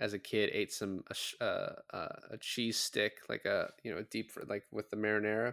as 0.00 0.14
a 0.14 0.18
kid 0.18 0.50
ate 0.52 0.72
some 0.72 1.04
uh, 1.40 1.44
uh, 1.44 2.08
a 2.30 2.38
cheese 2.40 2.78
stick, 2.78 3.18
like 3.28 3.44
a 3.44 3.70
you 3.84 3.94
know 3.94 4.04
deep 4.10 4.32
like 4.48 4.64
with 4.72 4.90
the 4.90 4.96
marinara. 4.96 5.52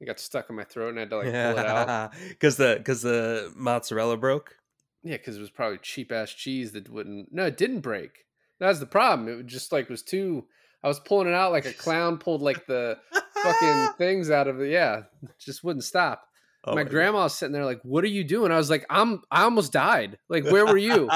It 0.00 0.06
got 0.06 0.18
stuck 0.18 0.50
in 0.50 0.56
my 0.56 0.64
throat, 0.64 0.88
and 0.88 0.98
I 0.98 1.02
had 1.02 1.10
to 1.10 1.16
like 1.18 1.26
pull 1.26 1.58
it 1.58 1.66
out 1.66 2.12
because 2.28 2.56
the 2.56 2.76
because 2.78 3.02
the 3.02 3.52
mozzarella 3.54 4.16
broke. 4.16 4.56
Yeah, 5.04 5.18
because 5.18 5.36
it 5.36 5.40
was 5.40 5.50
probably 5.50 5.78
cheap 5.78 6.10
ass 6.10 6.32
cheese 6.32 6.72
that 6.72 6.90
wouldn't. 6.90 7.32
No, 7.32 7.44
it 7.46 7.58
didn't 7.58 7.80
break. 7.80 8.24
That's 8.58 8.78
the 8.78 8.86
problem. 8.86 9.28
It 9.40 9.46
just 9.46 9.70
like 9.70 9.90
was 9.90 10.02
too. 10.02 10.46
I 10.82 10.88
was 10.88 10.98
pulling 11.00 11.28
it 11.28 11.34
out 11.34 11.52
like 11.52 11.66
a 11.66 11.72
clown 11.72 12.18
pulled 12.18 12.42
like 12.42 12.66
the 12.66 12.98
fucking 13.34 13.94
things 13.98 14.30
out 14.30 14.48
of 14.48 14.60
it. 14.60 14.70
Yeah, 14.70 15.02
just 15.38 15.62
wouldn't 15.62 15.84
stop. 15.84 16.26
Oh 16.66 16.74
my, 16.74 16.82
my 16.82 16.88
grandma 16.88 17.24
was 17.24 17.34
sitting 17.34 17.52
there 17.52 17.66
like, 17.66 17.80
"What 17.82 18.02
are 18.04 18.08
you 18.08 18.24
doing?" 18.24 18.50
I 18.50 18.56
was 18.56 18.70
like, 18.70 18.86
"I'm 18.88 19.22
I 19.30 19.42
almost 19.42 19.72
died. 19.72 20.18
Like, 20.30 20.44
where 20.44 20.64
were 20.64 20.78
you?" 20.78 21.10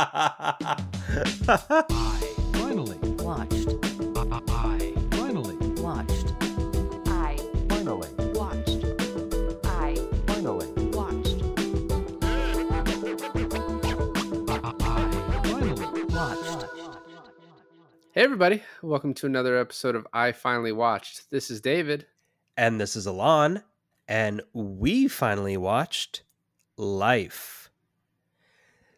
Hey 18.19 18.25
everybody, 18.25 18.65
welcome 18.83 19.15
to 19.15 19.27
another 19.27 19.57
episode 19.57 19.95
of 19.95 20.05
I 20.13 20.33
Finally 20.33 20.73
Watched. 20.73 21.31
This 21.31 21.53
is 21.53 21.61
David. 21.61 22.05
And 22.57 22.81
this 22.81 22.97
is 22.97 23.07
Alon 23.07 23.63
and 24.09 24.43
we 24.53 25.07
finally 25.07 25.57
watched 25.57 26.25
Life. 26.77 27.71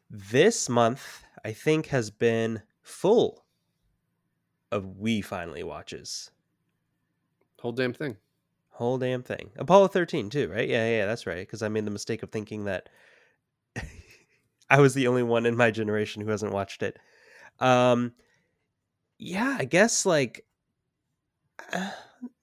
This 0.09 0.70
month, 0.70 1.23
I 1.45 1.52
think, 1.52 1.88
has 1.88 2.11
been 2.11 2.62
full 2.80 3.45
of 4.73 4.97
we 4.97 5.20
finally 5.20 5.64
watches. 5.64 6.30
Whole 7.59 7.72
damn 7.72 7.92
thing. 7.92 8.16
Whole 8.70 8.97
damn 8.97 9.22
thing. 9.22 9.50
Apollo 9.59 9.89
13, 9.89 10.31
too, 10.31 10.48
right? 10.48 10.66
Yeah, 10.66 10.89
yeah, 10.89 11.05
that's 11.05 11.27
right. 11.27 11.47
Because 11.47 11.62
I 11.62 11.69
made 11.69 11.84
the 11.84 11.91
mistake 11.91 12.22
of 12.22 12.31
thinking 12.31 12.64
that 12.64 12.89
I 14.70 14.81
was 14.81 14.94
the 14.94 15.09
only 15.09 15.25
one 15.25 15.44
in 15.44 15.59
my 15.59 15.70
generation 15.70 16.22
who 16.22 16.31
hasn't 16.31 16.55
watched 16.55 16.83
it. 16.83 16.98
Um, 17.59 18.14
yeah, 19.20 19.56
I 19.58 19.64
guess 19.64 20.06
like. 20.06 20.46
Uh, 21.72 21.90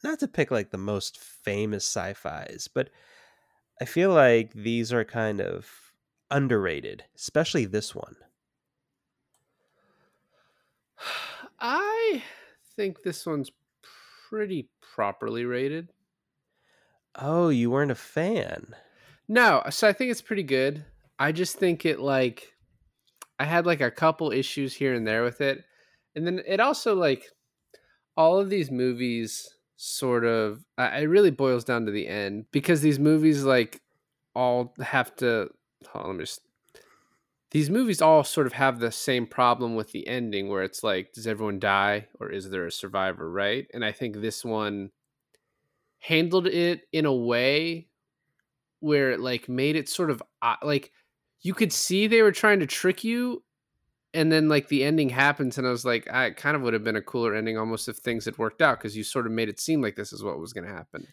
not 0.03 0.19
to 0.19 0.27
pick 0.27 0.51
like 0.51 0.69
the 0.71 0.77
most 0.77 1.19
famous 1.19 1.85
sci-fis, 1.85 2.67
but 2.67 2.89
I 3.81 3.85
feel 3.85 4.11
like 4.13 4.53
these 4.53 4.93
are 4.93 5.03
kind 5.03 5.41
of 5.41 5.93
underrated, 6.31 7.03
especially 7.15 7.65
this 7.65 7.95
one. 7.95 8.15
I 11.59 12.23
think 12.75 13.03
this 13.03 13.25
one's 13.25 13.51
pretty 14.29 14.69
properly 14.81 15.45
rated. 15.45 15.89
Oh, 17.15 17.49
you 17.49 17.71
weren't 17.71 17.91
a 17.91 17.95
fan. 17.95 18.75
No, 19.27 19.63
so 19.69 19.87
I 19.87 19.93
think 19.93 20.11
it's 20.11 20.21
pretty 20.21 20.43
good. 20.43 20.85
I 21.19 21.31
just 21.31 21.57
think 21.57 21.85
it 21.85 21.99
like 21.99 22.53
I 23.39 23.45
had 23.45 23.65
like 23.65 23.81
a 23.81 23.91
couple 23.91 24.31
issues 24.31 24.73
here 24.73 24.93
and 24.93 25.07
there 25.07 25.23
with 25.23 25.41
it. 25.41 25.65
And 26.17 26.25
then 26.25 26.41
it 26.47 26.59
also 26.59 26.95
like 26.95 27.31
all 28.17 28.39
of 28.39 28.49
these 28.49 28.71
movies 28.71 29.47
sort 29.75 30.25
of 30.25 30.65
it 30.79 31.07
really 31.07 31.29
boils 31.29 31.63
down 31.63 31.85
to 31.85 31.91
the 31.91 32.07
end 32.07 32.45
because 32.51 32.81
these 32.81 32.97
movies 32.97 33.43
like 33.43 33.81
all 34.33 34.73
have 34.81 35.15
to 35.17 35.49
on, 35.93 36.07
let 36.07 36.15
me 36.15 36.23
just 36.23 36.41
these 37.51 37.69
movies 37.69 38.01
all 38.01 38.23
sort 38.23 38.47
of 38.47 38.53
have 38.53 38.79
the 38.79 38.91
same 38.91 39.27
problem 39.27 39.75
with 39.75 39.91
the 39.91 40.07
ending 40.07 40.49
where 40.49 40.63
it's 40.63 40.83
like 40.83 41.13
does 41.13 41.27
everyone 41.27 41.59
die 41.59 42.07
or 42.19 42.31
is 42.31 42.49
there 42.49 42.65
a 42.65 42.71
survivor 42.71 43.29
right? 43.29 43.67
And 43.71 43.85
i 43.85 43.91
think 43.91 44.15
this 44.15 44.43
one 44.43 44.89
handled 45.99 46.47
it 46.47 46.87
in 46.91 47.05
a 47.05 47.13
way 47.13 47.87
where 48.79 49.11
it 49.11 49.19
like 49.19 49.47
made 49.47 49.75
it 49.75 49.87
sort 49.87 50.09
of 50.09 50.23
uh, 50.41 50.55
like 50.63 50.91
you 51.41 51.53
could 51.53 51.71
see 51.71 52.07
they 52.07 52.23
were 52.23 52.31
trying 52.31 52.59
to 52.59 52.67
trick 52.67 53.03
you 53.03 53.43
and 54.17 54.31
then 54.31 54.49
like 54.49 54.67
the 54.67 54.83
ending 54.83 55.09
happens 55.09 55.57
and 55.57 55.67
i 55.67 55.69
was 55.69 55.85
like 55.85 56.11
i 56.11 56.31
kind 56.31 56.55
of 56.55 56.63
would 56.63 56.73
have 56.73 56.83
been 56.83 56.95
a 56.95 57.01
cooler 57.01 57.35
ending 57.35 57.57
almost 57.57 57.87
if 57.87 57.97
things 57.97 58.25
had 58.25 58.37
worked 58.37 58.61
out 58.61 58.79
because 58.79 58.97
you 58.97 59.03
sort 59.03 59.27
of 59.27 59.31
made 59.31 59.47
it 59.47 59.59
seem 59.59 59.79
like 59.79 59.95
this 59.95 60.11
is 60.11 60.23
what 60.23 60.39
was 60.39 60.53
going 60.53 60.67
to 60.67 60.73
happen. 60.73 61.05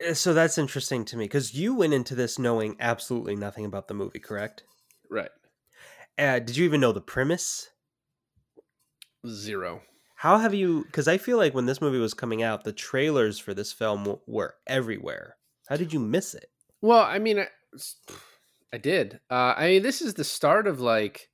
Eh, 0.00 0.14
so 0.14 0.32
that's 0.32 0.56
interesting 0.56 1.04
to 1.04 1.16
me 1.16 1.24
because 1.24 1.54
you 1.54 1.74
went 1.74 1.92
into 1.92 2.14
this 2.14 2.38
knowing 2.38 2.76
absolutely 2.78 3.34
nothing 3.34 3.64
about 3.64 3.88
the 3.88 3.94
movie 3.94 4.20
correct? 4.20 4.62
Right. 5.10 5.30
Uh, 6.16 6.38
did 6.38 6.56
you 6.56 6.64
even 6.64 6.80
know 6.80 6.92
the 6.92 7.00
premise? 7.00 7.70
Zero. 9.26 9.82
How 10.14 10.38
have 10.38 10.54
you 10.54 10.84
because 10.84 11.08
i 11.08 11.18
feel 11.18 11.36
like 11.36 11.54
when 11.54 11.66
this 11.66 11.80
movie 11.80 11.98
was 11.98 12.14
coming 12.14 12.42
out 12.42 12.62
the 12.62 12.72
trailers 12.72 13.38
for 13.38 13.54
this 13.54 13.72
film 13.72 14.16
were 14.26 14.54
everywhere. 14.68 15.36
How 15.68 15.76
did 15.76 15.92
you 15.92 15.98
miss 15.98 16.34
it? 16.34 16.46
Well 16.80 17.02
i 17.02 17.18
mean 17.18 17.40
i, 17.40 17.46
I 18.72 18.78
did. 18.78 19.18
Uh, 19.28 19.54
i 19.56 19.68
mean 19.68 19.82
this 19.82 20.00
is 20.00 20.14
the 20.14 20.24
start 20.24 20.68
of 20.68 20.80
like 20.80 21.29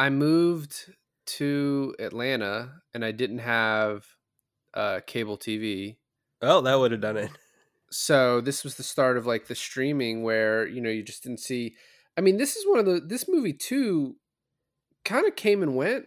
I 0.00 0.08
moved 0.08 0.94
to 1.26 1.94
Atlanta 1.98 2.72
and 2.94 3.04
I 3.04 3.12
didn't 3.12 3.40
have 3.40 4.06
uh, 4.72 5.00
cable 5.06 5.36
TV. 5.36 5.98
Oh, 6.40 6.62
that 6.62 6.78
would 6.78 6.92
have 6.92 7.02
done 7.02 7.18
it. 7.18 7.30
So 7.90 8.40
this 8.40 8.64
was 8.64 8.76
the 8.76 8.82
start 8.82 9.18
of 9.18 9.26
like 9.26 9.46
the 9.46 9.54
streaming 9.54 10.22
where 10.22 10.66
you 10.66 10.80
know 10.80 10.88
you 10.88 11.02
just 11.02 11.22
didn't 11.22 11.40
see. 11.40 11.74
I 12.16 12.22
mean, 12.22 12.38
this 12.38 12.56
is 12.56 12.66
one 12.66 12.78
of 12.78 12.86
the 12.86 13.00
this 13.00 13.28
movie 13.28 13.52
too, 13.52 14.16
kind 15.04 15.28
of 15.28 15.36
came 15.36 15.62
and 15.62 15.76
went. 15.76 16.06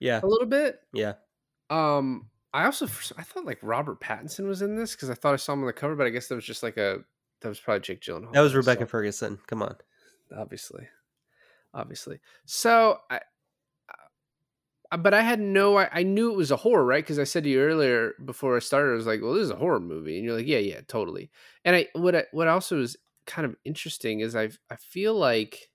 Yeah, 0.00 0.20
a 0.22 0.26
little 0.26 0.46
bit. 0.46 0.80
Yeah. 0.94 1.14
Um, 1.68 2.30
I 2.54 2.64
also 2.64 2.86
I 3.18 3.24
thought 3.24 3.44
like 3.44 3.58
Robert 3.60 4.00
Pattinson 4.00 4.48
was 4.48 4.62
in 4.62 4.74
this 4.76 4.94
because 4.94 5.10
I 5.10 5.14
thought 5.14 5.34
I 5.34 5.36
saw 5.36 5.52
him 5.52 5.60
on 5.60 5.66
the 5.66 5.74
cover, 5.74 5.96
but 5.96 6.06
I 6.06 6.10
guess 6.10 6.28
that 6.28 6.34
was 6.34 6.46
just 6.46 6.62
like 6.62 6.78
a 6.78 7.00
that 7.42 7.48
was 7.48 7.60
probably 7.60 7.80
Jake 7.80 8.00
Gyllenhaal. 8.00 8.32
That 8.32 8.40
was 8.40 8.54
Rebecca 8.54 8.84
so. 8.84 8.86
Ferguson. 8.86 9.38
Come 9.48 9.62
on, 9.62 9.76
obviously 10.34 10.88
obviously. 11.74 12.20
So 12.44 12.98
I, 13.10 13.20
but 14.96 15.12
I 15.12 15.20
had 15.20 15.38
no, 15.38 15.76
I, 15.76 15.88
I 15.92 16.02
knew 16.02 16.32
it 16.32 16.36
was 16.36 16.50
a 16.50 16.56
horror, 16.56 16.84
right? 16.84 17.04
Because 17.04 17.18
I 17.18 17.24
said 17.24 17.44
to 17.44 17.50
you 17.50 17.60
earlier 17.60 18.12
before 18.24 18.56
I 18.56 18.60
started, 18.60 18.92
I 18.92 18.94
was 18.94 19.06
like, 19.06 19.20
well, 19.20 19.34
this 19.34 19.44
is 19.44 19.50
a 19.50 19.56
horror 19.56 19.80
movie, 19.80 20.16
and 20.16 20.24
you're 20.24 20.36
like, 20.36 20.46
yeah, 20.46 20.58
yeah, 20.58 20.80
totally. 20.88 21.30
And 21.64 21.76
I, 21.76 21.88
what, 21.92 22.16
I, 22.16 22.24
what 22.32 22.48
also 22.48 22.80
is 22.80 22.96
kind 23.26 23.44
of 23.44 23.54
interesting 23.64 24.20
is 24.20 24.34
I, 24.34 24.48
I 24.70 24.76
feel 24.76 25.14
like 25.14 25.68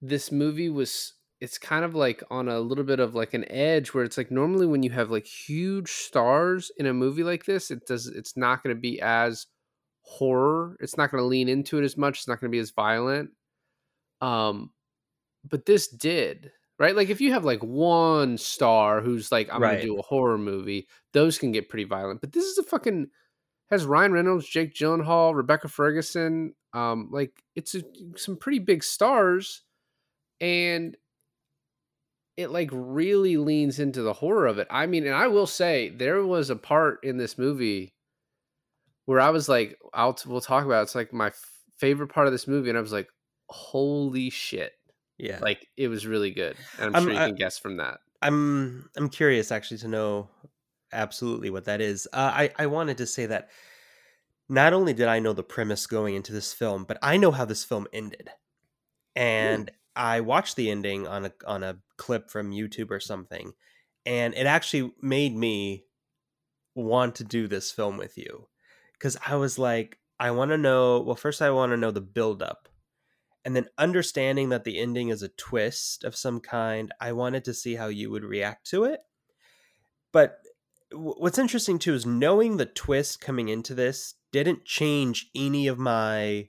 this 0.00 0.32
movie 0.32 0.70
was 0.70 1.14
it's 1.40 1.58
kind 1.58 1.84
of 1.84 1.94
like 1.94 2.22
on 2.30 2.48
a 2.48 2.60
little 2.60 2.84
bit 2.84 3.00
of 3.00 3.14
like 3.14 3.34
an 3.34 3.50
edge 3.50 3.92
where 3.92 4.04
it's 4.04 4.16
like 4.16 4.30
normally 4.30 4.66
when 4.66 4.82
you 4.82 4.90
have 4.90 5.10
like 5.10 5.26
huge 5.26 5.90
stars 5.90 6.70
in 6.78 6.86
a 6.86 6.94
movie 6.94 7.22
like 7.22 7.44
this 7.44 7.70
it 7.70 7.86
does 7.86 8.06
it's 8.06 8.36
not 8.36 8.62
going 8.62 8.74
to 8.74 8.80
be 8.80 9.00
as 9.00 9.46
horror 10.02 10.76
it's 10.80 10.96
not 10.96 11.10
going 11.10 11.20
to 11.20 11.26
lean 11.26 11.48
into 11.48 11.78
it 11.78 11.84
as 11.84 11.96
much 11.96 12.18
it's 12.18 12.28
not 12.28 12.40
going 12.40 12.50
to 12.50 12.54
be 12.54 12.60
as 12.60 12.70
violent 12.70 13.30
um, 14.20 14.70
but 15.48 15.66
this 15.66 15.88
did 15.88 16.50
right. 16.78 16.96
Like 16.96 17.10
if 17.10 17.20
you 17.20 17.32
have 17.32 17.44
like 17.44 17.62
one 17.62 18.38
star 18.38 19.00
who's 19.00 19.30
like, 19.30 19.48
I'm 19.52 19.62
right. 19.62 19.72
gonna 19.72 19.82
do 19.82 19.98
a 19.98 20.02
horror 20.02 20.38
movie, 20.38 20.88
those 21.12 21.38
can 21.38 21.52
get 21.52 21.68
pretty 21.68 21.84
violent. 21.84 22.20
But 22.20 22.32
this 22.32 22.44
is 22.44 22.58
a 22.58 22.62
fucking 22.62 23.08
has 23.70 23.86
Ryan 23.86 24.12
Reynolds, 24.12 24.48
Jake 24.48 24.74
Gyllenhaal, 24.74 25.34
Rebecca 25.34 25.68
Ferguson. 25.68 26.54
Um, 26.72 27.08
like 27.12 27.32
it's 27.54 27.74
a, 27.74 27.82
some 28.16 28.36
pretty 28.36 28.58
big 28.58 28.82
stars, 28.82 29.62
and 30.40 30.96
it 32.36 32.50
like 32.50 32.70
really 32.72 33.36
leans 33.36 33.78
into 33.78 34.02
the 34.02 34.12
horror 34.12 34.46
of 34.46 34.58
it. 34.58 34.66
I 34.70 34.86
mean, 34.86 35.06
and 35.06 35.14
I 35.14 35.28
will 35.28 35.46
say 35.46 35.90
there 35.90 36.24
was 36.24 36.50
a 36.50 36.56
part 36.56 36.98
in 37.04 37.16
this 37.16 37.38
movie 37.38 37.94
where 39.06 39.20
I 39.20 39.30
was 39.30 39.48
like, 39.48 39.78
I'll 39.92 40.18
we'll 40.26 40.40
talk 40.40 40.64
about 40.64 40.80
it. 40.80 40.82
it's 40.84 40.94
like 40.94 41.12
my 41.12 41.28
f- 41.28 41.44
favorite 41.78 42.08
part 42.08 42.26
of 42.26 42.32
this 42.32 42.48
movie, 42.48 42.68
and 42.68 42.78
I 42.78 42.80
was 42.80 42.92
like, 42.92 43.08
holy 43.48 44.30
shit. 44.30 44.72
Yeah. 45.18 45.38
Like 45.40 45.68
it 45.76 45.88
was 45.88 46.06
really 46.06 46.30
good. 46.30 46.56
And 46.78 46.88
I'm, 46.88 46.96
I'm 46.96 47.02
sure 47.04 47.12
you 47.12 47.18
I, 47.18 47.26
can 47.28 47.36
guess 47.36 47.58
from 47.58 47.76
that. 47.78 48.00
I'm 48.22 48.88
I'm 48.96 49.08
curious 49.08 49.52
actually 49.52 49.78
to 49.78 49.88
know 49.88 50.28
absolutely 50.92 51.50
what 51.50 51.66
that 51.66 51.80
is. 51.80 52.08
Uh, 52.12 52.32
I 52.34 52.50
I 52.58 52.66
wanted 52.66 52.98
to 52.98 53.06
say 53.06 53.26
that 53.26 53.50
not 54.48 54.72
only 54.72 54.92
did 54.92 55.08
I 55.08 55.20
know 55.20 55.32
the 55.32 55.42
premise 55.42 55.86
going 55.86 56.14
into 56.14 56.32
this 56.32 56.52
film, 56.52 56.84
but 56.84 56.98
I 57.02 57.16
know 57.16 57.30
how 57.30 57.44
this 57.44 57.64
film 57.64 57.86
ended. 57.92 58.30
And 59.16 59.70
Ooh. 59.70 59.74
I 59.96 60.20
watched 60.20 60.56
the 60.56 60.70
ending 60.70 61.06
on 61.06 61.26
a 61.26 61.32
on 61.46 61.62
a 61.62 61.78
clip 61.96 62.30
from 62.30 62.50
YouTube 62.50 62.90
or 62.90 63.00
something, 63.00 63.52
and 64.04 64.34
it 64.34 64.46
actually 64.46 64.92
made 65.00 65.36
me 65.36 65.84
want 66.74 67.14
to 67.16 67.24
do 67.24 67.46
this 67.46 67.70
film 67.70 67.96
with 67.96 68.18
you 68.18 68.48
because 68.94 69.16
I 69.24 69.36
was 69.36 69.58
like, 69.58 69.98
I 70.18 70.32
want 70.32 70.50
to 70.50 70.58
know. 70.58 71.00
Well, 71.00 71.14
first, 71.14 71.40
I 71.40 71.50
want 71.50 71.70
to 71.70 71.76
know 71.76 71.92
the 71.92 72.00
build 72.00 72.42
up 72.42 72.68
and 73.44 73.54
then 73.54 73.66
understanding 73.78 74.48
that 74.48 74.64
the 74.64 74.78
ending 74.78 75.08
is 75.08 75.22
a 75.22 75.28
twist 75.28 76.04
of 76.04 76.16
some 76.16 76.40
kind 76.40 76.92
i 77.00 77.12
wanted 77.12 77.44
to 77.44 77.54
see 77.54 77.74
how 77.74 77.86
you 77.86 78.10
would 78.10 78.24
react 78.24 78.66
to 78.66 78.84
it 78.84 79.00
but 80.12 80.38
what's 80.92 81.38
interesting 81.38 81.78
too 81.78 81.94
is 81.94 82.06
knowing 82.06 82.56
the 82.56 82.66
twist 82.66 83.20
coming 83.20 83.48
into 83.48 83.74
this 83.74 84.14
didn't 84.32 84.64
change 84.64 85.30
any 85.34 85.66
of 85.66 85.78
my 85.78 86.48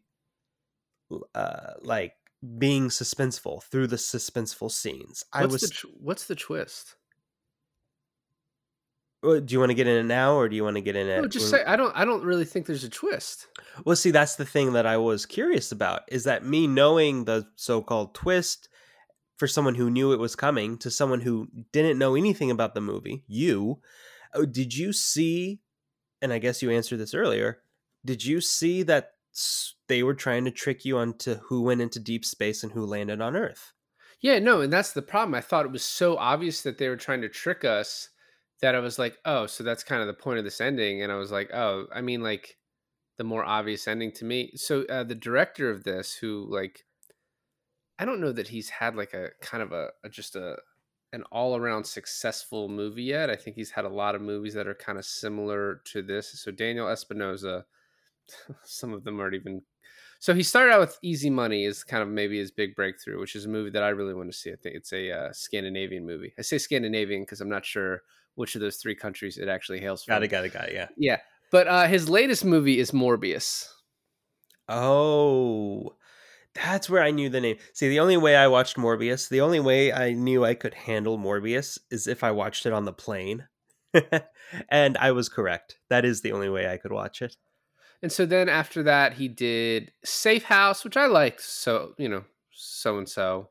uh 1.34 1.74
like 1.82 2.14
being 2.58 2.90
suspenseful 2.90 3.64
through 3.64 3.88
the 3.88 3.96
suspenseful 3.96 4.72
scenes. 4.72 5.24
I 5.34 5.46
was 5.46 5.62
the 5.62 5.68
tr- 5.70 5.88
what's 6.00 6.26
the 6.26 6.36
twist? 6.36 6.96
Do 9.26 9.54
you 9.54 9.60
want 9.60 9.72
to 9.72 9.76
get 9.76 9.88
in 9.88 9.98
it 9.98 10.04
now 10.04 10.36
or 10.36 10.48
do 10.48 10.56
you 10.56 10.64
want 10.64 10.76
to 10.76 10.82
get 10.82 10.96
in 10.96 11.08
it? 11.08 11.22
No, 11.22 11.28
just 11.28 11.50
say 11.50 11.64
I 11.66 11.76
don't. 11.76 11.96
I 11.96 12.06
don't 12.06 12.24
really 12.24 12.46
think 12.46 12.66
there's 12.66 12.84
a 12.84 12.90
twist. 12.90 13.48
Well, 13.84 13.96
see, 13.96 14.12
that's 14.12 14.36
the 14.36 14.46
thing 14.46 14.74
that 14.74 14.86
I 14.86 14.98
was 14.98 15.26
curious 15.26 15.72
about 15.72 16.04
is 16.08 16.24
that 16.26 16.46
me 16.46 16.68
knowing 16.68 17.26
the 17.26 17.48
so-called 17.56 18.14
twist 18.14 18.70
for 19.38 19.48
someone 19.48 19.76
who 19.76 19.90
knew 19.90 20.14
it 20.14 20.20
was 20.20 20.36
coming 20.36 20.78
to 20.78 20.90
someone 20.90 21.22
who 21.22 21.48
didn't 21.74 22.00
know 22.00 22.16
anything 22.16 22.52
about 22.52 22.74
the 22.74 22.82
movie, 22.82 23.24
you, 23.28 23.82
oh, 24.34 24.46
did 24.46 24.76
you 24.76 24.94
see 24.94 25.60
and 26.22 26.34
I 26.34 26.40
guess 26.40 26.62
you 26.62 26.72
answered 26.72 26.98
this 26.98 27.14
earlier, 27.14 27.60
did 28.04 28.26
you 28.26 28.42
see 28.42 28.84
that 28.84 29.12
they 29.88 30.04
were 30.04 30.14
trying 30.14 30.46
to 30.46 30.52
trick 30.52 30.86
you 30.86 30.98
onto 30.98 31.36
who 31.36 31.62
went 31.62 31.82
into 31.82 32.00
deep 32.00 32.26
space 32.26 32.64
and 32.64 32.72
who 32.72 32.86
landed 32.86 33.22
on 33.22 33.36
Earth? 33.36 33.74
Yeah, 34.22 34.40
no, 34.40 34.62
and 34.62 34.74
that's 34.74 34.94
the 34.94 35.02
problem. 35.02 35.36
I 35.36 35.42
thought 35.42 35.66
it 35.66 35.72
was 35.72 35.84
so 35.84 36.18
obvious 36.18 36.62
that 36.62 36.78
they 36.78 36.90
were 36.90 36.96
trying 36.96 37.22
to 37.22 37.30
trick 37.30 37.64
us 37.64 38.10
that 38.62 38.76
I 38.76 38.80
was 38.80 38.98
like, 38.98 39.18
oh, 39.26 39.46
so 39.48 39.64
that's 39.64 39.84
kind 39.84 40.02
of 40.02 40.08
the 40.08 40.14
point 40.14 40.40
of 40.40 40.46
this 40.46 40.62
ending. 40.62 41.02
And 41.02 41.12
I 41.12 41.16
was 41.16 41.32
like, 41.32 41.52
oh, 41.54 41.88
I 41.94 42.02
mean, 42.02 42.22
like 42.22 42.58
the 43.18 43.24
more 43.24 43.46
obvious 43.46 43.88
ending 43.88 44.12
to 44.14 44.26
me. 44.26 44.54
So 44.56 44.84
uh, 44.86 45.04
the 45.04 45.16
director 45.16 45.70
of 45.70 45.84
this, 45.84 46.16
who 46.16 46.48
like, 46.50 46.86
I 47.98 48.06
don't 48.06 48.22
know 48.22 48.32
that 48.32 48.50
he's 48.50 48.70
had 48.70 48.96
like 48.96 49.14
a 49.14 49.30
kind 49.42 49.64
of 49.64 49.72
a, 49.72 49.90
a 50.04 50.10
just 50.10 50.36
a 50.36 50.58
an 51.14 51.24
all 51.32 51.56
around 51.56 51.86
successful 51.86 52.68
movie 52.68 53.04
yet. 53.04 53.30
I 53.30 53.36
think 53.38 53.56
he's 53.56 53.72
had 53.72 53.86
a 53.86 53.90
lot 53.90 54.16
of 54.16 54.22
movies 54.22 54.54
that 54.54 54.68
are 54.68 54.76
kind 54.76 54.98
of 54.98 55.06
similar 55.06 55.82
to 55.86 56.02
this. 56.02 56.42
So 56.42 56.52
Daniel 56.52 56.90
Espinosa, 56.90 57.66
some 58.64 58.94
of 58.94 59.04
them 59.04 59.20
aren't 59.20 59.36
even 59.36 59.62
so 60.20 60.34
he 60.34 60.44
started 60.44 60.74
out 60.74 60.80
with 60.80 60.98
Easy 61.02 61.30
Money 61.30 61.66
is 61.66 61.84
kind 61.84 62.02
of 62.02 62.10
maybe 62.10 62.40
his 62.40 62.50
big 62.50 62.76
breakthrough, 62.76 63.20
which 63.20 63.36
is 63.36 63.46
a 63.46 63.50
movie 63.50 63.70
that 63.72 63.84
I 63.84 63.90
really 63.90 64.14
want 64.14 64.32
to 64.32 64.38
see. 64.38 64.52
I 64.52 64.56
think 64.56 64.76
it's 64.76 64.94
a 64.94 65.12
uh, 65.12 65.34
Scandinavian 65.34 66.06
movie. 66.06 66.34
I 66.40 66.42
say 66.42 66.58
Scandinavian 66.58 67.22
because 67.22 67.42
I'm 67.42 67.50
not 67.50 67.66
sure 67.66 68.02
which 68.36 68.56
of 68.56 68.62
those 68.62 68.78
three 68.78 68.96
countries 68.96 69.38
it 69.38 69.48
actually 69.48 69.82
hails 69.82 70.04
from. 70.04 70.14
Got 70.14 70.24
it, 70.24 70.28
got 70.30 70.46
it, 70.46 70.54
got 70.54 70.70
it. 70.70 70.74
Yeah. 70.74 70.88
Yeah, 70.98 71.18
but 71.52 71.68
uh, 71.68 71.88
his 71.88 72.10
latest 72.10 72.46
movie 72.46 72.80
is 72.80 72.92
Morbius. 72.92 73.68
Oh, 74.68 75.96
that's 76.56 76.90
where 76.90 77.04
I 77.04 77.12
knew 77.12 77.30
the 77.30 77.42
name. 77.42 77.58
See, 77.74 77.90
the 77.90 78.00
only 78.00 78.18
way 78.18 78.36
I 78.36 78.48
watched 78.48 78.78
Morbius, 78.78 79.30
the 79.30 79.42
only 79.42 79.60
way 79.60 79.94
I 79.94 80.14
knew 80.14 80.44
I 80.44 80.56
could 80.56 80.74
handle 80.74 81.20
Morbius 81.20 81.78
is 81.92 82.08
if 82.08 82.24
I 82.24 82.32
watched 82.32 82.66
it 82.66 82.74
on 82.74 82.86
the 82.86 82.94
plane. 82.94 83.48
and 84.70 84.98
I 84.98 85.12
was 85.12 85.30
correct. 85.30 85.78
That 85.90 86.06
is 86.06 86.22
the 86.22 86.32
only 86.32 86.50
way 86.50 86.68
I 86.68 86.78
could 86.78 86.92
watch 86.92 87.22
it. 87.22 87.36
And 88.06 88.12
so 88.12 88.28
then 88.28 88.50
after 88.50 88.84
that, 88.84 89.14
he 89.14 89.28
did 89.28 89.92
Safe 90.04 90.44
House, 90.44 90.84
which 90.84 90.96
I 90.96 91.08
liked. 91.08 91.42
So 91.42 91.96
you 91.98 92.08
know, 92.08 92.24
so 92.52 93.00
and 93.00 93.10
so. 93.10 93.50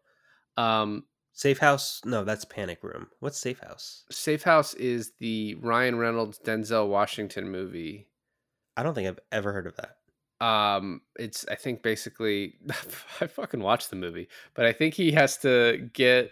Um, 0.57 1.07
Safe 1.33 1.59
House? 1.59 2.01
No, 2.05 2.23
that's 2.23 2.45
Panic 2.45 2.85
Room. 2.85 3.09
What's 3.19 3.37
Safe 3.37 3.59
House? 3.59 4.05
Safe 4.13 4.45
House 4.45 4.73
is 4.75 5.11
the 5.19 5.57
Ryan 5.57 5.99
Reynolds 5.99 6.39
Denzel 6.39 6.87
Washington 6.87 7.51
movie. 7.51 8.07
I 8.77 8.85
don't 8.85 8.95
think 8.95 9.09
I've 9.09 9.19
ever 9.33 9.53
heard 9.53 9.67
of 9.67 9.75
that. 9.75 9.97
um 10.41 11.01
it's 11.19 11.45
i 11.51 11.57
think 11.57 11.83
basically 11.83 12.55
i 13.21 13.27
fucking 13.27 13.59
watched 13.61 13.91
the 13.91 13.97
movie 13.97 14.29
but 14.55 14.67
i 14.67 14.73
think 14.73 14.95
he 14.95 15.11
has 15.11 15.37
to 15.39 15.89
get 15.93 16.31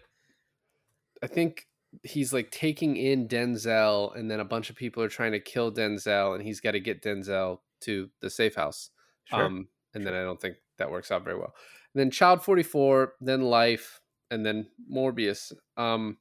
i 1.25 1.27
think 1.27 1.67
he's 2.05 2.33
like 2.33 2.53
taking 2.53 2.97
in 2.97 3.27
denzel 3.27 4.15
and 4.17 4.31
then 4.31 4.39
a 4.39 4.45
bunch 4.45 4.71
of 4.71 4.77
people 4.77 5.03
are 5.03 5.09
trying 5.09 5.33
to 5.33 5.41
kill 5.41 5.73
denzel 5.73 6.35
and 6.37 6.45
he's 6.45 6.61
got 6.61 6.73
to 6.73 6.81
get 6.81 7.03
denzel 7.03 7.59
to 7.83 8.11
the 8.21 8.31
safe 8.31 8.55
house 8.55 8.91
Sure. 9.25 9.45
um 9.45 9.69
and 9.95 10.05
then 10.07 10.15
i 10.15 10.23
don't 10.23 10.41
think 10.41 10.57
that 10.79 10.91
works 10.91 11.11
out 11.11 11.25
very 11.25 11.39
well 11.39 11.55
and 11.95 12.01
then 12.01 12.11
child 12.11 12.43
44 12.43 13.15
then 13.21 13.43
life 13.43 14.01
and 14.31 14.45
then 14.45 14.67
morbius 14.91 15.53
um 15.77 16.17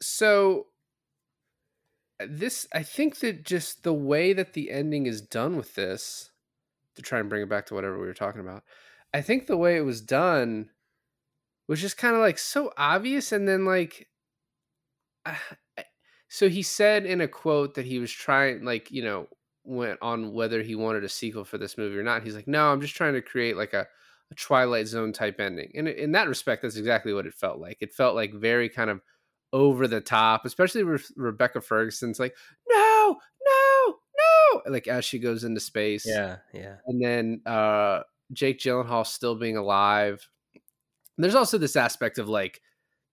so 0.00 0.66
this 2.20 2.66
i 2.72 2.82
think 2.82 3.18
that 3.20 3.44
just 3.44 3.82
the 3.82 3.92
way 3.92 4.32
that 4.32 4.52
the 4.52 4.70
ending 4.70 5.06
is 5.06 5.20
done 5.20 5.56
with 5.56 5.74
this 5.74 6.30
to 6.94 7.02
try 7.02 7.18
and 7.18 7.28
bring 7.28 7.42
it 7.42 7.48
back 7.48 7.66
to 7.66 7.74
whatever 7.74 7.98
we 7.98 8.06
were 8.06 8.14
talking 8.14 8.40
about 8.40 8.62
i 9.14 9.20
think 9.20 9.46
the 9.46 9.56
way 9.56 9.76
it 9.76 9.82
was 9.84 10.00
done 10.00 10.70
was 11.68 11.80
just 11.80 11.96
kind 11.96 12.14
of 12.14 12.20
like 12.20 12.38
so 12.38 12.72
obvious 12.76 13.32
and 13.32 13.48
then 13.48 13.64
like 13.64 14.08
ah, 15.26 15.40
I- 15.78 15.84
so 16.28 16.48
he 16.48 16.62
said 16.62 17.04
in 17.04 17.20
a 17.20 17.28
quote 17.28 17.74
that 17.74 17.86
he 17.86 17.98
was 17.98 18.10
trying 18.12 18.64
like 18.64 18.90
you 18.90 19.02
know 19.02 19.28
went 19.64 19.98
on 20.02 20.32
whether 20.32 20.62
he 20.62 20.74
wanted 20.74 21.04
a 21.04 21.08
sequel 21.08 21.44
for 21.44 21.58
this 21.58 21.78
movie 21.78 21.96
or 21.96 22.02
not 22.02 22.22
he's 22.22 22.34
like 22.34 22.48
no 22.48 22.72
i'm 22.72 22.80
just 22.80 22.96
trying 22.96 23.14
to 23.14 23.22
create 23.22 23.56
like 23.56 23.72
a, 23.72 23.86
a 24.30 24.34
twilight 24.34 24.86
zone 24.86 25.12
type 25.12 25.40
ending 25.40 25.70
and 25.76 25.86
in 25.88 26.12
that 26.12 26.28
respect 26.28 26.62
that's 26.62 26.76
exactly 26.76 27.12
what 27.12 27.26
it 27.26 27.34
felt 27.34 27.58
like 27.58 27.76
it 27.80 27.94
felt 27.94 28.14
like 28.14 28.34
very 28.34 28.68
kind 28.68 28.90
of 28.90 29.00
over 29.52 29.86
the 29.86 30.00
top, 30.00 30.44
especially 30.44 30.84
with 30.84 31.10
Rebecca 31.16 31.60
Ferguson's 31.60 32.18
like, 32.18 32.34
no, 32.68 33.18
no, 33.44 33.94
no, 34.56 34.70
like 34.70 34.88
as 34.88 35.04
she 35.04 35.18
goes 35.18 35.44
into 35.44 35.60
space. 35.60 36.06
Yeah, 36.06 36.36
yeah. 36.52 36.76
And 36.86 37.02
then 37.02 37.42
uh 37.46 38.00
Jake 38.32 38.58
Gyllenhaal 38.58 39.06
still 39.06 39.34
being 39.34 39.56
alive. 39.56 40.26
There's 41.18 41.34
also 41.34 41.58
this 41.58 41.76
aspect 41.76 42.18
of 42.18 42.28
like 42.28 42.60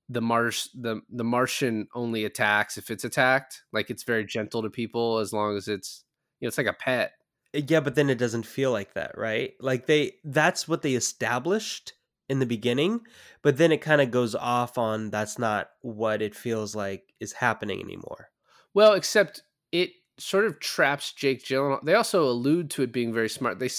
the 0.07 0.22
Mars 0.22 0.69
the 0.74 1.01
the 1.10 1.24
Martian 1.24 1.88
only 1.94 2.25
attacks 2.25 2.78
if 2.78 2.90
it's 2.90 3.04
attacked. 3.04 3.63
Like 3.74 3.90
it's 3.90 4.04
very 4.04 4.25
gentle 4.25 4.62
to 4.62 4.69
people 4.69 5.18
as 5.18 5.34
long 5.34 5.57
as 5.57 5.68
it's 5.68 6.06
you 6.39 6.45
know, 6.45 6.47
it's 6.50 6.57
like 6.57 6.68
a 6.68 6.74
pet. 6.74 7.13
Eh, 7.53 7.62
yeah, 7.68 7.80
but 7.80 7.95
then 7.95 8.09
it 8.09 8.18
doesn't 8.18 8.45
feel 8.45 8.71
like 8.71 8.94
that, 8.94 9.18
right? 9.18 9.53
Like 9.59 9.86
they 9.86 10.13
that's 10.24 10.68
what 10.68 10.81
they 10.81 10.94
established 10.94 11.94
in 12.27 12.39
the 12.39 12.45
beginning, 12.45 13.01
but 13.41 13.57
then 13.57 13.71
it 13.71 13.81
kind 13.81 14.01
of 14.01 14.12
goes 14.12 14.36
off 14.36 14.77
on 14.77 15.09
that's 15.09 15.39
not 15.39 15.71
what 15.81 16.21
it 16.21 16.36
feels 16.36 16.75
like 16.75 17.13
is 17.19 17.33
happening 17.33 17.81
anymore. 17.81 18.30
Well, 18.74 18.94
except 18.94 19.44
it 19.71 19.91
sort 20.19 20.45
of 20.45 20.59
traps 20.59 21.12
Jake 21.13 21.44
Gyllenhaal. 21.44 21.83
They 21.83 21.95
also 21.95 22.24
allude 22.30 22.69
to 22.71 22.83
it 22.83 22.91
being 22.91 23.13
very 23.13 23.30
smart. 23.30 23.59
They 23.59 23.69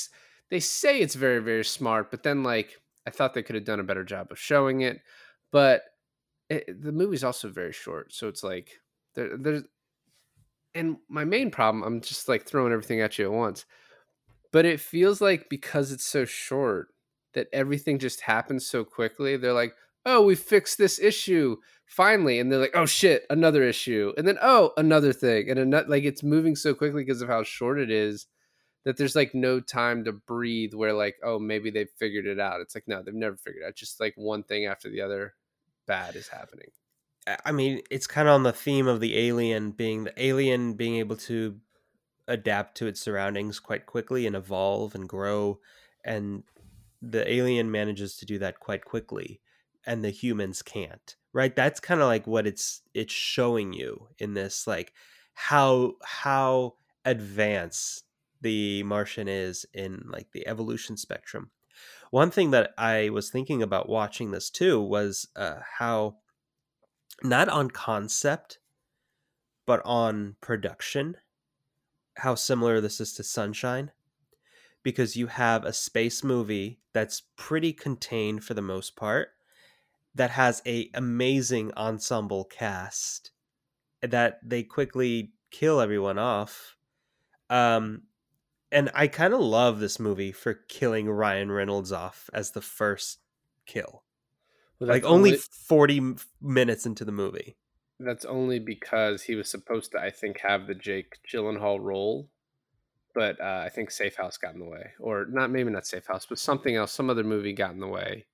they 0.50 0.60
say 0.60 1.00
it's 1.00 1.14
very 1.14 1.38
very 1.38 1.64
smart, 1.64 2.10
but 2.10 2.22
then 2.22 2.42
like 2.42 2.80
I 3.06 3.10
thought 3.10 3.34
they 3.34 3.42
could 3.42 3.54
have 3.54 3.64
done 3.64 3.80
a 3.80 3.84
better 3.84 4.04
job 4.04 4.28
of 4.30 4.38
showing 4.38 4.82
it. 4.82 5.00
But 5.52 5.82
it, 6.48 6.82
the 6.82 6.92
movie's 6.92 7.24
also 7.24 7.48
very 7.48 7.72
short, 7.72 8.12
so 8.12 8.28
it's 8.28 8.42
like 8.42 8.80
there, 9.14 9.36
there's. 9.36 9.62
And 10.74 10.98
my 11.08 11.24
main 11.24 11.50
problem, 11.50 11.82
I'm 11.82 12.00
just 12.00 12.28
like 12.28 12.44
throwing 12.44 12.72
everything 12.72 13.00
at 13.00 13.18
you 13.18 13.26
at 13.26 13.32
once, 13.32 13.64
but 14.52 14.64
it 14.64 14.80
feels 14.80 15.20
like 15.20 15.48
because 15.48 15.90
it's 15.92 16.04
so 16.04 16.24
short 16.24 16.88
that 17.34 17.48
everything 17.52 17.98
just 17.98 18.22
happens 18.22 18.66
so 18.66 18.84
quickly. 18.84 19.36
They're 19.36 19.52
like, 19.52 19.74
oh, 20.06 20.22
we 20.22 20.34
fixed 20.34 20.78
this 20.78 20.98
issue 20.98 21.56
finally, 21.86 22.38
and 22.38 22.50
they're 22.50 22.60
like, 22.60 22.76
oh 22.76 22.86
shit, 22.86 23.26
another 23.30 23.64
issue, 23.64 24.12
and 24.16 24.26
then 24.26 24.38
oh, 24.40 24.72
another 24.76 25.12
thing, 25.12 25.50
and 25.50 25.58
another 25.58 25.88
like 25.88 26.04
it's 26.04 26.22
moving 26.22 26.56
so 26.56 26.74
quickly 26.74 27.04
because 27.04 27.22
of 27.22 27.28
how 27.28 27.42
short 27.42 27.78
it 27.78 27.90
is 27.90 28.26
that 28.84 28.96
there's 28.96 29.16
like 29.16 29.34
no 29.34 29.60
time 29.60 30.04
to 30.04 30.12
breathe. 30.12 30.74
Where 30.74 30.92
like, 30.92 31.16
oh, 31.22 31.38
maybe 31.38 31.70
they've 31.70 31.90
figured 31.98 32.26
it 32.26 32.40
out. 32.40 32.60
It's 32.60 32.74
like 32.74 32.86
no, 32.86 33.02
they've 33.02 33.14
never 33.14 33.36
figured 33.36 33.64
it 33.64 33.66
out. 33.66 33.76
Just 33.76 34.00
like 34.00 34.14
one 34.16 34.42
thing 34.42 34.66
after 34.66 34.88
the 34.88 35.00
other, 35.00 35.34
bad 35.86 36.16
is 36.16 36.28
happening. 36.28 36.68
I- 37.26 37.52
mean, 37.52 37.82
it's 37.90 38.06
kind 38.06 38.28
of 38.28 38.34
on 38.34 38.42
the 38.42 38.52
theme 38.52 38.86
of 38.86 39.00
the 39.00 39.16
alien 39.16 39.72
being 39.72 40.04
the 40.04 40.22
alien 40.22 40.74
being 40.74 40.96
able 40.96 41.16
to 41.16 41.60
adapt 42.28 42.76
to 42.78 42.86
its 42.86 43.00
surroundings 43.00 43.60
quite 43.60 43.86
quickly 43.86 44.26
and 44.26 44.36
evolve 44.36 44.94
and 44.94 45.08
grow 45.08 45.60
and 46.04 46.44
the 47.02 47.30
alien 47.30 47.70
manages 47.70 48.16
to 48.18 48.26
do 48.26 48.38
that 48.38 48.60
quite 48.60 48.84
quickly 48.84 49.42
and 49.86 50.04
the 50.04 50.10
humans 50.10 50.62
can't 50.62 51.16
right? 51.32 51.56
That's 51.56 51.80
kind 51.80 52.00
of 52.00 52.08
like 52.08 52.26
what 52.26 52.46
it's 52.46 52.82
it's 52.94 53.12
showing 53.12 53.72
you 53.72 54.08
in 54.18 54.34
this 54.34 54.66
like 54.66 54.94
how 55.34 55.94
how 56.04 56.76
advanced 57.04 58.04
the 58.42 58.82
martian 58.84 59.28
is 59.28 59.66
in 59.74 60.04
like 60.08 60.32
the 60.32 60.46
evolution 60.48 60.96
spectrum. 60.96 61.52
One 62.10 62.30
thing 62.30 62.50
that 62.52 62.72
i 62.78 63.08
was 63.10 63.30
thinking 63.30 63.62
about 63.62 63.88
watching 63.88 64.30
this 64.30 64.50
too 64.50 64.80
was 64.80 65.28
uh, 65.36 65.60
how 65.78 66.18
not 67.22 67.48
on 67.48 67.70
concept 67.70 68.58
but 69.66 69.80
on 69.84 70.36
production 70.40 71.16
how 72.16 72.34
similar 72.34 72.80
this 72.80 73.00
is 73.00 73.12
to 73.14 73.22
sunshine 73.22 73.90
because 74.82 75.16
you 75.16 75.26
have 75.26 75.64
a 75.64 75.72
space 75.72 76.24
movie 76.24 76.80
that's 76.92 77.22
pretty 77.36 77.72
contained 77.72 78.42
for 78.42 78.54
the 78.54 78.62
most 78.62 78.96
part 78.96 79.30
that 80.14 80.30
has 80.30 80.60
a 80.66 80.90
amazing 80.94 81.72
ensemble 81.76 82.44
cast 82.44 83.30
that 84.02 84.40
they 84.42 84.62
quickly 84.62 85.32
kill 85.50 85.80
everyone 85.80 86.18
off. 86.18 86.76
Um 87.48 88.04
and 88.72 88.90
i 88.94 89.06
kind 89.06 89.34
of 89.34 89.40
love 89.40 89.80
this 89.80 89.98
movie 89.98 90.32
for 90.32 90.54
killing 90.54 91.08
ryan 91.08 91.50
reynolds 91.50 91.92
off 91.92 92.30
as 92.32 92.52
the 92.52 92.60
first 92.60 93.18
kill 93.66 94.04
Well, 94.80 94.88
like 94.88 95.02
that's 95.02 95.12
only 95.12 95.36
40 95.68 96.14
minutes 96.40 96.86
into 96.86 97.04
the 97.04 97.12
movie 97.12 97.56
that's 98.00 98.24
only 98.24 98.58
because 98.58 99.22
he 99.22 99.34
was 99.34 99.50
supposed 99.50 99.92
to, 99.92 100.00
I 100.00 100.10
think, 100.10 100.40
have 100.40 100.66
the 100.66 100.74
Jake 100.74 101.18
Gyllenhaal 101.30 101.78
role. 101.80 102.28
but 103.14 103.40
uh, 103.40 103.62
I 103.64 103.68
think 103.68 103.90
Safe 103.90 104.16
House 104.16 104.36
got 104.36 104.54
in 104.54 104.60
the 104.60 104.66
way, 104.66 104.92
or 104.98 105.26
not 105.28 105.50
maybe 105.50 105.70
not 105.70 105.86
Safe 105.86 106.06
House, 106.06 106.26
but 106.26 106.38
something 106.38 106.74
else, 106.76 106.92
some 106.92 107.10
other 107.10 107.24
movie 107.24 107.52
got 107.52 107.72
in 107.72 107.80
the 107.80 107.88
way 107.88 108.26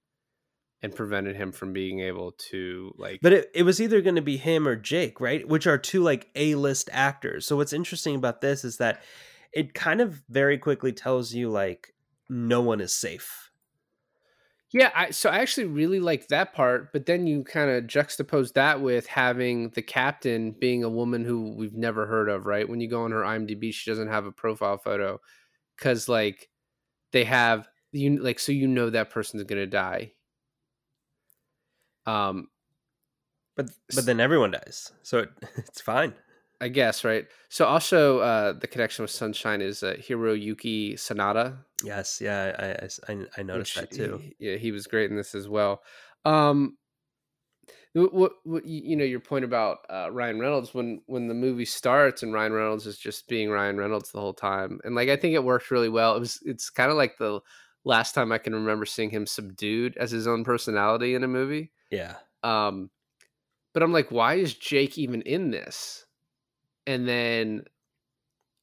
and 0.83 0.95
prevented 0.95 1.35
him 1.35 1.50
from 1.50 1.73
being 1.73 2.00
able 2.00 2.33
to 2.33 2.95
like. 2.99 3.21
But 3.23 3.33
it, 3.33 3.50
it 3.55 3.62
was 3.62 3.81
either 3.81 4.03
going 4.03 4.17
to 4.17 4.23
be 4.23 4.37
him 4.37 4.69
or 4.69 4.76
Jake, 4.76 5.21
right? 5.21 5.47
Which 5.49 5.67
are 5.67 5.79
two 5.79 6.03
like 6.03 6.29
A 6.37 6.55
list 6.55 6.91
actors. 6.93 7.47
So 7.47 7.57
what's 7.57 7.73
interesting 7.73 8.15
about 8.15 8.43
this 8.43 8.65
is 8.65 8.76
that 8.76 9.03
it 9.53 9.73
kind 9.73 10.03
of 10.03 10.23
very 10.29 10.59
quickly 10.59 10.93
tells 10.93 11.33
you 11.33 11.49
like 11.49 11.95
no 12.29 12.61
one 12.61 12.81
is 12.81 12.93
safe. 12.93 13.46
Yeah, 14.73 14.90
I, 14.94 15.11
so 15.11 15.30
I 15.30 15.38
actually 15.38 15.66
really 15.66 16.00
like 16.00 16.28
that 16.28 16.52
part, 16.52 16.92
but 16.92 17.06
then 17.06 17.26
you 17.26 17.44
kind 17.44 17.70
of 17.70 17.85
juxtapose 17.85 18.52
that 18.54 18.80
with 18.80 19.06
having 19.06 19.70
the 19.70 19.82
captain 19.82 20.52
being 20.52 20.82
a 20.82 20.88
woman 20.90 21.25
who 21.25 21.54
we've 21.54 21.75
never 21.75 22.04
heard 22.06 22.28
of, 22.28 22.46
right? 22.46 22.68
When 22.68 22.80
you 22.80 22.88
go 22.88 23.02
on 23.04 23.12
her 23.12 23.25
IMDb, 23.25 23.73
she 23.73 23.88
doesn't 23.90 24.08
have 24.08 24.26
a 24.26 24.32
profile 24.32 24.76
photo 24.76 25.20
because 25.76 26.08
like 26.08 26.49
they 27.12 27.25
have 27.25 27.68
you 27.92 28.18
like 28.23 28.38
so 28.40 28.52
you 28.52 28.68
know 28.68 28.90
that 28.90 29.11
person's 29.11 29.44
gonna 29.44 29.66
die. 29.66 30.12
Um, 32.06 32.49
But 33.56 33.70
but 33.94 34.04
then 34.06 34.20
everyone 34.20 34.50
dies, 34.50 34.92
so 35.02 35.18
it, 35.20 35.30
it's 35.56 35.80
fine. 35.80 36.14
I 36.61 36.68
guess 36.68 37.04
right. 37.04 37.26
So 37.49 37.66
also 37.66 38.18
uh, 38.20 38.52
the 38.52 38.66
connection 38.66 39.02
with 39.02 39.11
Sunshine 39.11 39.61
is 39.61 39.82
uh, 39.82 39.94
Hiroyuki 39.99 40.94
Sanada. 40.94 41.64
Yes, 41.83 42.21
yeah, 42.21 42.54
I 42.59 43.12
I, 43.12 43.26
I- 43.38 43.42
noticed 43.42 43.75
which 43.75 43.75
that 43.75 43.90
too. 43.92 44.21
he- 44.21 44.35
yeah, 44.38 44.56
he 44.56 44.73
was 44.73 44.87
great 44.87 45.11
in 45.11 45.16
this 45.16 45.35
as 45.35 45.49
well. 45.49 45.83
Um, 46.25 46.78
what, 47.95 48.33
what, 48.45 48.64
you 48.66 48.97
know 48.97 49.04
your 49.04 49.21
point 49.21 49.45
about 49.45 49.78
uh, 49.88 50.11
Ryan 50.12 50.38
Reynolds 50.38 50.75
when 50.75 51.02
when 51.06 51.28
the 51.28 51.35
movie 51.35 51.64
starts 51.64 52.23
and 52.23 52.33
Ryan 52.33 52.52
Reynolds 52.52 52.87
is 52.87 52.99
just 52.99 53.28
being 53.28 53.50
Ryan 53.50 53.78
Reynolds 53.78 54.12
the 54.12 54.21
whole 54.21 54.35
time, 54.35 54.80
and 54.85 54.95
like 54.95 55.09
I 55.09 55.16
think 55.16 55.35
it 55.35 55.45
worked 55.45 55.71
really 55.71 55.88
well. 55.88 56.16
It 56.16 56.21
was 56.21 56.38
it's 56.45 56.71
kind 56.71 56.90
of 56.90 56.97
like 56.97 57.18
the 57.18 57.40
last 57.85 58.14
time 58.14 58.33
I 58.33 58.38
can 58.38 58.54
remember 58.54 58.85
seeing 58.85 59.11
him 59.11 59.26
subdued 59.26 59.97
as 59.97 60.11
his 60.11 60.26
own 60.26 60.45
personality 60.45 61.14
in 61.14 61.25
a 61.25 61.28
movie. 61.28 61.73
Yeah, 61.90 62.18
Um, 62.42 62.90
but 63.75 63.83
I'm 63.83 63.92
like, 63.92 64.11
why 64.11 64.35
is 64.35 64.54
Jake 64.54 64.99
even 64.99 65.23
in 65.23 65.50
this? 65.50 66.06
And 66.87 67.09
then 67.09 67.64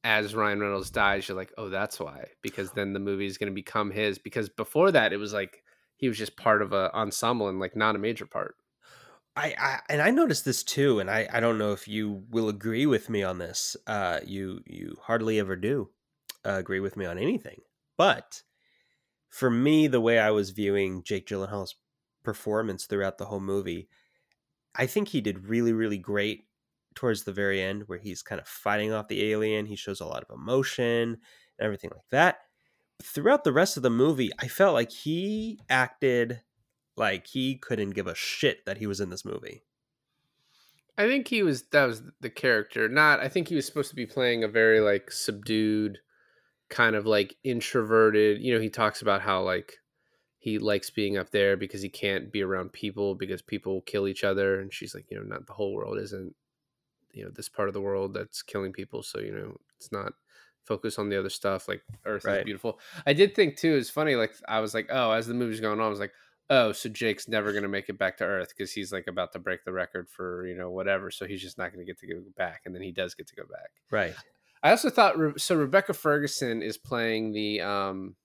as 0.04 0.34
Ryan 0.34 0.60
Reynolds 0.60 0.90
dies, 0.90 1.26
you're 1.26 1.36
like, 1.36 1.52
oh, 1.56 1.70
that's 1.70 1.98
why. 1.98 2.26
Because 2.42 2.70
then 2.72 2.92
the 2.92 3.00
movie 3.00 3.26
is 3.26 3.38
going 3.38 3.50
to 3.50 3.54
become 3.54 3.90
his. 3.90 4.18
Because 4.18 4.50
before 4.50 4.92
that, 4.92 5.14
it 5.14 5.16
was 5.16 5.32
like 5.32 5.64
he 5.96 6.08
was 6.08 6.18
just 6.18 6.36
part 6.36 6.60
of 6.60 6.72
a 6.72 6.94
ensemble 6.94 7.48
and 7.48 7.58
like 7.58 7.74
not 7.74 7.96
a 7.96 7.98
major 7.98 8.26
part. 8.26 8.56
I, 9.36 9.54
I 9.58 9.80
and 9.88 10.00
I 10.00 10.10
noticed 10.10 10.44
this 10.44 10.62
too, 10.62 11.00
and 11.00 11.10
I 11.10 11.26
I 11.32 11.40
don't 11.40 11.58
know 11.58 11.72
if 11.72 11.88
you 11.88 12.24
will 12.30 12.48
agree 12.48 12.86
with 12.86 13.10
me 13.10 13.22
on 13.22 13.38
this. 13.38 13.76
Uh, 13.86 14.20
you 14.24 14.60
you 14.66 14.96
hardly 15.02 15.40
ever 15.40 15.56
do 15.56 15.90
uh, 16.46 16.52
agree 16.52 16.80
with 16.80 16.96
me 16.96 17.04
on 17.04 17.18
anything, 17.18 17.60
but 17.96 18.42
for 19.28 19.50
me, 19.50 19.88
the 19.88 20.00
way 20.00 20.20
I 20.20 20.30
was 20.30 20.50
viewing 20.50 21.02
Jake 21.02 21.26
Gyllenhaal's 21.26 21.74
performance 22.22 22.86
throughout 22.86 23.18
the 23.18 23.26
whole 23.26 23.40
movie, 23.40 23.88
I 24.76 24.86
think 24.86 25.08
he 25.08 25.20
did 25.20 25.48
really 25.48 25.72
really 25.72 25.98
great 25.98 26.44
towards 26.94 27.24
the 27.24 27.32
very 27.32 27.60
end, 27.60 27.84
where 27.86 27.98
he's 27.98 28.22
kind 28.22 28.40
of 28.40 28.48
fighting 28.48 28.92
off 28.92 29.08
the 29.08 29.30
alien. 29.30 29.66
He 29.66 29.76
shows 29.76 30.00
a 30.00 30.06
lot 30.06 30.24
of 30.28 30.34
emotion 30.34 30.84
and 30.84 31.16
everything 31.60 31.90
like 31.92 32.08
that. 32.10 32.38
But 32.98 33.06
Throughout 33.06 33.44
the 33.44 33.52
rest 33.52 33.76
of 33.76 33.82
the 33.82 33.90
movie, 33.90 34.30
I 34.38 34.48
felt 34.48 34.74
like 34.74 34.90
he 34.90 35.58
acted 35.68 36.42
like 36.96 37.26
he 37.26 37.56
couldn't 37.56 37.90
give 37.90 38.06
a 38.06 38.14
shit 38.14 38.64
that 38.66 38.78
he 38.78 38.86
was 38.86 39.00
in 39.00 39.10
this 39.10 39.24
movie. 39.24 39.62
I 40.96 41.08
think 41.08 41.26
he 41.26 41.42
was 41.42 41.64
that 41.72 41.86
was 41.86 42.02
the 42.20 42.30
character. 42.30 42.88
Not 42.88 43.20
I 43.20 43.28
think 43.28 43.48
he 43.48 43.56
was 43.56 43.66
supposed 43.66 43.90
to 43.90 43.96
be 43.96 44.06
playing 44.06 44.44
a 44.44 44.48
very 44.48 44.80
like 44.80 45.10
subdued 45.10 45.98
kind 46.68 46.96
of 46.96 47.06
like 47.06 47.36
introverted, 47.44 48.40
you 48.40 48.54
know, 48.54 48.60
he 48.60 48.70
talks 48.70 49.02
about 49.02 49.22
how 49.22 49.42
like 49.42 49.78
he 50.38 50.58
likes 50.58 50.90
being 50.90 51.16
up 51.16 51.30
there 51.30 51.56
because 51.56 51.82
he 51.82 51.88
can't 51.88 52.32
be 52.32 52.42
around 52.42 52.72
people 52.72 53.14
because 53.14 53.42
people 53.42 53.80
kill 53.82 54.06
each 54.06 54.24
other 54.24 54.60
and 54.60 54.72
she's 54.72 54.94
like, 54.94 55.06
you 55.10 55.16
know, 55.16 55.24
not 55.24 55.46
the 55.46 55.52
whole 55.52 55.74
world 55.74 55.98
isn't 55.98 56.34
you 57.14 57.24
know, 57.24 57.30
this 57.30 57.48
part 57.48 57.68
of 57.68 57.74
the 57.74 57.80
world 57.80 58.12
that's 58.14 58.42
killing 58.42 58.72
people, 58.72 59.02
so 59.02 59.18
you 59.20 59.32
know, 59.32 59.56
it's 59.76 59.92
not 59.92 60.12
focus 60.64 60.98
on 60.98 61.08
the 61.10 61.18
other 61.18 61.28
stuff 61.30 61.68
like 61.68 61.82
earth 62.06 62.24
Right. 62.24 62.38
is 62.38 62.44
beautiful. 62.44 62.78
I 63.06 63.12
did 63.12 63.34
think 63.34 63.56
too 63.56 63.74
it's 63.76 63.90
funny 63.90 64.16
like 64.16 64.34
I 64.48 64.60
was 64.60 64.72
like, 64.74 64.88
"Oh, 64.90 65.12
as 65.12 65.26
the 65.26 65.34
movie's 65.34 65.60
going 65.60 65.78
on, 65.80 65.86
I 65.86 65.90
was 65.90 66.00
like, 66.00 66.12
oh, 66.50 66.72
so 66.72 66.88
Jake's 66.88 67.28
never 67.28 67.52
going 67.52 67.62
to 67.62 67.68
make 67.68 67.88
it 67.88 67.98
back 67.98 68.16
to 68.18 68.24
Earth 68.24 68.48
because 68.56 68.72
he's 68.72 68.92
like 68.92 69.06
about 69.06 69.32
to 69.32 69.38
break 69.38 69.64
the 69.64 69.72
record 69.72 70.08
for 70.08 70.46
you 70.46 70.54
know 70.56 70.70
whatever. 70.70 71.10
So 71.10 71.26
he's 71.26 71.42
just 71.42 71.58
not 71.58 71.72
going 71.72 71.84
to 71.84 71.90
get 71.90 71.98
to 72.00 72.06
go 72.06 72.22
back, 72.36 72.62
and 72.66 72.74
then 72.74 72.82
he 72.82 72.92
does 72.92 73.14
get 73.14 73.26
to 73.28 73.36
go 73.36 73.44
back. 73.44 73.70
Right. 73.90 74.14
I 74.62 74.70
also 74.70 74.88
thought 74.90 75.38
so. 75.40 75.54
Rebecca 75.56 75.92
Ferguson 75.92 76.62
is 76.62 76.78
playing 76.78 77.32
the 77.32 77.60
um, 77.60 78.16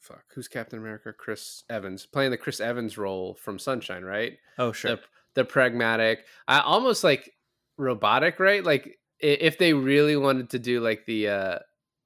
fuck, 0.00 0.24
who's 0.34 0.48
Captain 0.48 0.78
America? 0.78 1.12
Chris 1.12 1.64
Evans 1.68 2.06
playing 2.06 2.30
the 2.30 2.36
Chris 2.36 2.60
Evans 2.60 2.96
role 2.96 3.34
from 3.34 3.58
Sunshine, 3.58 4.04
right? 4.04 4.38
Oh, 4.58 4.72
sure. 4.72 4.92
The 4.92 5.00
the 5.38 5.44
pragmatic, 5.44 6.24
I 6.48 6.58
almost 6.58 7.04
like 7.04 7.32
robotic, 7.76 8.40
right? 8.40 8.64
Like 8.64 8.98
if 9.20 9.56
they 9.56 9.72
really 9.72 10.16
wanted 10.16 10.50
to 10.50 10.58
do 10.58 10.80
like 10.80 11.06
the 11.06 11.28
uh, 11.28 11.58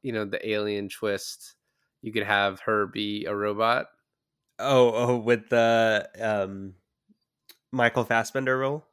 you 0.03 0.12
know, 0.12 0.27
the 0.27 0.47
alien 0.49 0.91
twist, 0.91 1.55
you 2.03 2.12
could 2.12 2.25
have 2.25 2.61
her 2.61 2.87
be 2.87 3.25
a 3.25 3.35
robot. 3.35 3.87
Oh, 4.59 4.93
oh, 4.95 5.17
with 5.17 5.49
the 5.49 6.09
um, 6.21 6.75
Michael 7.73 8.05
Fassbender 8.05 8.59
role. 8.59 8.85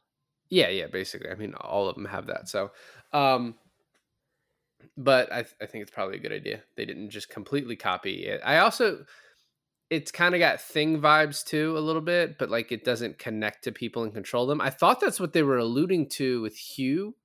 Yeah, 0.50 0.70
yeah, 0.70 0.88
basically. 0.88 1.30
I 1.30 1.36
mean, 1.36 1.54
all 1.56 1.90
of 1.90 1.96
them 1.96 2.06
have 2.06 2.28
that. 2.28 2.48
So, 2.48 2.72
um, 3.12 3.56
but 4.96 5.32
I, 5.34 5.42
th- 5.42 5.56
I 5.62 5.66
think 5.66 5.82
it's 5.82 5.92
probably 5.92 6.16
a 6.16 6.22
good 6.22 6.32
idea. 6.32 6.62
They 6.78 6.86
didn't 6.86 7.10
just 7.10 7.30
completely 7.30 7.76
copy 7.76 8.26
it. 8.26 8.40
I 8.44 8.60
also, 8.60 9.04
it's 9.90 10.12
kind 10.12 10.36
of 10.36 10.40
got 10.40 10.62
thing 10.62 11.02
vibes 11.02 11.44
too, 11.44 11.78
a 11.78 11.80
little 11.80 12.02
bit, 12.02 12.38
but 12.38 12.50
like 12.50 12.72
it 12.72 12.84
doesn't 12.84 13.18
connect 13.18 13.64
to 13.64 13.72
people 13.72 14.04
and 14.04 14.14
control 14.14 14.46
them. 14.46 14.62
I 14.62 14.70
thought 14.70 15.00
that's 15.00 15.20
what 15.20 15.34
they 15.34 15.44
were 15.44 15.58
alluding 15.58 16.10
to 16.10 16.42
with 16.42 16.56
Hugh 16.56 17.16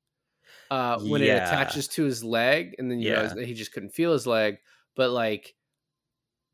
uh, 0.70 0.98
when 1.00 1.22
it 1.22 1.36
attaches 1.36 1.88
to 1.88 2.04
his 2.04 2.24
leg, 2.24 2.74
and 2.78 2.90
then 2.90 3.00
you 3.00 3.12
Yeah. 3.12 3.34
he 3.44 3.54
just 3.54 3.72
couldn't 3.72 3.90
feel 3.90 4.12
his 4.12 4.26
leg, 4.26 4.58
but 4.96 5.10
like 5.10 5.54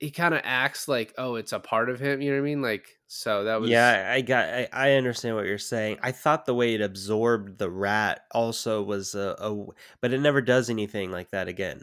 he 0.00 0.11
kind 0.11 0.35
of 0.35 0.40
acts 0.45 0.88
like, 0.88 1.12
oh, 1.19 1.35
it's 1.35 1.52
a 1.52 1.61
part 1.61 1.90
of 1.90 2.00
him. 2.00 2.23
You 2.23 2.31
know 2.31 2.38
what 2.38 2.43
I 2.43 2.50
mean? 2.50 2.62
Like, 2.62 2.88
so 3.07 3.45
that 3.45 3.61
was 3.61 3.71
Yeah, 3.71 4.11
I 4.11 4.23
got. 4.23 4.49
I, 4.49 4.69
I 4.73 4.93
understand 4.93 5.37
what 5.37 5.45
you're 5.45 5.59
saying. 5.59 5.99
I 6.02 6.11
thought 6.11 6.47
the 6.47 6.55
way 6.55 6.75
it 6.75 6.81
absorbed 6.81 7.59
the 7.59 7.71
rat 7.71 8.23
also 8.33 8.83
was 8.83 9.14
a, 9.14 9.37
a, 9.38 9.67
but 10.00 10.12
it 10.12 10.21
never 10.21 10.40
does 10.40 10.71
anything 10.71 11.11
like 11.12 11.31
that 11.31 11.49
again. 11.49 11.83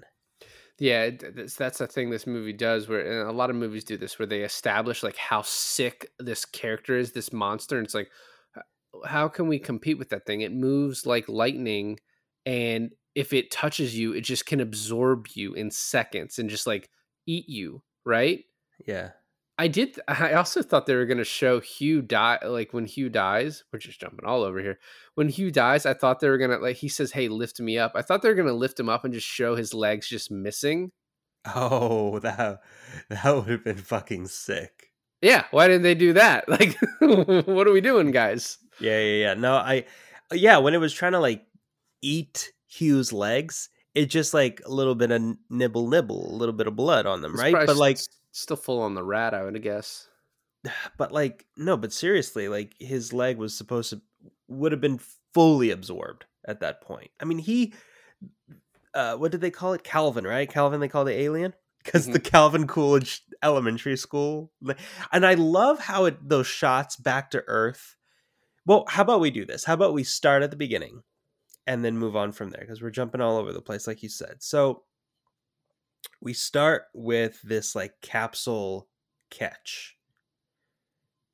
Yeah, 0.79 1.09
that's, 1.33 1.55
that's 1.55 1.79
the 1.79 1.87
thing 1.87 2.09
this 2.09 2.27
movie 2.27 2.53
does. 2.53 2.87
Where 2.87 3.25
a 3.25 3.31
lot 3.31 3.49
of 3.49 3.55
movies 3.55 3.83
do 3.83 3.97
this, 3.97 4.19
where 4.19 4.27
they 4.27 4.43
establish 4.43 5.01
like 5.03 5.17
how 5.17 5.41
sick 5.41 6.11
this 6.19 6.45
character 6.45 6.97
is, 6.97 7.11
this 7.11 7.33
monster, 7.33 7.77
and 7.77 7.85
it's 7.85 7.95
like, 7.95 8.09
how 9.05 9.27
can 9.27 9.47
we 9.47 9.59
compete 9.59 9.97
with 9.97 10.09
that 10.09 10.25
thing? 10.25 10.41
It 10.41 10.53
moves 10.53 11.05
like 11.05 11.27
lightning, 11.27 11.99
and 12.45 12.91
if 13.15 13.33
it 13.33 13.49
touches 13.51 13.97
you, 13.97 14.13
it 14.13 14.21
just 14.21 14.45
can 14.45 14.59
absorb 14.59 15.27
you 15.33 15.53
in 15.55 15.71
seconds 15.71 16.37
and 16.37 16.49
just 16.49 16.67
like 16.67 16.89
eat 17.25 17.49
you. 17.49 17.81
Right? 18.05 18.45
Yeah. 18.85 19.11
I 19.59 19.67
did. 19.67 19.99
I 20.07 20.33
also 20.33 20.61
thought 20.61 20.85
they 20.85 20.95
were 20.95 21.05
going 21.05 21.17
to 21.17 21.23
show 21.23 21.59
Hugh 21.59 22.01
die. 22.01 22.37
Like 22.45 22.73
when 22.73 22.85
Hugh 22.85 23.09
dies, 23.09 23.63
we're 23.71 23.79
just 23.79 23.99
jumping 23.99 24.25
all 24.25 24.43
over 24.43 24.59
here. 24.59 24.79
When 25.15 25.29
Hugh 25.29 25.51
dies, 25.51 25.85
I 25.85 25.93
thought 25.93 26.19
they 26.19 26.29
were 26.29 26.37
going 26.37 26.51
to 26.51 26.57
like. 26.57 26.77
He 26.77 26.89
says, 26.89 27.11
"Hey, 27.11 27.27
lift 27.27 27.59
me 27.59 27.77
up." 27.79 27.93
I 27.95 28.03
thought 28.03 28.21
they 28.21 28.29
were 28.29 28.35
going 28.35 28.47
to 28.47 28.53
lift 28.53 28.79
him 28.79 28.89
up 28.89 29.03
and 29.03 29.13
just 29.13 29.27
show 29.27 29.55
his 29.55 29.73
legs 29.73 30.07
just 30.07 30.29
missing. 30.29 30.91
Oh, 31.55 32.19
that 32.19 32.59
that 33.09 33.35
would 33.35 33.47
have 33.47 33.63
been 33.63 33.77
fucking 33.77 34.27
sick. 34.27 34.91
Yeah, 35.21 35.45
why 35.51 35.67
didn't 35.67 35.83
they 35.83 35.95
do 35.95 36.13
that? 36.13 36.45
Like, 36.49 36.77
what 37.47 37.67
are 37.67 37.71
we 37.71 37.81
doing, 37.81 38.11
guys? 38.11 38.57
Yeah, 38.79 38.99
yeah, 38.99 39.23
yeah. 39.23 39.33
No, 39.33 39.55
I, 39.55 39.85
yeah, 40.31 40.57
when 40.57 40.73
it 40.73 40.79
was 40.79 40.93
trying 40.93 41.13
to 41.13 41.19
like 41.19 41.43
eat 42.01 42.51
Hugh's 42.67 43.11
legs, 43.11 43.69
it 43.95 44.07
just 44.07 44.33
like 44.33 44.61
a 44.65 44.71
little 44.71 44.93
bit 44.93 45.09
of 45.11 45.21
nibble, 45.49 45.87
nibble, 45.87 46.31
a 46.31 46.35
little 46.35 46.53
bit 46.53 46.67
of 46.67 46.75
blood 46.75 47.05
on 47.05 47.21
them, 47.21 47.33
It's 47.33 47.41
right? 47.41 47.65
But 47.65 47.77
like, 47.77 47.97
still 48.37 48.57
full 48.57 48.81
on 48.81 48.93
the 48.93 49.03
rat, 49.03 49.33
I 49.33 49.43
would 49.43 49.61
guess. 49.61 50.07
but 50.97 51.11
like, 51.11 51.45
no, 51.55 51.77
but 51.77 51.93
seriously, 51.93 52.47
like 52.47 52.75
his 52.79 53.13
leg 53.13 53.37
was 53.37 53.57
supposed 53.57 53.91
to 53.91 54.01
would 54.47 54.71
have 54.71 54.81
been 54.81 54.99
fully 55.33 55.71
absorbed 55.71 56.25
at 56.47 56.61
that 56.61 56.81
point. 56.81 57.11
I 57.19 57.25
mean, 57.25 57.39
he, 57.39 57.73
uh, 58.93 59.15
what 59.15 59.31
did 59.31 59.41
they 59.41 59.51
call 59.51 59.73
it? 59.73 59.83
Calvin, 59.83 60.25
right? 60.25 60.49
Calvin, 60.49 60.79
they 60.79 60.87
call 60.87 61.03
the 61.03 61.19
alien 61.19 61.53
because 61.83 62.05
the 62.05 62.19
Calvin 62.19 62.67
Coolidge 62.67 63.23
Elementary 63.43 63.97
School, 63.97 64.51
and 65.11 65.25
I 65.25 65.33
love 65.35 65.79
how 65.79 66.05
it 66.05 66.27
those 66.27 66.47
shots 66.47 66.95
back 66.95 67.31
to 67.31 67.43
Earth. 67.47 67.95
Well, 68.65 68.85
how 68.87 69.03
about 69.03 69.21
we 69.21 69.31
do 69.31 69.45
this? 69.45 69.63
How 69.63 69.73
about 69.73 69.93
we 69.93 70.03
start 70.03 70.43
at 70.43 70.51
the 70.51 70.57
beginning 70.57 71.03
and 71.65 71.83
then 71.83 71.97
move 71.97 72.15
on 72.15 72.31
from 72.31 72.49
there 72.49 72.61
because 72.61 72.81
we're 72.81 72.89
jumping 72.89 73.21
all 73.21 73.37
over 73.37 73.53
the 73.53 73.61
place, 73.61 73.87
like 73.87 74.01
you 74.01 74.09
said. 74.09 74.37
So 74.39 74.83
we 76.21 76.33
start 76.33 76.83
with 76.93 77.41
this 77.41 77.75
like 77.75 77.93
capsule 78.01 78.87
catch. 79.29 79.97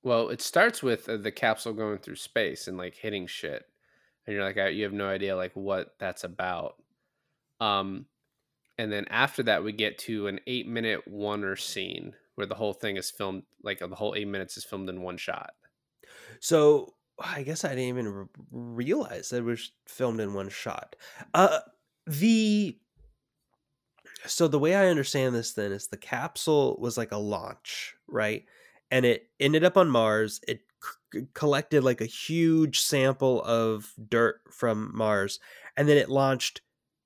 Well, 0.03 0.29
it 0.29 0.41
starts 0.41 0.83
with 0.83 1.07
uh, 1.07 1.17
the 1.17 1.31
capsule 1.31 1.73
going 1.73 1.99
through 1.99 2.17
space 2.17 2.67
and 2.67 2.77
like 2.77 2.95
hitting 2.95 3.27
shit, 3.27 3.63
and 4.25 4.35
you're 4.35 4.43
like, 4.43 4.73
you 4.73 4.83
have 4.83 4.93
no 4.93 5.07
idea 5.07 5.35
like 5.35 5.53
what 5.53 5.95
that's 5.99 6.23
about. 6.23 6.75
Um, 7.61 8.07
and 8.77 8.91
then 8.91 9.05
after 9.09 9.43
that, 9.43 9.63
we 9.63 9.71
get 9.71 9.97
to 9.99 10.27
an 10.27 10.39
eight 10.47 10.67
minute 10.67 11.01
oneer 11.09 11.59
scene 11.59 12.13
where 12.35 12.47
the 12.47 12.55
whole 12.55 12.73
thing 12.73 12.97
is 12.97 13.11
filmed, 13.11 13.43
like 13.61 13.79
the 13.79 13.87
whole 13.87 14.15
eight 14.15 14.27
minutes 14.27 14.57
is 14.57 14.63
filmed 14.63 14.89
in 14.89 15.01
one 15.01 15.17
shot. 15.17 15.53
So 16.39 16.95
I 17.19 17.43
guess 17.43 17.63
I 17.63 17.69
didn't 17.69 17.83
even 17.83 18.07
re- 18.09 18.25
realize 18.51 19.29
that 19.29 19.37
it 19.37 19.43
was 19.43 19.71
filmed 19.87 20.19
in 20.19 20.33
one 20.33 20.49
shot. 20.49 20.95
Uh, 21.33 21.59
the 22.07 22.77
so 24.25 24.47
the 24.47 24.59
way 24.59 24.75
I 24.75 24.87
understand 24.87 25.35
this 25.35 25.53
then 25.53 25.71
is 25.71 25.87
the 25.87 25.97
capsule 25.97 26.77
was 26.79 26.97
like 26.97 27.11
a 27.11 27.17
launch, 27.17 27.95
right? 28.07 28.45
And 28.91 29.05
it 29.05 29.29
ended 29.39 29.63
up 29.63 29.77
on 29.77 29.89
Mars. 29.89 30.39
It 30.47 30.61
c- 31.13 31.27
collected 31.33 31.83
like 31.83 32.01
a 32.01 32.05
huge 32.05 32.79
sample 32.79 33.43
of 33.43 33.93
dirt 34.09 34.41
from 34.51 34.95
Mars, 34.95 35.39
and 35.77 35.87
then 35.87 35.97
it 35.97 36.09
launched 36.09 36.61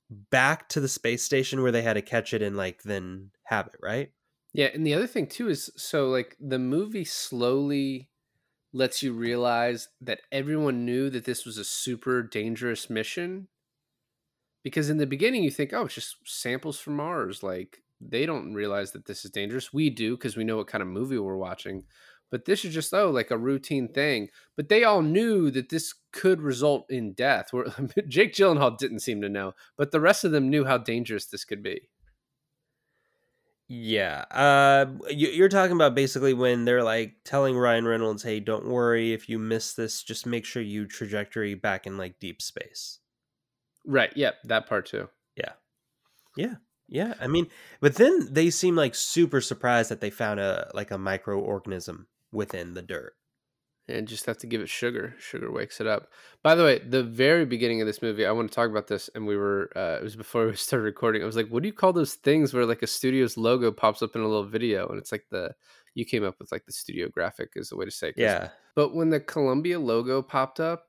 back 0.09 0.69
to 0.69 0.79
the 0.81 0.89
space 0.89 1.23
station 1.23 1.61
where 1.63 1.71
they 1.71 1.83
had 1.83 1.93
to 1.93 2.01
catch 2.01 2.33
it 2.33 2.41
and 2.41 2.57
like 2.57 2.83
then 2.83 3.31
have 3.45 3.67
it, 3.67 3.75
right? 3.81 4.11
Yeah, 4.53 4.67
and 4.73 4.85
the 4.85 4.93
other 4.93 5.07
thing 5.07 5.27
too 5.27 5.49
is 5.49 5.71
so 5.75 6.09
like 6.09 6.35
the 6.39 6.59
movie 6.59 7.05
slowly 7.05 8.09
lets 8.73 9.03
you 9.03 9.13
realize 9.13 9.89
that 10.01 10.21
everyone 10.31 10.85
knew 10.85 11.09
that 11.11 11.25
this 11.25 11.45
was 11.45 11.57
a 11.57 11.65
super 11.65 12.23
dangerous 12.23 12.89
mission. 12.89 13.49
Because 14.63 14.89
in 14.89 14.97
the 14.97 15.07
beginning 15.07 15.43
you 15.43 15.51
think, 15.51 15.73
oh, 15.73 15.85
it's 15.85 15.95
just 15.95 16.17
samples 16.25 16.79
from 16.79 16.95
Mars. 16.95 17.43
Like 17.43 17.83
they 18.01 18.25
don't 18.25 18.53
realize 18.53 18.91
that 18.91 19.05
this 19.05 19.25
is 19.25 19.31
dangerous. 19.31 19.73
We 19.73 19.89
do 19.89 20.17
because 20.17 20.37
we 20.37 20.43
know 20.43 20.57
what 20.57 20.67
kind 20.67 20.81
of 20.81 20.87
movie 20.87 21.17
we're 21.17 21.37
watching. 21.37 21.83
But 22.29 22.45
this 22.45 22.65
is 22.65 22.73
just 22.73 22.93
oh, 22.93 23.09
like 23.09 23.31
a 23.31 23.37
routine 23.37 23.87
thing. 23.87 24.29
But 24.55 24.69
they 24.69 24.83
all 24.83 25.01
knew 25.01 25.49
that 25.51 25.69
this 25.69 25.93
could 26.11 26.41
result 26.41 26.85
in 26.89 27.13
death. 27.13 27.49
Where 27.51 27.65
Jake 28.07 28.33
Gyllenhaal 28.33 28.77
didn't 28.77 28.99
seem 28.99 29.21
to 29.21 29.29
know, 29.29 29.53
but 29.77 29.91
the 29.91 30.01
rest 30.01 30.23
of 30.23 30.31
them 30.31 30.49
knew 30.49 30.65
how 30.65 30.77
dangerous 30.77 31.25
this 31.25 31.45
could 31.45 31.63
be. 31.63 31.89
Yeah. 33.69 34.23
Uh, 34.31 34.85
you, 35.09 35.27
you're 35.27 35.49
talking 35.49 35.75
about 35.75 35.93
basically 35.93 36.33
when 36.33 36.63
they're 36.63 36.83
like 36.83 37.15
telling 37.25 37.57
Ryan 37.57 37.85
Reynolds, 37.85 38.23
"Hey, 38.23 38.39
don't 38.39 38.67
worry 38.67 39.13
if 39.13 39.27
you 39.27 39.39
miss 39.39 39.73
this. 39.73 40.03
Just 40.03 40.25
make 40.25 40.45
sure 40.45 40.61
you 40.61 40.85
trajectory 40.85 41.53
back 41.53 41.85
in 41.85 41.97
like 41.97 42.19
deep 42.19 42.41
space." 42.41 42.99
Right. 43.87 44.11
Yep. 44.15 44.35
that 44.45 44.67
part 44.67 44.85
too. 44.85 45.09
Yeah. 45.35 45.53
Yeah. 46.35 46.55
Yeah. 46.87 47.13
I 47.19 47.27
mean, 47.27 47.47
but 47.79 47.95
then 47.95 48.27
they 48.31 48.49
seem 48.49 48.75
like 48.75 48.93
super 48.93 49.41
surprised 49.41 49.89
that 49.89 50.01
they 50.01 50.09
found 50.09 50.39
a 50.39 50.69
like 50.73 50.91
a 50.91 50.97
microorganism 50.97 52.05
within 52.31 52.73
the 52.73 52.81
dirt. 52.81 53.13
And 53.89 54.05
just 54.05 54.25
have 54.25 54.37
to 54.39 54.47
give 54.47 54.59
it 54.59 54.67
sugar. 54.67 55.15
Sugar 55.17 55.49
wakes 55.49 55.79
it 55.79 55.87
up. 55.87 56.09
By 56.43 56.55
the 56.55 56.63
way, 56.63 56.79
the 56.79 57.03
very 57.03 57.45
beginning 57.45 57.79
of 57.79 57.87
this 57.87 58.01
movie, 58.01 58.25
I 58.25 58.33
want 58.33 58.51
to 58.51 58.53
talk 58.53 58.69
about 58.69 58.87
this, 58.87 59.09
and 59.15 59.25
we 59.25 59.37
were 59.37 59.71
uh, 59.77 59.99
it 60.01 60.03
was 60.03 60.17
before 60.17 60.45
we 60.47 60.55
started 60.57 60.83
recording. 60.83 61.23
I 61.23 61.25
was 61.25 61.37
like, 61.37 61.47
"What 61.47 61.63
do 61.63 61.67
you 61.67 61.73
call 61.73 61.93
those 61.93 62.15
things 62.15 62.53
where 62.53 62.65
like 62.65 62.83
a 62.83 62.87
studio's 62.87 63.37
logo 63.37 63.71
pops 63.71 64.01
up 64.01 64.13
in 64.13 64.21
a 64.21 64.27
little 64.27 64.43
video?" 64.43 64.89
And 64.89 64.97
it's 64.99 65.13
like 65.13 65.25
the 65.31 65.55
you 65.95 66.03
came 66.03 66.25
up 66.25 66.35
with 66.37 66.51
like 66.51 66.65
the 66.65 66.73
studio 66.73 67.07
graphic 67.07 67.51
is 67.55 67.69
the 67.69 67.77
way 67.77 67.85
to 67.85 67.91
say. 67.91 68.09
It, 68.09 68.15
Yeah. 68.17 68.49
But 68.75 68.93
when 68.93 69.09
the 69.09 69.21
Columbia 69.21 69.79
logo 69.79 70.21
popped 70.21 70.59
up, 70.59 70.86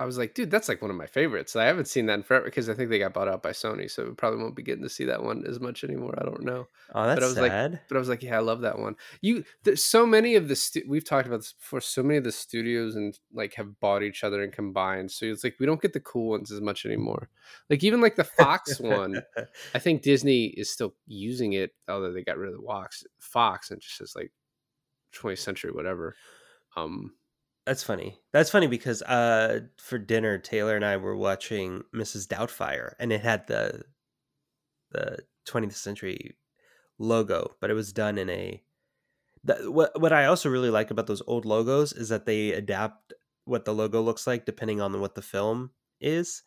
I 0.00 0.06
was 0.06 0.16
like, 0.16 0.32
dude, 0.34 0.50
that's 0.50 0.66
like 0.68 0.80
one 0.80 0.90
of 0.90 0.96
my 0.96 1.04
favorites. 1.06 1.54
I 1.54 1.66
haven't 1.66 1.84
seen 1.86 2.06
that 2.06 2.14
in 2.14 2.22
forever 2.22 2.46
because 2.46 2.70
I 2.70 2.74
think 2.74 2.88
they 2.88 2.98
got 2.98 3.12
bought 3.12 3.28
out 3.28 3.42
by 3.42 3.50
Sony, 3.50 3.90
so 3.90 4.06
we 4.06 4.14
probably 4.14 4.42
won't 4.42 4.56
be 4.56 4.62
getting 4.62 4.82
to 4.82 4.88
see 4.88 5.04
that 5.04 5.22
one 5.22 5.44
as 5.46 5.60
much 5.60 5.84
anymore. 5.84 6.14
I 6.18 6.24
don't 6.24 6.42
know. 6.42 6.68
Oh, 6.94 7.06
that's 7.06 7.22
I 7.22 7.26
was 7.26 7.36
like- 7.36 7.52
sad. 7.52 7.80
But 7.86 7.96
I 7.96 7.98
was 7.98 8.08
like, 8.08 8.22
yeah, 8.22 8.36
I 8.36 8.40
love 8.40 8.62
that 8.62 8.78
one. 8.78 8.96
You, 9.20 9.44
there's 9.62 9.84
so 9.84 10.06
many 10.06 10.36
of 10.36 10.48
the 10.48 10.56
stu- 10.56 10.84
we've 10.88 11.04
talked 11.04 11.26
about 11.26 11.40
this 11.40 11.52
before. 11.52 11.82
So 11.82 12.02
many 12.02 12.16
of 12.16 12.24
the 12.24 12.32
studios 12.32 12.96
and 12.96 13.18
like 13.34 13.54
have 13.56 13.78
bought 13.78 14.02
each 14.02 14.24
other 14.24 14.42
and 14.42 14.50
combined. 14.52 15.10
So 15.10 15.26
it's 15.26 15.44
like 15.44 15.56
we 15.60 15.66
don't 15.66 15.82
get 15.82 15.92
the 15.92 16.00
cool 16.00 16.30
ones 16.30 16.50
as 16.50 16.62
much 16.62 16.86
anymore. 16.86 17.28
Like 17.68 17.84
even 17.84 18.00
like 18.00 18.16
the 18.16 18.24
Fox 18.24 18.80
one, 18.80 19.20
I 19.74 19.78
think 19.78 20.00
Disney 20.00 20.46
is 20.46 20.70
still 20.70 20.94
using 21.06 21.52
it, 21.52 21.74
although 21.88 22.12
they 22.12 22.22
got 22.24 22.38
rid 22.38 22.54
of 22.54 22.58
the 22.58 22.66
Fox, 22.66 23.04
Fox, 23.18 23.70
and 23.70 23.82
just 23.82 23.98
says 23.98 24.14
like 24.16 24.32
20th 25.14 25.38
century 25.38 25.72
whatever. 25.72 26.14
Um, 26.74 27.12
That's 27.70 27.84
funny. 27.84 28.18
That's 28.32 28.50
funny 28.50 28.66
because 28.66 29.00
uh 29.02 29.60
for 29.78 29.96
dinner 29.96 30.38
Taylor 30.38 30.74
and 30.74 30.84
I 30.84 30.96
were 30.96 31.16
watching 31.16 31.84
Mrs. 31.94 32.26
Doubtfire 32.26 32.94
and 32.98 33.12
it 33.12 33.20
had 33.20 33.46
the 33.46 33.84
the 34.90 35.18
20th 35.46 35.76
century 35.78 36.36
logo, 36.98 37.56
but 37.60 37.70
it 37.70 37.74
was 37.74 37.92
done 37.92 38.18
in 38.18 38.30
a 38.30 38.62
the, 39.44 39.70
what 39.72 40.00
what 40.00 40.12
I 40.12 40.26
also 40.26 40.50
really 40.50 40.70
like 40.70 40.90
about 40.90 41.06
those 41.08 41.22
old 41.26 41.46
logos 41.46 41.92
is 41.92 42.10
that 42.10 42.26
they 42.26 42.52
adapt 42.52 43.14
what 43.46 43.64
the 43.66 43.74
logo 43.74 44.02
looks 44.02 44.26
like 44.26 44.46
depending 44.46 44.80
on 44.80 45.00
what 45.00 45.14
the 45.16 45.22
film 45.22 45.72
is. 46.00 46.44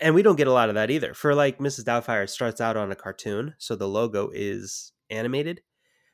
And 0.00 0.14
we 0.14 0.22
don't 0.22 0.36
get 0.36 0.48
a 0.48 0.52
lot 0.52 0.70
of 0.70 0.76
that 0.76 0.90
either. 0.90 1.14
For 1.14 1.34
like 1.34 1.60
Mrs. 1.60 1.84
Doubtfire 1.84 2.24
it 2.24 2.30
starts 2.30 2.60
out 2.60 2.76
on 2.78 2.92
a 2.92 2.96
cartoon, 2.96 3.54
so 3.58 3.76
the 3.76 3.88
logo 3.88 4.30
is 4.34 4.92
animated. 5.10 5.62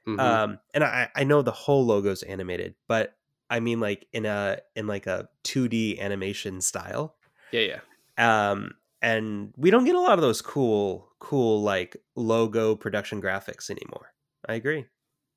mhm. 0.09 0.21
Um, 0.21 0.61
and 0.75 0.85
I, 0.85 1.11
I 1.17 1.25
know 1.25 1.43
the 1.43 1.53
whole 1.53 1.87
logo's 1.87 2.23
animated, 2.25 2.77
but 2.89 3.18
I 3.51 3.61
mean 3.61 3.81
like 3.81 4.07
in 4.13 4.27
a 4.27 4.59
in 4.77 4.87
like 4.87 5.07
a 5.07 5.29
2D 5.45 6.01
animation 6.01 6.61
style. 6.61 7.17
yeah, 7.53 7.61
yeah. 7.61 8.51
Um, 8.51 8.73
and 9.01 9.53
we 9.57 9.71
don't 9.71 9.85
get 9.85 9.95
a 9.95 10.01
lot 10.01 10.19
of 10.19 10.23
those 10.23 10.43
cool, 10.43 11.09
cool 11.21 11.63
like 11.63 11.97
logo 12.17 12.75
production 12.75 13.23
graphics 13.23 13.71
anymore. 13.71 14.13
I 14.49 14.55
agree. 14.55 14.87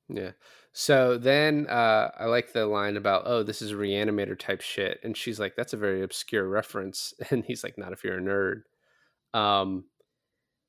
Yeah. 0.08 0.32
So 0.72 1.16
then 1.18 1.66
uh, 1.68 2.10
I 2.18 2.26
like 2.26 2.52
the 2.52 2.66
line 2.66 2.96
about, 2.96 3.22
oh, 3.26 3.42
this 3.42 3.62
is 3.62 3.72
a 3.72 3.76
reanimator 3.76 4.38
type 4.38 4.60
shit. 4.62 4.98
And 5.04 5.16
she's 5.16 5.38
like, 5.38 5.54
that's 5.54 5.72
a 5.72 5.78
very 5.78 6.02
obscure 6.02 6.48
reference. 6.48 7.14
And 7.30 7.44
he's 7.44 7.62
like, 7.62 7.78
not 7.78 7.92
if 7.92 8.04
you're 8.04 8.18
a 8.18 8.20
nerd. 8.20 8.62
Um, 9.38 9.84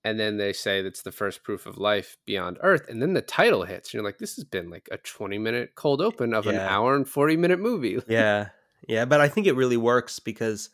and 0.03 0.19
then 0.19 0.37
they 0.37 0.51
say 0.51 0.81
that's 0.81 1.01
the 1.01 1.11
first 1.11 1.43
proof 1.43 1.65
of 1.65 1.77
life 1.77 2.17
beyond 2.25 2.57
Earth. 2.61 2.89
And 2.89 3.01
then 3.01 3.13
the 3.13 3.21
title 3.21 3.63
hits. 3.63 3.89
And 3.89 3.93
you're 3.95 4.03
like, 4.03 4.17
this 4.17 4.35
has 4.35 4.43
been 4.43 4.69
like 4.69 4.89
a 4.91 4.97
20 4.97 5.37
minute 5.37 5.75
cold 5.75 6.01
open 6.01 6.33
of 6.33 6.45
an 6.47 6.57
hour 6.57 6.95
and 6.95 7.07
40 7.07 7.37
minute 7.37 7.59
movie. 7.59 7.99
Yeah, 8.07 8.49
yeah, 8.87 9.05
but 9.05 9.21
I 9.21 9.29
think 9.29 9.47
it 9.47 9.55
really 9.55 9.77
works 9.77 10.19
because 10.19 10.69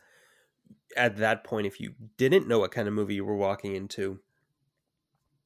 at 0.98 1.18
that 1.18 1.44
point, 1.44 1.68
if 1.68 1.80
you 1.80 1.94
didn't 2.18 2.48
know 2.48 2.60
what 2.60 2.72
kind 2.72 2.88
of 2.88 2.94
movie 2.94 3.16
you 3.16 3.24
were 3.24 3.36
walking 3.36 3.76
into, 3.76 4.20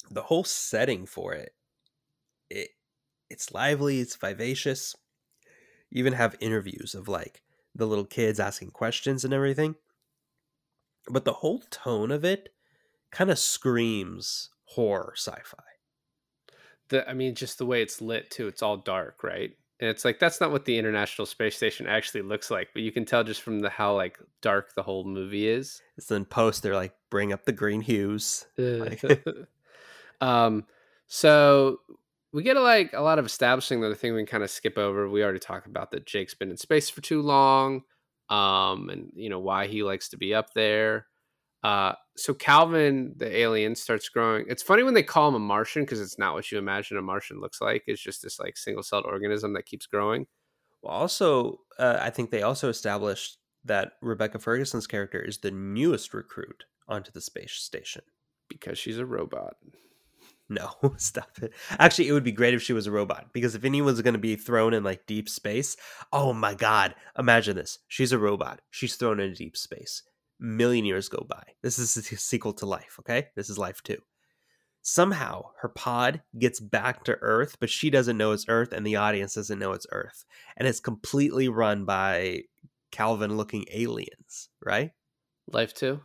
the 0.10 0.24
whole 0.24 0.44
setting 0.44 1.06
for 1.06 1.34
it, 1.34 1.54
it 2.50 2.70
it's 3.30 3.54
lively, 3.54 4.00
it's 4.00 4.16
vivacious. 4.16 4.96
You 5.90 6.00
even 6.00 6.14
have 6.14 6.36
interviews 6.40 6.96
of 6.96 7.08
like 7.08 7.42
the 7.76 7.86
little 7.86 8.06
kids 8.06 8.40
asking 8.40 8.72
questions 8.72 9.26
and 9.26 9.34
everything. 9.34 9.76
But 11.10 11.26
the 11.26 11.34
whole 11.34 11.62
tone 11.70 12.12
of 12.12 12.24
it 12.24 12.53
kind 13.14 13.30
of 13.32 13.40
screams 13.40 14.50
horror 14.66 15.14
sci-fi. 15.16 15.64
the 16.90 17.08
I 17.10 17.14
mean, 17.14 17.36
just 17.36 17.58
the 17.58 17.66
way 17.66 17.82
it's 17.82 18.02
lit 18.02 18.30
too. 18.32 18.48
It's 18.48 18.62
all 18.62 18.78
dark, 18.78 19.24
right? 19.24 19.52
And 19.80 19.90
it's 19.90 20.06
like 20.06 20.20
that's 20.20 20.42
not 20.42 20.52
what 20.52 20.66
the 20.66 20.78
International 20.78 21.26
Space 21.26 21.56
Station 21.56 21.88
actually 21.88 22.22
looks 22.22 22.50
like, 22.52 22.70
but 22.74 22.82
you 22.84 22.92
can 22.92 23.06
tell 23.06 23.24
just 23.24 23.42
from 23.42 23.60
the 23.60 23.70
how 23.70 23.96
like 23.96 24.20
dark 24.42 24.74
the 24.76 24.84
whole 24.84 25.04
movie 25.04 25.48
is. 25.48 25.82
It's 25.98 26.08
then 26.08 26.26
post 26.26 26.64
they're 26.64 26.76
like 26.76 26.94
bring 27.10 27.34
up 27.34 27.46
the 27.46 27.52
green 27.52 27.82
hues. 27.82 28.46
Like- 28.58 29.04
um, 30.22 30.66
so 31.08 31.80
we 32.32 32.44
get 32.44 32.58
a, 32.58 32.62
like 32.62 32.94
a 32.94 33.02
lot 33.02 33.20
of 33.20 33.26
establishing 33.26 33.82
that 33.82 33.90
the 33.90 33.96
thing 33.96 34.14
we 34.14 34.22
can 34.22 34.26
kind 34.26 34.44
of 34.44 34.50
skip 34.50 34.78
over. 34.78 35.08
We 35.08 35.24
already 35.24 35.40
talked 35.40 35.68
about 35.68 35.92
that 35.92 36.06
Jake's 36.06 36.34
been 36.34 36.50
in 36.50 36.58
space 36.58 36.90
for 36.90 37.02
too 37.02 37.22
long, 37.22 37.84
um, 38.30 38.90
and 38.90 39.12
you 39.16 39.30
know 39.30 39.40
why 39.40 39.68
he 39.68 39.84
likes 39.84 40.10
to 40.10 40.18
be 40.18 40.34
up 40.34 40.54
there. 40.54 41.08
Uh, 41.64 41.94
so 42.18 42.34
Calvin, 42.34 43.14
the 43.18 43.36
alien, 43.38 43.76
starts 43.76 44.10
growing. 44.10 44.46
It's 44.50 44.64
funny 44.64 44.84
when 44.84 44.94
they 44.94 45.04
call 45.04 45.30
him 45.30 45.36
a 45.36 45.40
Martian 45.40 45.84
because 45.84 46.02
it's 46.02 46.20
not 46.20 46.34
what 46.34 46.52
you 46.52 46.58
imagine 46.58 46.98
a 46.98 47.02
Martian 47.02 47.40
looks 47.40 47.62
like. 47.62 47.84
It's 47.88 48.02
just 48.02 48.22
this 48.22 48.40
like 48.40 48.58
single 48.58 48.84
celled 48.84 49.06
organism 49.06 49.54
that 49.54 49.66
keeps 49.66 49.86
growing. 49.88 50.28
Well, 50.82 50.94
also, 50.94 51.60
uh, 51.80 51.98
I 52.02 52.10
think 52.10 52.30
they 52.32 52.42
also 52.44 52.70
established 52.70 53.38
that 53.66 53.94
Rebecca 54.02 54.40
Ferguson's 54.40 54.88
character 54.88 55.22
is 55.22 55.38
the 55.38 55.52
newest 55.52 56.14
recruit 56.14 56.66
onto 56.88 57.12
the 57.12 57.22
space 57.22 57.54
station. 57.54 58.04
because 58.50 58.78
she's 58.78 58.98
a 59.00 59.06
robot. 59.06 59.56
No, 60.50 60.72
stop 60.98 61.32
it. 61.42 61.54
Actually, 61.80 62.10
it 62.10 62.12
would 62.14 62.24
be 62.24 62.32
great 62.32 62.54
if 62.54 62.62
she 62.62 62.74
was 62.74 62.88
a 62.88 62.92
robot 62.92 63.28
because 63.34 63.56
if 63.56 63.64
anyone's 63.66 64.02
going 64.02 64.14
to 64.14 64.20
be 64.20 64.36
thrown 64.36 64.74
in 64.74 64.84
like 64.84 65.06
deep 65.06 65.30
space, 65.30 65.76
oh 66.12 66.34
my 66.34 66.54
god, 66.54 66.96
imagine 67.18 67.56
this. 67.56 67.80
She's 67.88 68.12
a 68.12 68.20
robot. 68.20 68.62
She's 68.70 68.96
thrown 68.96 69.20
into 69.20 69.36
deep 69.38 69.58
space. 69.58 70.04
Million 70.44 70.84
years 70.84 71.08
go 71.08 71.26
by. 71.28 71.42
This 71.62 71.80
is 71.80 71.96
a 71.96 72.02
sequel 72.18 72.52
to 72.56 72.66
Life, 72.66 72.98
okay? 73.00 73.30
This 73.36 73.50
is 73.50 73.58
Life 73.58 73.82
2. 73.84 73.98
Somehow 74.82 75.46
her 75.62 75.70
pod 75.70 76.22
gets 76.38 76.60
back 76.60 77.06
to 77.06 77.18
Earth, 77.22 77.56
but 77.62 77.70
she 77.70 77.90
doesn't 77.90 78.18
know 78.18 78.34
it's 78.34 78.46
Earth 78.50 78.74
and 78.74 78.86
the 78.86 78.98
audience 78.98 79.36
doesn't 79.36 79.58
know 79.58 79.72
it's 79.72 79.88
Earth. 79.94 80.26
And 80.58 80.68
it's 80.68 80.82
completely 80.82 81.48
run 81.48 81.86
by 81.86 82.42
Calvin 82.92 83.38
looking 83.38 83.64
aliens, 83.72 84.50
right? 84.62 84.92
Life 85.50 85.74
2. 85.74 86.02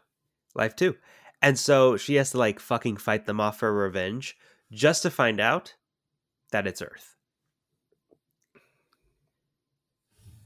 Life 0.55 0.77
2. 0.77 0.94
And 1.42 1.59
so 1.59 1.96
she 1.96 2.14
has 2.14 2.31
to 2.31 2.38
like 2.38 2.61
fucking 2.61 2.98
fight 2.98 3.27
them 3.27 3.40
off 3.40 3.59
for 3.59 3.72
revenge 3.72 4.37
just 4.70 5.03
to 5.03 5.11
find 5.11 5.40
out 5.40 5.74
that 6.53 6.68
it's 6.68 6.81
Earth. 6.81 7.16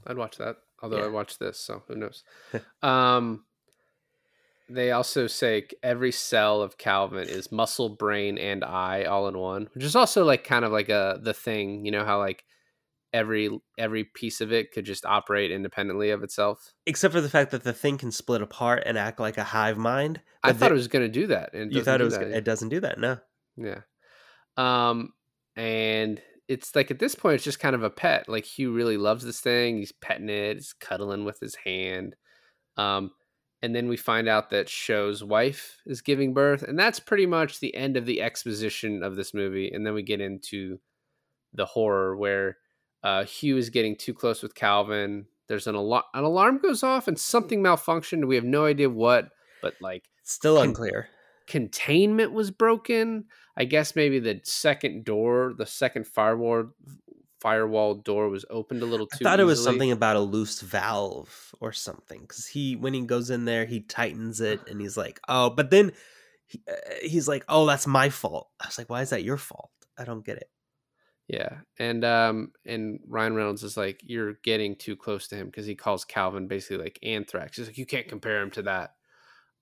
I'd 0.07 0.17
watch 0.17 0.37
that. 0.37 0.55
Although 0.81 0.97
Yeah. 0.97 1.05
I 1.05 1.09
watched 1.09 1.39
this, 1.39 1.59
so 1.59 1.83
who 1.87 1.95
knows? 1.95 2.23
um, 2.81 3.45
they 4.69 4.91
also 4.91 5.27
say 5.27 5.67
every 5.81 6.11
cell 6.11 6.61
of 6.61 6.77
Calvin 6.77 7.27
is 7.27 7.51
muscle, 7.51 7.89
brain, 7.89 8.37
and 8.37 8.63
eye 8.63 9.03
all 9.03 9.27
in 9.27 9.37
one, 9.37 9.69
which 9.73 9.83
is 9.83 9.95
also 9.95 10.23
like 10.23 10.43
kind 10.43 10.65
of 10.65 10.71
like 10.71 10.89
a 10.89 11.19
the 11.21 11.33
thing. 11.33 11.85
You 11.85 11.91
know 11.91 12.05
how 12.05 12.19
like 12.19 12.43
every 13.13 13.49
every 13.77 14.03
piece 14.03 14.41
of 14.41 14.51
it 14.51 14.71
could 14.71 14.85
just 14.85 15.05
operate 15.05 15.51
independently 15.51 16.09
of 16.09 16.23
itself. 16.23 16.73
Except 16.85 17.13
for 17.13 17.21
the 17.21 17.29
fact 17.29 17.51
that 17.51 17.63
the 17.63 17.73
thing 17.73 17.97
can 17.97 18.11
split 18.11 18.41
apart 18.41 18.83
and 18.85 18.97
act 18.97 19.19
like 19.19 19.37
a 19.37 19.43
hive 19.43 19.77
mind. 19.77 20.21
I 20.43 20.51
thought 20.53 20.69
the- 20.69 20.75
it 20.75 20.77
was 20.77 20.87
going 20.87 21.05
to 21.05 21.11
do 21.11 21.27
that, 21.27 21.53
and 21.53 21.71
you 21.73 21.83
thought 21.83 22.01
it 22.01 22.05
was. 22.05 22.17
that. 22.17 22.31
It 22.31 22.43
doesn't 22.43 22.69
do 22.69 22.79
that. 22.81 22.99
No. 22.99 23.17
Yeah. 23.57 23.81
Um, 24.57 25.13
and 25.55 26.21
it's 26.47 26.75
like 26.75 26.91
at 26.91 26.99
this 26.99 27.15
point, 27.15 27.35
it's 27.35 27.43
just 27.43 27.59
kind 27.59 27.75
of 27.75 27.83
a 27.83 27.89
pet. 27.89 28.27
Like 28.27 28.45
Hugh 28.45 28.73
really 28.73 28.97
loves 28.97 29.23
this 29.23 29.39
thing. 29.39 29.77
He's 29.77 29.91
petting 29.91 30.29
it. 30.29 30.55
He's 30.55 30.73
cuddling 30.73 31.25
with 31.25 31.39
his 31.39 31.55
hand. 31.63 32.15
Um, 32.77 33.11
and 33.63 33.73
then 33.73 33.87
we 33.87 33.97
find 33.97 34.27
out 34.29 34.51
that 34.51 34.67
Sho's 34.69 35.23
wife 35.23 35.77
is 35.87 36.01
giving 36.01 36.33
birth, 36.33 36.61
and 36.61 36.77
that's 36.77 36.99
pretty 36.99 37.25
much 37.25 37.59
the 37.59 37.73
end 37.73 37.97
of 37.97 38.05
the 38.05 38.21
exposition 38.21 39.01
of 39.01 39.15
this 39.15 39.33
movie. 39.33 39.71
And 39.71 39.83
then 39.85 39.95
we 39.95 40.03
get 40.03 40.21
into 40.21 40.79
the 41.53 41.65
horror 41.65 42.15
where 42.15 42.57
uh, 43.03 43.23
Hugh 43.23 43.57
is 43.57 43.69
getting 43.71 43.95
too 43.95 44.13
close 44.13 44.43
with 44.43 44.53
Calvin. 44.53 45.25
There's 45.47 45.65
an 45.67 45.75
alarm. 45.75 46.03
An 46.13 46.23
alarm 46.23 46.59
goes 46.59 46.83
off, 46.83 47.07
and 47.07 47.17
something 47.17 47.63
malfunctioned. 47.63 48.27
We 48.27 48.35
have 48.35 48.43
no 48.45 48.65
idea 48.65 48.89
what, 48.89 49.29
but 49.61 49.73
like 49.81 50.03
Still 50.23 50.57
Can- 50.57 50.69
unclear. 50.69 51.07
containment 51.47 52.31
was 52.33 52.51
broken. 52.51 53.25
I 53.55 53.65
guess 53.65 53.95
maybe 53.95 54.19
the 54.19 54.39
second 54.43 55.05
door, 55.05 55.53
the 55.57 55.65
second 55.65 56.07
firewall 56.07 56.69
firewall 57.43 57.93
door 57.93 58.29
was 58.29 58.45
opened 58.49 58.81
a 58.81 58.85
little 58.85 59.05
too. 59.05 59.17
I 59.21 59.23
thought 59.23 59.41
it 59.41 59.43
was 59.43 59.61
something 59.61 59.91
about 59.91 60.15
a 60.15 60.21
loose 60.21 60.61
valve 60.61 61.53
or 61.59 61.73
something 61.73 62.21
because 62.21 62.47
he 62.47 62.77
when 62.77 62.93
he 62.93 63.01
goes 63.01 63.29
in 63.29 63.43
there 63.43 63.65
he 63.65 63.81
tightens 63.81 64.39
it 64.39 64.61
and 64.69 64.79
he's 64.79 64.95
like 64.95 65.19
oh 65.27 65.49
but 65.49 65.69
then 65.69 65.91
he, 66.47 66.61
uh, 66.71 66.75
he's 67.01 67.27
like 67.27 67.43
oh 67.49 67.65
that's 67.65 67.85
my 67.85 68.09
fault 68.09 68.47
i 68.61 68.65
was 68.65 68.77
like 68.77 68.89
why 68.89 69.01
is 69.01 69.09
that 69.09 69.25
your 69.25 69.35
fault 69.35 69.71
i 69.97 70.05
don't 70.05 70.25
get 70.25 70.37
it 70.37 70.49
Yeah, 71.27 71.59
and 71.79 72.03
um, 72.03 72.51
and 72.65 72.99
Ryan 73.07 73.35
Reynolds 73.35 73.63
is 73.63 73.77
like, 73.77 74.01
you're 74.03 74.33
getting 74.43 74.75
too 74.75 74.95
close 74.95 75.27
to 75.29 75.35
him 75.35 75.47
because 75.47 75.65
he 75.65 75.75
calls 75.75 76.03
Calvin 76.03 76.47
basically 76.47 76.83
like 76.83 76.99
anthrax. 77.01 77.57
He's 77.57 77.67
like, 77.67 77.77
you 77.77 77.85
can't 77.85 78.09
compare 78.09 78.41
him 78.41 78.51
to 78.51 78.63
that. 78.63 78.95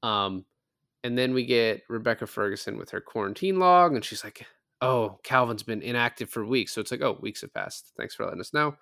Um, 0.01 0.45
and 1.03 1.17
then 1.17 1.33
we 1.33 1.45
get 1.45 1.83
Rebecca 1.87 2.25
Ferguson 2.25 2.77
with 2.77 2.89
her 2.91 3.01
quarantine 3.01 3.59
log, 3.59 3.93
and 3.93 4.03
she's 4.03 4.23
like, 4.23 4.45
oh, 4.81 5.19
Calvin's 5.23 5.63
been 5.63 5.81
inactive 5.81 6.29
for 6.29 6.45
weeks. 6.45 6.73
So 6.73 6.81
it's 6.81 6.91
like, 6.91 7.01
oh, 7.01 7.17
weeks 7.21 7.41
have 7.41 7.53
passed. 7.53 7.91
Thanks 7.97 8.15
for 8.15 8.25
letting 8.25 8.39
us 8.39 8.53
know. 8.53 8.75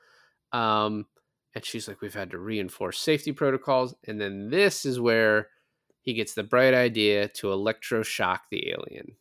Um, 0.53 1.05
and 1.53 1.65
she's 1.65 1.87
like, 1.87 2.01
we've 2.01 2.13
had 2.13 2.31
to 2.31 2.37
reinforce 2.37 2.99
safety 2.99 3.31
protocols. 3.31 3.93
And 4.07 4.19
then 4.19 4.49
this 4.49 4.85
is 4.85 4.99
where 4.99 5.49
he 6.01 6.13
gets 6.13 6.33
the 6.33 6.43
bright 6.43 6.73
idea 6.73 7.27
to 7.27 7.47
electroshock 7.47 8.39
the 8.49 8.69
alien. 8.71 9.15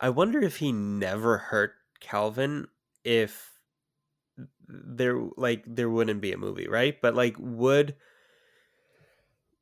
i 0.00 0.08
wonder 0.08 0.40
if 0.40 0.56
he 0.58 0.70
never 0.72 1.38
hurt 1.38 1.72
calvin 2.00 2.66
if 3.04 3.52
there 4.68 5.20
like 5.36 5.64
there 5.66 5.90
wouldn't 5.90 6.20
be 6.20 6.32
a 6.32 6.38
movie 6.38 6.68
right 6.68 7.00
but 7.00 7.14
like 7.14 7.34
would 7.38 7.96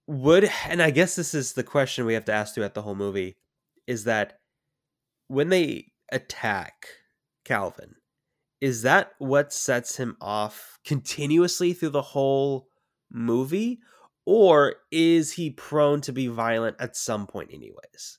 would 0.06 0.50
and 0.66 0.82
i 0.82 0.90
guess 0.90 1.14
this 1.16 1.34
is 1.34 1.52
the 1.52 1.62
question 1.62 2.04
we 2.04 2.14
have 2.14 2.24
to 2.24 2.32
ask 2.32 2.54
throughout 2.54 2.74
the 2.74 2.82
whole 2.82 2.94
movie 2.94 3.36
is 3.86 4.04
that 4.04 4.40
when 5.28 5.48
they 5.48 5.90
attack 6.12 6.86
calvin 7.44 7.94
is 8.60 8.82
that 8.82 9.12
what 9.18 9.52
sets 9.52 9.96
him 9.96 10.16
off 10.20 10.78
continuously 10.86 11.72
through 11.72 11.90
the 11.90 12.00
whole 12.02 12.68
movie 13.10 13.78
or 14.26 14.76
is 14.90 15.32
he 15.32 15.50
prone 15.50 16.00
to 16.00 16.12
be 16.12 16.26
violent 16.28 16.76
at 16.80 16.96
some 16.96 17.26
point 17.26 17.50
anyways 17.52 18.18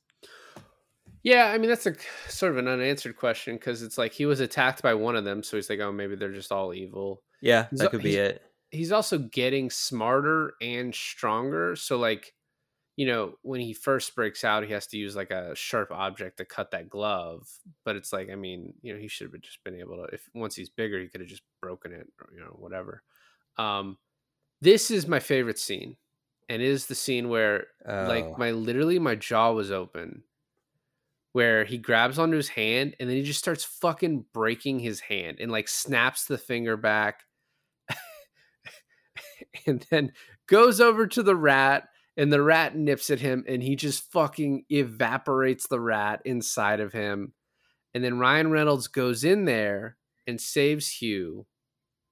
Yeah, 1.24 1.48
I 1.48 1.58
mean 1.58 1.70
that's 1.70 1.88
a 1.88 1.96
sort 2.28 2.52
of 2.52 2.60
an 2.60 2.68
unanswered 2.68 3.16
question 3.18 3.56
because 3.56 3.82
it's 3.82 3.98
like 3.98 4.14
he 4.14 4.28
was 4.28 4.40
attacked 4.40 4.84
by 4.84 4.94
one 4.94 5.16
of 5.16 5.26
them, 5.26 5.42
so 5.42 5.58
he's 5.58 5.72
like, 5.72 5.80
oh, 5.80 5.92
maybe 5.92 6.16
they're 6.16 6.32
just 6.32 6.52
all 6.52 6.72
evil. 6.72 7.24
yeah 7.42 7.66
that 7.72 7.90
could 7.90 8.04
be 8.04 8.18
it 8.18 8.44
He's 8.70 8.92
also 8.92 9.18
getting 9.18 9.72
smarter 9.72 10.54
and 10.62 10.94
stronger. 10.94 11.76
So 11.76 11.98
like, 11.98 12.35
you 12.98 13.06
know, 13.06 13.34
when 13.42 13.60
he 13.60 13.74
first 13.74 14.16
breaks 14.16 14.44
out, 14.44 14.64
he 14.64 14.72
has 14.72 14.88
to 14.88 14.98
use 14.98 15.16
like 15.16 15.32
a 15.32 15.54
sharp 15.56 15.92
object 15.92 16.38
to 16.38 16.46
cut 16.46 16.72
that 16.72 16.90
glove. 16.90 17.48
But 17.84 17.96
it's 17.98 18.14
like, 18.14 18.30
I 18.32 18.36
mean, 18.36 18.74
you 18.82 18.94
know, 18.94 19.00
he 19.00 19.08
should 19.10 19.32
have 19.32 19.42
just 19.42 19.64
been 19.64 19.80
able 19.80 19.98
to. 19.98 20.04
If 20.14 20.30
once 20.34 20.56
he's 20.56 20.70
bigger, 20.70 21.00
he 21.00 21.08
could 21.08 21.22
have 21.22 21.30
just 21.30 21.44
broken 21.62 21.92
it, 21.92 22.08
or 22.22 22.30
you 22.34 22.40
know, 22.40 22.56
whatever. 22.58 23.04
Um, 23.58 23.98
this 24.62 24.92
is 24.92 25.08
my 25.08 25.20
favorite 25.20 25.60
scene, 25.60 25.98
and 26.48 26.62
it 26.62 26.68
is 26.68 26.86
the 26.86 26.96
scene 26.96 27.28
where 27.30 27.68
Oh. 27.86 28.06
like 28.08 28.38
my 28.38 28.52
literally 28.52 28.98
my 29.00 29.16
jaw 29.16 29.52
was 29.52 29.72
open 29.72 30.24
where 31.34 31.66
he 31.66 31.78
grabs 31.78 32.18
onto 32.18 32.38
his 32.38 32.48
hand 32.48 32.96
and 32.98 33.10
then 33.10 33.18
he 33.18 33.22
just 33.22 33.40
starts 33.40 33.66
fucking 33.66 34.24
breaking 34.34 34.80
his 34.80 35.02
hand 35.02 35.38
and 35.42 35.52
like 35.52 35.68
snaps 35.68 36.24
the 36.26 36.38
finger 36.38 36.78
back 36.78 37.24
and 39.68 39.86
then 39.92 40.14
goes 40.48 40.80
over 40.80 41.06
to 41.08 41.22
the 41.22 41.36
rat 41.36 41.90
and 42.18 42.32
the 42.32 42.42
rat 42.42 42.76
nips 42.76 43.10
at 43.10 43.20
him 43.20 43.44
and 43.48 43.62
he 43.62 43.76
just 43.76 44.12
fucking 44.12 44.66
evaporates 44.70 45.68
the 45.68 45.80
rat 45.80 46.22
inside 46.26 46.80
of 46.80 46.94
him. 46.94 47.34
And 47.94 48.04
then 48.04 48.20
Ryan 48.20 48.52
Reynolds 48.52 48.88
goes 48.88 49.24
in 49.24 49.46
there 49.46 49.98
and 50.28 50.40
saves 50.40 50.90
Hugh 50.90 51.46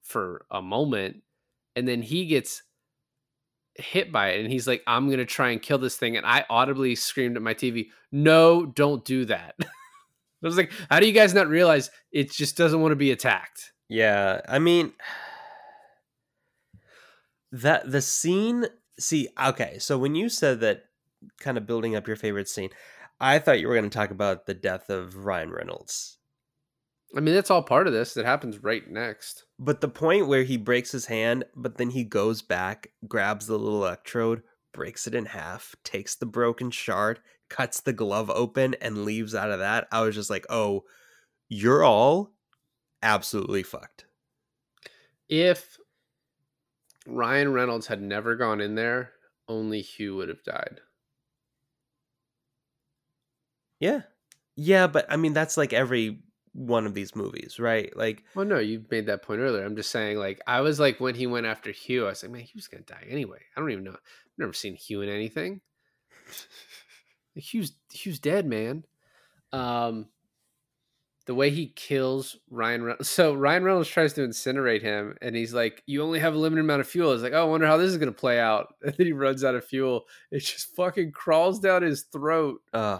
for 0.01 0.45
a 0.51 0.61
moment 0.61 1.23
and 1.75 1.87
then 1.87 2.01
he 2.01 2.25
gets 2.25 2.63
hit 3.75 4.11
by 4.11 4.29
it 4.29 4.43
and 4.43 4.51
he's 4.51 4.67
like 4.67 4.83
i'm 4.85 5.09
gonna 5.09 5.25
try 5.25 5.49
and 5.49 5.61
kill 5.61 5.79
this 5.79 5.95
thing 5.95 6.15
and 6.15 6.25
i 6.25 6.45
audibly 6.49 6.93
screamed 6.93 7.35
at 7.35 7.41
my 7.41 7.53
tv 7.53 7.87
no 8.11 8.65
don't 8.65 9.03
do 9.05 9.25
that. 9.25 9.55
I 9.63 10.47
was 10.47 10.57
like 10.57 10.71
how 10.91 10.99
do 10.99 11.07
you 11.07 11.13
guys 11.13 11.33
not 11.33 11.47
realize 11.47 11.89
it 12.11 12.31
just 12.31 12.57
doesn't 12.57 12.81
want 12.81 12.91
to 12.91 12.97
be 12.97 13.11
attacked? 13.11 13.71
Yeah, 13.89 14.41
I 14.47 14.59
mean 14.59 14.91
that 17.53 17.89
the 17.89 18.01
scene 18.01 18.65
see 18.99 19.29
okay, 19.41 19.79
so 19.79 19.97
when 19.97 20.15
you 20.15 20.29
said 20.29 20.59
that 20.61 20.85
kind 21.39 21.57
of 21.57 21.65
building 21.65 21.95
up 21.95 22.07
your 22.07 22.15
favorite 22.17 22.49
scene, 22.49 22.69
I 23.19 23.39
thought 23.39 23.59
you 23.59 23.67
were 23.67 23.75
going 23.75 23.89
to 23.89 23.95
talk 23.97 24.11
about 24.11 24.45
the 24.45 24.53
death 24.53 24.89
of 24.89 25.25
Ryan 25.25 25.51
Reynolds. 25.51 26.17
i 27.15 27.19
mean 27.19 27.33
that's 27.33 27.51
all 27.51 27.63
part 27.63 27.87
of 27.87 27.93
this 27.93 28.13
that 28.13 28.25
happens 28.25 28.61
right 28.63 28.89
next 28.89 29.45
But 29.59 29.81
the 29.81 29.87
point 29.89 30.27
where 30.27 30.43
he 30.43 30.57
breaks 30.57 30.91
his 30.91 31.07
hand, 31.07 31.45
but 31.55 31.77
then 31.77 31.89
he 31.89 32.03
goes 32.03 32.41
back, 32.43 32.91
grabs 33.07 33.47
the 33.47 33.57
little 33.57 33.83
electrode, 33.83 34.43
breaks 34.73 35.07
it 35.07 35.15
in 35.15 35.25
half, 35.25 35.75
takes 35.83 36.15
the 36.15 36.25
broken 36.27 36.69
shard, 36.71 37.19
cuts 37.49 37.81
the 37.81 37.93
glove 37.93 38.29
open 38.29 38.75
and 38.75 39.05
leaves 39.05 39.33
out 39.33 39.49
of 39.51 39.59
that. 39.59 39.87
I 39.91 40.01
was 40.01 40.13
just 40.15 40.29
like, 40.29 40.45
"Oh, 40.49 40.85
you're 41.49 41.83
all 41.83 42.33
absolutely 43.03 43.63
fucked." 43.63 44.05
if 45.29 45.77
ryan 47.05 47.51
reynolds 47.51 47.87
had 47.87 48.01
never 48.01 48.35
gone 48.35 48.61
in 48.61 48.75
there 48.75 49.11
only 49.47 49.81
hugh 49.81 50.15
would 50.15 50.29
have 50.29 50.43
died 50.43 50.79
Yeah. 53.83 54.03
Yeah, 54.55 54.87
but 54.87 55.05
I 55.09 55.17
mean 55.17 55.33
that's 55.33 55.57
like 55.57 55.73
every 55.73 56.19
one 56.53 56.85
of 56.85 56.93
these 56.93 57.15
movies, 57.17 57.59
right? 57.59 57.95
Like 57.97 58.23
well 58.33 58.45
no 58.45 58.59
you 58.59 58.85
made 58.89 59.07
that 59.07 59.23
point 59.23 59.41
earlier 59.41 59.65
i'm 59.65 59.75
just 59.75 59.89
saying 59.89 60.17
like 60.17 60.39
i 60.47 60.61
was 60.61 60.79
like 60.79 60.99
when 60.99 61.15
he 61.15 61.27
went 61.27 61.47
after 61.47 61.71
hugh 61.71 62.05
i 62.05 62.09
was 62.09 62.23
like 62.23 62.31
man 62.31 62.41
he 62.43 62.51
was 62.55 62.67
gonna 62.67 62.83
die 62.83 63.05
anyway 63.09 63.39
i 63.55 63.59
don't 63.59 63.71
even 63.71 63.83
know 63.83 63.91
i've 63.91 64.37
never 64.37 64.53
seen 64.53 64.75
hugh 64.75 65.01
in 65.01 65.09
anything 65.09 65.59
Hugh's 67.35 67.73
Hugh's 67.91 68.19
dead, 68.19 68.45
man. 68.45 68.85
Um, 69.51 70.07
the 71.25 71.35
way 71.35 71.49
he 71.49 71.67
kills 71.67 72.37
Ryan 72.49 72.83
Reynolds. 72.83 73.07
So 73.09 73.33
Ryan 73.33 73.63
Reynolds 73.63 73.89
tries 73.89 74.13
to 74.13 74.21
incinerate 74.21 74.81
him, 74.81 75.15
and 75.21 75.35
he's 75.35 75.53
like, 75.53 75.83
"You 75.85 76.03
only 76.03 76.19
have 76.19 76.33
a 76.33 76.37
limited 76.37 76.61
amount 76.61 76.81
of 76.81 76.87
fuel." 76.87 77.13
He's 77.13 77.21
like, 77.23 77.33
"Oh, 77.33 77.41
I 77.41 77.49
wonder 77.49 77.67
how 77.67 77.77
this 77.77 77.91
is 77.91 77.97
gonna 77.97 78.11
play 78.11 78.39
out." 78.39 78.75
And 78.83 78.93
then 78.95 79.07
he 79.07 79.13
runs 79.13 79.43
out 79.43 79.55
of 79.55 79.65
fuel. 79.65 80.05
It 80.31 80.39
just 80.39 80.75
fucking 80.75 81.11
crawls 81.11 81.59
down 81.59 81.81
his 81.83 82.03
throat. 82.03 82.61
uh 82.73 82.99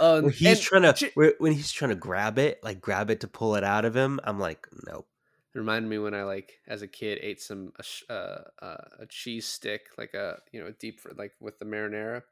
Um, 0.00 0.24
when 0.24 0.32
he's 0.32 0.60
trying 0.60 0.82
to 0.82 0.92
j- 0.92 1.34
when 1.38 1.52
he's 1.52 1.72
trying 1.72 1.90
to 1.90 1.94
grab 1.96 2.38
it, 2.38 2.62
like 2.62 2.80
grab 2.80 3.10
it 3.10 3.20
to 3.20 3.28
pull 3.28 3.54
it 3.56 3.64
out 3.64 3.84
of 3.84 3.96
him, 3.96 4.20
I'm 4.24 4.38
like, 4.38 4.66
"Nope." 4.86 5.08
It 5.54 5.58
reminded 5.58 5.88
me 5.88 5.98
when 5.98 6.12
I 6.14 6.24
like 6.24 6.60
as 6.68 6.82
a 6.82 6.88
kid 6.88 7.18
ate 7.22 7.40
some 7.40 7.72
a, 7.78 8.12
uh, 8.12 8.42
uh, 8.62 8.76
a 9.00 9.06
cheese 9.06 9.46
stick, 9.46 9.88
like 9.96 10.12
a 10.12 10.38
you 10.52 10.60
know 10.62 10.70
deep 10.78 11.00
fr- 11.00 11.12
like 11.16 11.32
with 11.40 11.58
the 11.58 11.64
marinara. 11.64 12.22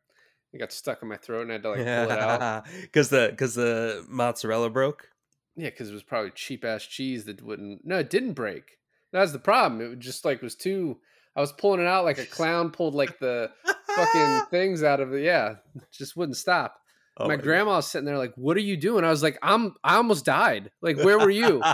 It 0.55 0.59
got 0.59 0.73
stuck 0.73 1.03
in 1.03 1.09
my 1.09 1.17
throat, 1.17 1.43
and 1.43 1.51
I 1.51 1.55
had 1.55 1.63
to 1.65 1.71
like 1.71 1.79
pull 1.79 1.85
it 1.85 2.19
out. 2.19 2.67
Cuz 2.93 3.09
the 3.09 3.35
cuz 3.37 3.55
the 3.55 4.05
mozzarella 4.09 4.71
broke. 4.71 5.09
Yeah, 5.57 5.71
because 5.71 5.91
it 5.91 5.95
was 5.95 6.05
probably 6.05 6.31
cheap 6.31 6.65
ass 6.65 6.85
cheese 6.85 7.25
that 7.25 7.43
wouldn't. 7.43 7.85
No, 7.85 7.99
it 7.99 8.09
didn't 8.11 8.35
break. 8.35 8.79
That's 9.13 9.33
the 9.33 9.39
problem. 9.41 9.81
It 9.81 9.99
just 9.99 10.25
like 10.25 10.43
was 10.43 10.55
too. 10.55 10.99
I 11.37 11.41
was 11.41 11.53
pulling 11.53 11.81
it 11.81 11.87
out 11.89 12.05
like 12.05 12.19
a 12.19 12.25
clown 12.27 12.71
pulled 12.71 12.95
like 12.95 13.19
the 13.19 13.51
fucking 13.97 14.47
things 14.51 14.85
out 14.85 15.01
of 15.01 15.13
it. 15.13 15.25
Yeah, 15.25 15.57
just 15.93 16.17
wouldn't 16.17 16.37
stop. 16.37 16.81
Oh 17.17 17.29
my 17.29 17.37
God. 17.37 17.45
grandma 17.45 17.77
was 17.77 17.89
sitting 17.89 18.07
there 18.07 18.19
like, 18.19 18.35
"What 18.37 18.57
are 18.57 18.61
you 18.61 18.77
doing?" 18.77 19.05
I 19.05 19.11
was 19.11 19.23
like, 19.23 19.39
"I'm. 19.43 19.75
I 19.83 19.97
almost 19.97 20.25
died. 20.25 20.71
Like, 20.81 20.97
where 20.99 21.19
were 21.19 21.31
you?" 21.31 21.61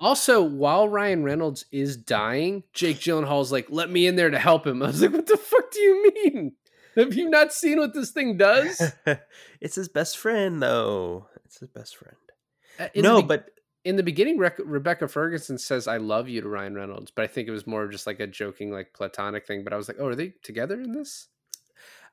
Also, 0.00 0.42
while 0.42 0.88
Ryan 0.88 1.22
Reynolds 1.22 1.66
is 1.70 1.98
dying, 1.98 2.62
Jake 2.72 2.98
Gyllenhaal's 2.98 3.52
like, 3.52 3.66
"Let 3.68 3.90
me 3.90 4.06
in 4.06 4.16
there 4.16 4.30
to 4.30 4.38
help 4.38 4.66
him." 4.66 4.82
I 4.82 4.86
was 4.86 5.02
like, 5.02 5.12
"What 5.12 5.26
the 5.26 5.36
fuck 5.36 5.70
do 5.70 5.80
you 5.80 6.12
mean? 6.24 6.52
Have 6.96 7.14
you 7.14 7.28
not 7.30 7.52
seen 7.52 7.78
what 7.78 7.94
this 7.94 8.10
thing 8.10 8.36
does?" 8.36 8.92
it's 9.60 9.74
his 9.74 9.88
best 9.88 10.18
friend, 10.18 10.62
though. 10.62 11.26
It's 11.44 11.58
his 11.58 11.68
best 11.68 11.96
friend. 11.96 12.16
Uh, 12.78 12.88
no, 12.96 13.22
be- 13.22 13.28
but 13.28 13.50
in 13.84 13.96
the 13.96 14.02
beginning, 14.02 14.38
Rec- 14.38 14.58
Rebecca 14.64 15.08
Ferguson 15.08 15.58
says, 15.58 15.88
"I 15.88 15.96
love 15.96 16.28
you" 16.28 16.40
to 16.40 16.48
Ryan 16.48 16.74
Reynolds, 16.74 17.10
but 17.10 17.22
I 17.22 17.26
think 17.26 17.48
it 17.48 17.52
was 17.52 17.66
more 17.66 17.84
of 17.84 17.90
just 17.90 18.06
like 18.06 18.20
a 18.20 18.26
joking, 18.26 18.70
like 18.70 18.92
platonic 18.92 19.46
thing. 19.46 19.64
But 19.64 19.72
I 19.72 19.76
was 19.76 19.88
like, 19.88 19.98
"Oh, 20.00 20.06
are 20.06 20.14
they 20.14 20.34
together 20.42 20.80
in 20.80 20.92
this?" 20.92 21.28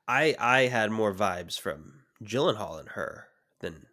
I 0.08 0.34
I 0.38 0.62
had 0.62 0.90
more 0.90 1.14
vibes 1.14 1.58
from 1.58 2.02
Gyllenhaal 2.22 2.80
and 2.80 2.88
her 2.90 3.28
than 3.60 3.86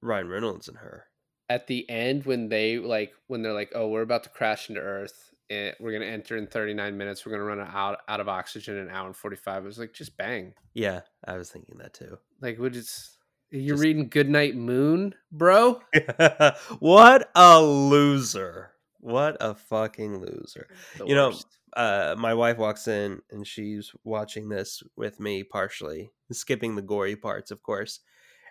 Ryan 0.00 0.28
Reynolds 0.28 0.68
and 0.68 0.78
her. 0.78 1.06
At 1.48 1.66
the 1.66 1.88
end, 1.90 2.24
when 2.26 2.48
they 2.48 2.78
like, 2.78 3.12
when 3.26 3.42
they're 3.42 3.52
like, 3.52 3.72
"Oh, 3.74 3.88
we're 3.88 4.02
about 4.02 4.24
to 4.24 4.30
crash 4.30 4.68
into 4.68 4.80
Earth." 4.80 5.29
And 5.50 5.74
we're 5.80 5.92
gonna 5.92 6.06
enter 6.06 6.36
in 6.36 6.46
39 6.46 6.96
minutes. 6.96 7.26
We're 7.26 7.32
gonna 7.32 7.44
run 7.44 7.60
out 7.60 7.98
out 8.08 8.20
of 8.20 8.28
oxygen 8.28 8.76
in 8.76 8.88
an 8.88 8.90
hour 8.94 9.06
and 9.06 9.16
45. 9.16 9.64
It 9.64 9.66
was 9.66 9.78
like 9.78 9.92
just 9.92 10.16
bang. 10.16 10.54
Yeah, 10.74 11.00
I 11.24 11.36
was 11.36 11.50
thinking 11.50 11.78
that 11.78 11.92
too. 11.92 12.18
Like, 12.40 12.58
what 12.60 12.76
is 12.76 13.16
you're 13.50 13.74
Just- 13.74 13.82
reading 13.82 14.08
Goodnight 14.08 14.54
Moon, 14.54 15.12
bro? 15.32 15.80
what 16.78 17.30
a 17.34 17.60
loser! 17.60 18.70
What 19.00 19.36
a 19.40 19.54
fucking 19.54 20.20
loser! 20.20 20.68
The 20.98 21.06
You 21.06 21.14
know, 21.16 21.32
uh, 21.76 22.14
my 22.18 22.34
wife 22.34 22.58
walks 22.58 22.86
in 22.86 23.20
and 23.30 23.44
she's 23.46 23.90
watching 24.04 24.48
this 24.48 24.82
with 24.96 25.18
me 25.18 25.42
partially, 25.42 26.12
skipping 26.30 26.76
the 26.76 26.82
gory 26.82 27.16
parts, 27.16 27.50
of 27.50 27.62
course. 27.62 28.00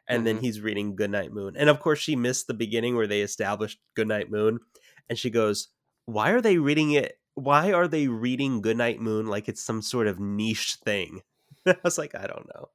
And 0.07 0.25
then 0.25 0.37
Mhm. 0.37 0.41
he's 0.41 0.59
reading 0.59 0.95
Goodnight 0.95 1.31
Moon. 1.31 1.55
And 1.55 1.69
of 1.69 1.79
course, 1.79 1.99
she 1.99 2.15
missed 2.15 2.47
the 2.47 2.53
beginning 2.55 2.95
where 2.95 3.05
they 3.07 3.21
established 3.21 3.79
Goodnight 3.95 4.31
Moon. 4.31 4.59
And 5.07 5.17
she 5.19 5.29
goes, 5.29 5.67
Why 6.09 6.31
are 6.31 6.41
they 6.41 6.57
reading 6.57 6.91
it? 6.91 7.19
Why 7.35 7.71
are 7.71 7.87
they 7.87 8.07
reading 8.07 8.61
Goodnight 8.61 8.99
Moon 8.99 9.27
like 9.27 9.47
it's 9.47 9.61
some 9.61 9.81
sort 9.81 10.07
of 10.07 10.19
niche 10.19 10.75
thing? 10.75 11.21
I 11.65 11.75
was 11.83 11.97
like, 11.97 12.15
I 12.15 12.27
don't 12.27 12.47
know. 12.53 12.69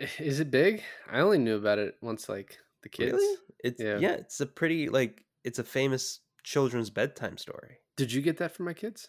Eh, 0.00 0.08
is 0.18 0.40
it 0.40 0.50
big? 0.50 0.82
I 1.10 1.20
only 1.20 1.38
knew 1.38 1.56
about 1.56 1.78
it 1.78 1.96
once, 2.00 2.28
like 2.28 2.58
the 2.82 2.88
kids. 2.88 3.12
Really? 3.14 3.36
It's 3.62 3.80
Yeah. 3.80 3.98
yeah. 3.98 4.12
it's 4.12 4.40
a 4.40 4.46
pretty 4.46 4.88
like 4.88 5.24
it's 5.42 5.58
a 5.58 5.64
famous 5.64 6.20
children's 6.42 6.90
bedtime 6.90 7.38
story. 7.38 7.78
Did 7.96 8.12
you 8.12 8.22
get 8.22 8.38
that 8.38 8.52
for 8.52 8.62
my 8.62 8.74
kids? 8.74 9.08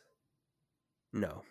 No, 1.14 1.44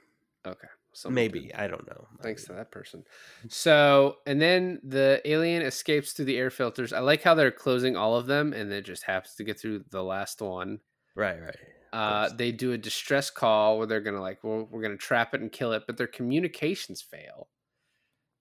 Okay, 0.46 0.68
maybe 1.08 1.40
did. 1.40 1.52
I 1.54 1.68
don't 1.68 1.86
know. 1.86 2.06
Thanks 2.22 2.44
to 2.44 2.52
that 2.52 2.70
person. 2.70 3.04
So, 3.48 4.16
and 4.26 4.40
then 4.40 4.80
the 4.84 5.22
alien 5.24 5.62
escapes 5.62 6.12
through 6.12 6.26
the 6.26 6.36
air 6.36 6.50
filters. 6.50 6.92
I 6.92 6.98
like 7.00 7.22
how 7.22 7.34
they're 7.34 7.50
closing 7.50 7.96
all 7.96 8.16
of 8.16 8.26
them, 8.26 8.52
and 8.52 8.70
it 8.70 8.84
just 8.84 9.04
happens 9.04 9.34
to 9.36 9.44
get 9.44 9.58
through 9.58 9.84
the 9.90 10.02
last 10.04 10.42
one. 10.42 10.80
Right, 11.16 11.40
right. 11.40 11.56
Uh, 11.92 12.28
they 12.28 12.50
do 12.50 12.72
a 12.72 12.78
distress 12.78 13.30
call 13.30 13.78
where 13.78 13.86
they're 13.86 14.00
gonna 14.00 14.20
like, 14.20 14.42
well, 14.42 14.66
we're 14.70 14.82
gonna 14.82 14.96
trap 14.96 15.32
it 15.34 15.40
and 15.40 15.52
kill 15.52 15.72
it, 15.72 15.84
but 15.86 15.96
their 15.96 16.08
communications 16.08 17.00
fail. 17.00 17.48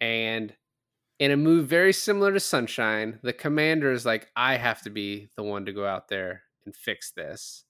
And 0.02 0.56
in 1.20 1.32
a 1.32 1.38
move 1.38 1.68
very 1.68 1.94
similar 1.94 2.34
to 2.34 2.40
Sunshine, 2.40 3.20
the 3.24 3.34
commander 3.34 3.92
is 3.92 4.06
like, 4.06 4.30
I 4.36 4.58
have 4.58 4.82
to 4.84 4.90
be 4.90 5.30
the 5.38 5.44
one 5.44 5.66
to 5.66 5.74
go 5.74 5.86
out 5.86 6.10
there 6.10 6.44
and 6.66 6.76
fix 6.76 7.12
this. 7.12 7.66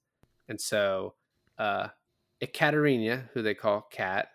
And 0.47 0.59
so, 0.59 1.15
uh, 1.57 1.89
Ekaterina, 2.41 3.29
who 3.33 3.41
they 3.41 3.53
call 3.55 3.81
Cat, 3.81 4.29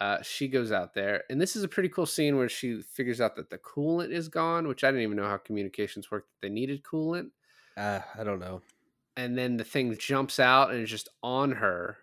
uh, 0.00 0.22
she 0.22 0.48
goes 0.48 0.72
out 0.72 0.94
there, 0.94 1.24
and 1.30 1.40
this 1.40 1.54
is 1.56 1.62
a 1.62 1.68
pretty 1.68 1.88
cool 1.88 2.06
scene 2.06 2.36
where 2.36 2.48
she 2.48 2.82
figures 2.82 3.20
out 3.20 3.36
that 3.36 3.50
the 3.50 3.58
coolant 3.58 4.10
is 4.10 4.28
gone, 4.28 4.66
which 4.68 4.84
I 4.84 4.88
didn't 4.88 5.02
even 5.04 5.16
know 5.16 5.28
how 5.28 5.36
communications 5.38 6.10
worked. 6.10 6.28
That 6.30 6.48
they 6.48 6.52
needed 6.52 6.82
coolant 6.82 7.30
Uh, 7.76 8.00
I 8.18 8.24
don't 8.24 8.40
know. 8.40 8.62
And 9.16 9.36
then 9.38 9.56
the 9.56 9.64
thing 9.64 9.96
jumps 9.98 10.38
out 10.40 10.70
and 10.70 10.82
is 10.82 10.90
just 10.90 11.08
on 11.22 11.52
her 11.52 11.98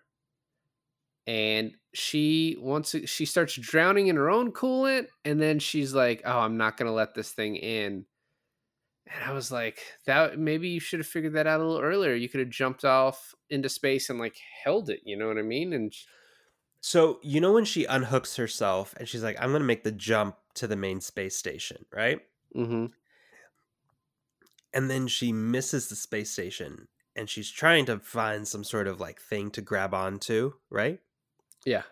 and 1.28 1.76
she 1.94 2.56
wants 2.60 2.92
to, 2.92 3.06
she 3.06 3.26
starts 3.26 3.56
drowning 3.56 4.08
in 4.08 4.16
her 4.16 4.30
own 4.30 4.52
coolant 4.52 5.08
and 5.26 5.40
then 5.42 5.60
she's 5.60 5.94
like 5.94 6.22
oh 6.26 6.40
i'm 6.40 6.58
not 6.58 6.78
going 6.78 6.88
to 6.88 6.94
let 6.94 7.14
this 7.14 7.32
thing 7.32 7.56
in 7.56 8.06
and 9.08 9.24
i 9.24 9.32
was 9.32 9.52
like 9.52 9.80
that 10.06 10.38
maybe 10.38 10.70
you 10.70 10.80
should 10.80 11.00
have 11.00 11.08
figured 11.08 11.34
that 11.34 11.48
out 11.48 11.60
a 11.62 11.66
little 11.66 11.82
earlier 11.82 12.14
you 12.14 12.30
could 12.30 12.40
have 12.40 12.50
jumped 12.50 12.86
off 12.86 13.34
into 13.50 13.70
space 13.70 14.10
and 14.10 14.20
like 14.20 14.38
held 14.64 14.90
it 14.90 15.02
you 15.04 15.18
know 15.18 15.28
what 15.28 15.38
i 15.38 15.42
mean 15.42 15.74
and 15.74 15.94
sh- 15.94 16.06
So 16.82 17.20
you 17.24 17.40
know 17.42 17.54
when 17.54 17.66
she 17.66 17.86
unhooks 17.86 18.36
herself 18.38 18.94
and 18.98 19.08
she's 19.08 19.24
like, 19.24 19.38
"I'm 19.40 19.52
gonna 19.54 19.64
make 19.66 19.84
the 19.84 19.92
jump 19.94 20.38
to 20.56 20.68
the 20.68 20.76
main 20.76 21.00
space 21.02 21.36
station," 21.38 21.86
right? 21.92 22.22
mhm. 22.56 22.88
And 24.74 24.90
then 24.90 25.08
she 25.08 25.32
misses 25.32 25.90
the 25.90 25.96
space 25.96 26.32
station 26.32 26.88
and 27.20 27.30
she's 27.30 27.52
trying 27.52 27.86
to 27.86 28.00
find 28.00 28.48
some 28.48 28.64
sort 28.64 28.88
of 28.88 29.00
like 29.00 29.20
thing 29.20 29.52
to 29.52 29.62
grab 29.62 29.94
onto, 29.94 30.54
right? 30.70 31.00
yeah 31.66 31.84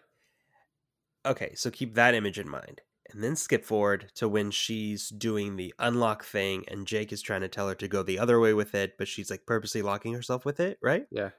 Okay, 1.26 1.54
so 1.56 1.70
keep 1.70 1.96
that 1.96 2.16
image 2.16 2.40
in 2.40 2.50
mind. 2.50 2.82
And 3.12 3.22
then 3.22 3.36
skip 3.36 3.66
forward 3.66 4.12
to 4.16 4.28
when 4.30 4.52
she's 4.52 5.10
doing 5.10 5.56
the 5.56 5.74
unlock 5.80 6.24
thing 6.24 6.63
and 6.70 6.88
Jake 6.88 7.12
is 7.12 7.22
trying 7.22 7.42
to 7.42 7.48
tell 7.50 7.68
her 7.68 7.76
to 7.76 7.88
go 7.88 8.04
the 8.04 8.20
other 8.20 8.40
way 8.40 8.54
with 8.54 8.74
it, 8.74 8.98
but 8.98 9.08
she's 9.08 9.30
like 9.30 9.46
purposely 9.46 9.82
locking 9.82 10.13
herself 10.13 10.46
with 10.46 10.60
it, 10.60 10.78
right? 10.82 11.06
yeah 11.12 11.32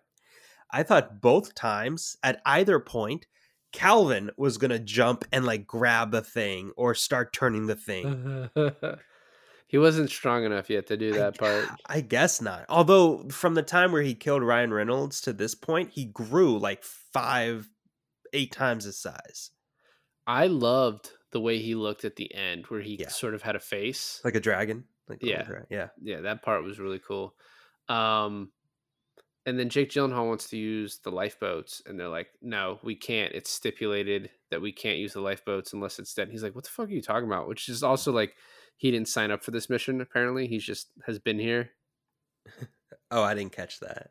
I 0.71 0.83
thought 0.83 1.23
both 1.23 1.55
times 1.55 2.19
at 2.23 2.43
either 2.45 2.79
point, 2.79 3.27
Calvin 3.73 4.31
was 4.37 4.59
going 4.59 4.71
to 4.71 4.79
jump 4.79 5.25
and 5.33 5.47
like 5.47 5.67
grab 5.67 6.11
the 6.11 6.23
thing 6.23 6.73
or 6.77 6.95
start 6.95 7.33
turning 7.33 7.67
the 7.67 7.77
thing. 7.77 8.51
he 9.69 9.79
wasn't 9.79 10.11
strong 10.11 10.45
enough 10.45 10.69
yet 10.69 10.87
to 10.89 10.97
do 10.97 11.15
I- 11.15 11.19
that 11.19 11.39
part 11.39 11.69
I 11.87 12.01
guess 12.01 12.41
not. 12.41 12.65
Although 12.69 13.29
from 13.31 13.55
the 13.55 13.63
time 13.63 13.93
where 13.93 14.03
he 14.03 14.15
killed 14.15 14.43
Ryan 14.43 14.73
Reynolds 14.73 15.21
to 15.23 15.33
this 15.33 15.55
point, 15.55 15.91
he 15.93 16.05
grew 16.07 16.59
like 16.59 16.83
five, 16.83 17.69
eight 18.33 18.51
times 18.53 18.85
his 18.85 18.99
size, 18.99 19.51
i 20.27 20.47
loved 20.47 21.11
the 21.33 21.41
way 21.41 21.59
he 21.59 21.75
looked 21.75 22.05
at 22.05 22.17
the 22.17 22.35
end 22.35 22.67
where 22.69 22.81
he 22.81 22.97
Yeah. 23.01 23.09
sort 23.09 23.35
of 23.35 23.43
had 23.43 23.55
a 23.57 23.61
face 23.61 24.21
like 24.25 24.35
a 24.35 24.41
dragon. 24.41 24.85
Like 25.09 25.23
Yeah. 25.23 25.43
dra- 25.43 25.67
yeah. 25.71 25.89
yeah, 26.03 26.21
that 26.23 26.43
part 26.43 26.63
was 26.65 26.79
really 26.79 26.99
cool. 26.99 27.35
Um, 27.89 28.51
and 29.47 29.59
then 29.59 29.71
Jake 29.71 29.89
Gyllenhaal 29.91 30.27
wants 30.29 30.51
to 30.51 30.59
use 30.59 30.99
the 30.99 31.11
lifeboats, 31.11 31.81
and 31.87 31.99
they're 31.99 32.09
like, 32.09 32.29
"No, 32.43 32.79
we 32.83 32.95
can't. 32.95 33.33
It's 33.35 33.51
stipulated 33.51 34.29
that 34.51 34.61
we 34.61 34.73
can't 34.73 34.99
use 34.99 35.15
the 35.15 35.23
lifeboats 35.23 35.73
unless 35.73 35.99
it's 35.99 36.13
dead." 36.13 36.25
And 36.25 36.33
he's 36.33 36.43
like, 36.43 36.55
"What 36.55 36.65
the 36.65 36.71
fuck 36.71 36.89
are 36.89 36.93
you 36.93 37.01
talking 37.01 37.27
about?" 37.27 37.49
Which 37.49 37.71
is 37.71 37.83
also 37.83 38.13
like, 38.13 38.37
he 38.79 38.91
didn't 38.91 39.09
sign 39.09 39.31
up 39.31 39.45
for 39.45 39.51
this 39.51 39.69
mission. 39.69 40.01
Apparently, 40.01 40.47
he's 40.47 40.65
just 40.65 40.89
has 41.07 41.19
been 41.19 41.39
here. 41.39 41.71
Oh, 43.11 43.23
I 43.23 43.33
didn't 43.33 43.53
catch 43.53 43.81
that. 43.81 44.11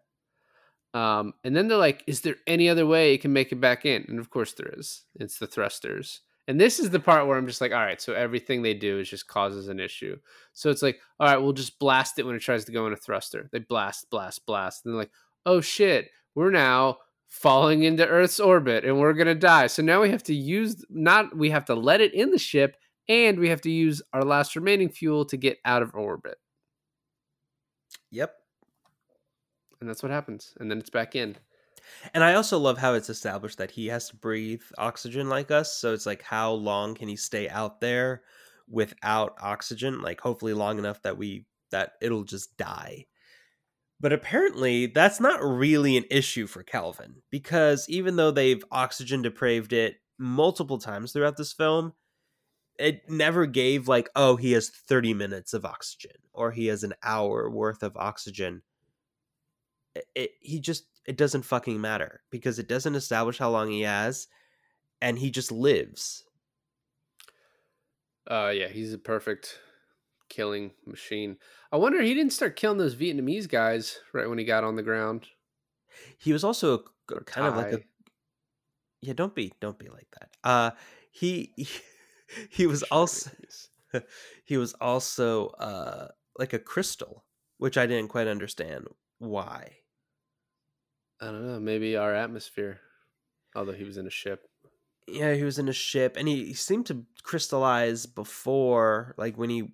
Um, 1.00 1.36
and 1.44 1.56
then 1.56 1.68
they're 1.68 1.78
like, 1.78 2.04
"Is 2.08 2.22
there 2.22 2.38
any 2.48 2.68
other 2.68 2.88
way 2.88 3.12
you 3.12 3.20
can 3.20 3.32
make 3.32 3.52
it 3.52 3.62
back 3.62 3.86
in?" 3.86 4.06
And 4.08 4.18
of 4.18 4.32
course, 4.32 4.54
there 4.54 4.74
is. 4.76 5.04
It's 5.20 5.38
the 5.38 5.46
thrusters. 5.46 6.22
And 6.48 6.60
this 6.60 6.80
is 6.80 6.90
the 6.90 7.00
part 7.00 7.28
where 7.28 7.38
I'm 7.38 7.46
just 7.46 7.60
like, 7.60 7.74
all 7.74 7.78
right, 7.78 8.02
so 8.02 8.14
everything 8.14 8.62
they 8.62 8.74
do 8.74 9.00
is 9.00 9.10
just 9.10 9.28
causes 9.28 9.68
an 9.68 9.82
issue. 9.82 10.18
So 10.54 10.70
it's 10.70 10.82
like, 10.82 11.00
all 11.20 11.28
right, 11.28 11.38
we'll 11.38 11.52
just 11.52 11.78
blast 11.78 12.20
it 12.20 12.26
when 12.26 12.36
it 12.36 12.40
tries 12.40 12.64
to 12.66 12.72
go 12.72 12.88
in 12.88 12.94
a 12.94 12.98
thruster. 12.98 13.50
They 13.52 13.60
blast, 13.60 14.10
blast, 14.10 14.46
blast. 14.46 14.86
And 14.86 14.94
they're 14.94 15.00
like, 15.00 15.12
oh 15.46 15.60
shit, 15.60 16.10
we're 16.36 16.52
now 16.52 17.00
falling 17.28 17.84
into 17.84 18.08
Earth's 18.08 18.40
orbit 18.40 18.86
and 18.86 18.98
we're 18.98 19.14
gonna 19.14 19.36
die. 19.36 19.68
So 19.68 19.84
now 19.84 20.02
we 20.02 20.10
have 20.10 20.24
to 20.24 20.34
use 20.34 20.86
not 20.90 21.36
we 21.36 21.50
have 21.50 21.66
to 21.66 21.76
let 21.76 22.00
it 22.00 22.14
in 22.14 22.32
the 22.32 22.40
ship 22.40 22.78
and 23.10 23.40
we 23.40 23.50
have 23.50 23.62
to 23.62 23.72
use 23.72 24.02
our 24.14 24.24
last 24.24 24.56
remaining 24.56 24.90
fuel 24.90 25.26
to 25.26 25.38
get 25.38 25.58
out 25.66 25.82
of 25.82 25.94
orbit. 25.96 26.38
Yep. 28.12 28.34
And 29.80 29.90
that's 29.90 30.04
what 30.04 30.12
happens. 30.12 30.54
And 30.60 30.70
then 30.70 30.80
it's 30.80 30.90
back 30.90 31.16
in. 31.16 31.38
And 32.14 32.24
I 32.24 32.34
also 32.34 32.58
love 32.58 32.78
how 32.78 32.94
it's 32.94 33.10
established 33.10 33.58
that 33.60 33.72
he 33.72 33.88
has 33.88 34.10
to 34.10 34.16
breathe 34.16 34.64
oxygen 34.78 35.30
like 35.30 35.52
us. 35.52 35.78
So 35.78 35.94
it's 35.94 36.06
like, 36.06 36.22
how 36.22 36.52
long 36.52 36.96
can 36.96 37.08
he 37.08 37.16
stay 37.16 37.48
out 37.48 37.80
there 37.80 38.24
without 38.68 39.36
oxygen? 39.42 40.02
Like, 40.02 40.20
hopefully, 40.20 40.54
long 40.54 40.80
enough 40.80 41.02
that 41.04 41.18
we 41.18 41.46
that 41.72 41.94
it'll 42.02 42.24
just 42.24 42.58
die. 42.58 43.06
But 44.00 44.14
apparently, 44.14 44.88
that's 44.88 45.20
not 45.20 45.44
really 45.44 45.98
an 45.98 46.06
issue 46.12 46.48
for 46.48 46.64
Calvin 46.64 47.22
because 47.32 47.86
even 47.90 48.16
though 48.16 48.32
they've 48.32 48.64
oxygen 48.72 49.22
depraved 49.22 49.74
it 49.74 49.96
multiple 50.20 50.78
times 50.78 51.12
throughout 51.12 51.38
this 51.38 51.54
film, 51.54 51.94
it 52.78 53.10
never 53.10 53.46
gave 53.46 53.88
like, 53.88 54.10
oh, 54.16 54.36
he 54.36 54.52
has 54.54 54.70
30 54.70 55.14
minutes 55.14 55.54
of 55.54 55.66
oxygen 55.66 56.12
or 56.34 56.52
he 56.52 56.68
has 56.68 56.84
an 56.84 56.94
hour 57.04 57.50
worth 57.50 57.84
of 57.84 57.98
oxygen. 57.98 58.62
It, 59.96 60.06
it, 60.16 60.32
he 60.42 60.60
just 60.60 60.86
it 61.06 61.18
doesn't 61.18 61.44
fucking 61.44 61.80
matter 61.80 62.22
because 62.30 62.60
it 62.60 62.68
doesn't 62.68 62.96
establish 62.96 63.38
how 63.38 63.50
long 63.50 63.72
he 63.72 63.82
has 63.82 64.28
and 65.02 65.18
he 65.18 65.32
just 65.32 65.52
lives. 65.52 66.24
Uh 68.30 68.52
yeah, 68.54 68.68
he's 68.68 68.94
a 68.94 68.98
perfect 68.98 69.60
killing 70.30 70.72
machine. 70.86 71.38
I 71.72 71.78
wonder 71.78 72.02
he 72.02 72.14
didn't 72.14 72.34
start 72.34 72.58
killing 72.58 72.78
those 72.78 72.96
Vietnamese 72.96 73.50
guys 73.50 74.00
right 74.14 74.30
when 74.30 74.38
he 74.38 74.46
got 74.46 74.64
on 74.64 74.76
the 74.76 74.84
ground. 74.84 75.26
He 76.20 76.34
was 76.34 76.44
also 76.44 76.84
a, 77.10 77.24
kind 77.24 77.48
of 77.48 77.56
like 77.56 77.74
a 77.74 77.80
yeah, 79.02 79.14
don't 79.14 79.34
be 79.34 79.54
don't 79.60 79.80
be 79.80 79.90
like 79.90 80.08
that. 80.20 80.30
Uh 80.44 80.72
he 81.12 81.54
he, 81.56 81.68
he 82.50 82.68
was 82.68 82.84
also 82.84 83.32
he 84.46 84.58
was 84.58 84.74
also 84.74 85.48
uh 85.48 86.08
like 86.38 86.54
a 86.54 86.60
crystal 86.60 87.24
which 87.58 87.78
I 87.78 87.86
didn't 87.86 88.10
quite 88.10 88.28
understand 88.28 88.88
why. 89.20 89.78
I 91.20 91.26
don't 91.26 91.48
know. 91.48 91.60
Maybe 91.60 91.96
our 91.96 92.14
atmosphere. 92.14 92.80
Although 93.56 93.74
he 93.74 93.84
was 93.84 93.98
in 93.98 94.06
a 94.06 94.12
ship. 94.12 94.48
Yeah, 95.08 95.34
he 95.34 95.44
was 95.44 95.58
in 95.58 95.70
a 95.70 95.74
ship, 95.74 96.18
and 96.18 96.28
he, 96.28 96.46
he 96.46 96.54
seemed 96.54 96.86
to 96.88 97.06
crystallize 97.24 98.06
before, 98.06 99.16
like 99.18 99.38
when 99.38 99.50
he 99.50 99.72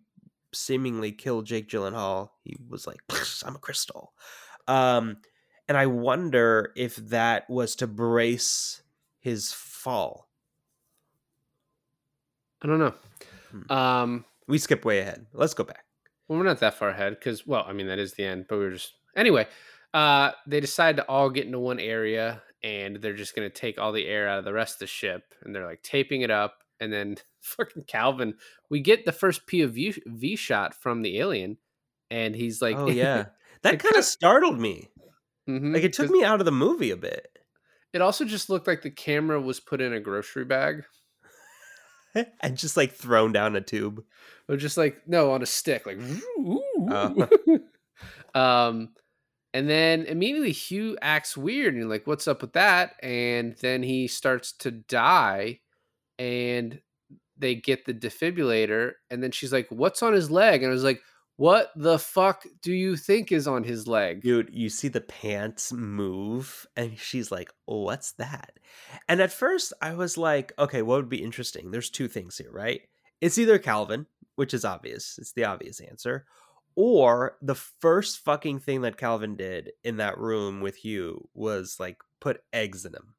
seemingly 0.53 1.11
killed 1.11 1.45
Jake 1.45 1.67
Gyllenhaal. 1.67 2.29
He 2.43 2.55
was 2.69 2.85
like, 2.85 3.01
"I'm 3.43 3.55
a 3.55 3.59
crystal," 3.59 4.13
um, 4.67 5.17
and 5.67 5.75
I 5.75 5.87
wonder 5.87 6.71
if 6.75 6.95
that 6.97 7.49
was 7.49 7.75
to 7.77 7.87
brace 7.87 8.83
his 9.19 9.51
fall. 9.51 10.29
I 12.63 12.67
don't 12.67 12.79
know. 12.79 12.93
Hmm. 13.51 13.71
Um, 13.71 14.25
We 14.47 14.57
skip 14.57 14.85
way 14.85 14.99
ahead. 14.99 15.25
Let's 15.33 15.53
go 15.53 15.63
back. 15.63 15.85
well, 16.27 16.39
we're 16.39 16.45
not 16.45 16.59
that 16.59 16.73
far 16.75 16.89
ahead 16.89 17.17
because, 17.19 17.45
well, 17.45 17.65
I 17.67 17.73
mean, 17.73 17.87
that 17.87 17.99
is 17.99 18.13
the 18.13 18.23
end, 18.25 18.45
but 18.49 18.57
we 18.57 18.65
were 18.65 18.71
just 18.71 18.93
anyway. 19.15 19.47
Uh, 19.93 20.31
they 20.47 20.59
decide 20.59 20.97
to 20.97 21.03
all 21.07 21.29
get 21.29 21.45
into 21.45 21.59
one 21.59 21.79
area, 21.79 22.41
and 22.63 22.95
they're 22.97 23.13
just 23.13 23.35
gonna 23.35 23.49
take 23.49 23.77
all 23.77 23.91
the 23.91 24.07
air 24.07 24.27
out 24.27 24.39
of 24.39 24.45
the 24.45 24.53
rest 24.53 24.75
of 24.75 24.79
the 24.79 24.87
ship, 24.87 25.33
and 25.43 25.53
they're 25.53 25.65
like 25.67 25.83
taping 25.83 26.21
it 26.21 26.31
up, 26.31 26.63
and 26.79 26.91
then 26.91 27.15
fucking 27.41 27.83
Calvin, 27.83 28.33
we 28.69 28.79
get 28.79 29.05
the 29.05 29.11
first 29.11 29.45
POV 29.47 29.99
V 30.07 30.35
shot 30.35 30.73
from 30.73 31.01
the 31.03 31.19
alien, 31.19 31.57
and 32.09 32.35
he's 32.35 32.61
like, 32.61 32.75
oh 32.75 32.89
yeah, 32.89 33.25
that 33.61 33.71
kind 33.79 33.81
kinda- 33.93 34.03
startled 34.03 34.59
me. 34.59 34.89
Mhm, 35.47 35.73
Like 35.73 35.83
it 35.83 35.93
took 35.93 36.09
me 36.09 36.23
out 36.23 36.39
of 36.39 36.45
the 36.45 36.51
movie 36.53 36.89
a 36.91 36.97
bit. 36.97 37.37
It 37.91 38.01
also 38.01 38.23
just 38.25 38.49
looked 38.49 38.65
like 38.65 38.81
the 38.81 38.89
camera 38.89 39.39
was 39.41 39.59
put 39.59 39.79
in 39.81 39.93
a 39.93 39.99
grocery 39.99 40.45
bag, 40.45 40.85
and 42.41 42.57
just 42.57 42.77
like 42.77 42.93
thrown 42.93 43.31
down 43.31 43.55
a 43.55 43.61
tube. 43.61 44.03
or 44.47 44.57
just 44.57 44.77
like 44.77 45.07
no 45.07 45.31
on 45.31 45.41
a 45.41 45.45
stick, 45.45 45.85
like. 45.85 45.99
Oh. 46.39 47.27
um, 48.39 48.89
and 49.53 49.69
then 49.69 50.05
immediately 50.05 50.51
Hugh 50.51 50.97
acts 51.01 51.37
weird, 51.37 51.73
and 51.73 51.77
you're 51.81 51.89
like, 51.89 52.07
"What's 52.07 52.27
up 52.27 52.41
with 52.41 52.53
that?" 52.53 52.95
And 53.01 53.55
then 53.61 53.83
he 53.83 54.07
starts 54.07 54.51
to 54.59 54.71
die, 54.71 55.59
and 56.17 56.79
they 57.37 57.55
get 57.55 57.85
the 57.85 57.93
defibrillator, 57.93 58.93
and 59.09 59.21
then 59.21 59.31
she's 59.31 59.53
like, 59.53 59.67
"What's 59.69 60.01
on 60.03 60.13
his 60.13 60.31
leg?" 60.31 60.63
And 60.63 60.71
I 60.71 60.73
was 60.73 60.83
like, 60.83 61.01
"What 61.35 61.71
the 61.75 61.97
fuck 61.99 62.45
do 62.61 62.73
you 62.73 62.95
think 62.95 63.31
is 63.31 63.47
on 63.47 63.63
his 63.63 63.87
leg?" 63.87 64.21
Dude, 64.21 64.49
you 64.53 64.69
see 64.69 64.87
the 64.87 65.01
pants 65.01 65.71
move, 65.71 66.65
and 66.75 66.97
she's 66.97 67.31
like, 67.31 67.51
oh, 67.67 67.81
"What's 67.81 68.11
that?" 68.13 68.59
And 69.07 69.21
at 69.21 69.31
first, 69.33 69.73
I 69.81 69.93
was 69.95 70.17
like, 70.17 70.53
"Okay, 70.57 70.81
what 70.81 70.97
would 70.97 71.09
be 71.09 71.23
interesting?" 71.23 71.71
There's 71.71 71.89
two 71.89 72.07
things 72.07 72.37
here, 72.37 72.51
right? 72.51 72.81
It's 73.21 73.37
either 73.37 73.57
Calvin, 73.59 74.05
which 74.35 74.53
is 74.53 74.65
obvious; 74.65 75.17
it's 75.17 75.31
the 75.33 75.45
obvious 75.45 75.79
answer, 75.79 76.25
or 76.75 77.37
the 77.41 77.55
first 77.55 78.19
fucking 78.19 78.59
thing 78.59 78.81
that 78.81 78.97
Calvin 78.97 79.35
did 79.35 79.71
in 79.83 79.97
that 79.97 80.17
room 80.17 80.61
with 80.61 80.77
Hugh 80.77 81.29
was 81.33 81.77
like 81.79 81.97
put 82.19 82.43
eggs 82.51 82.85
in 82.85 82.93
him. 82.93 83.15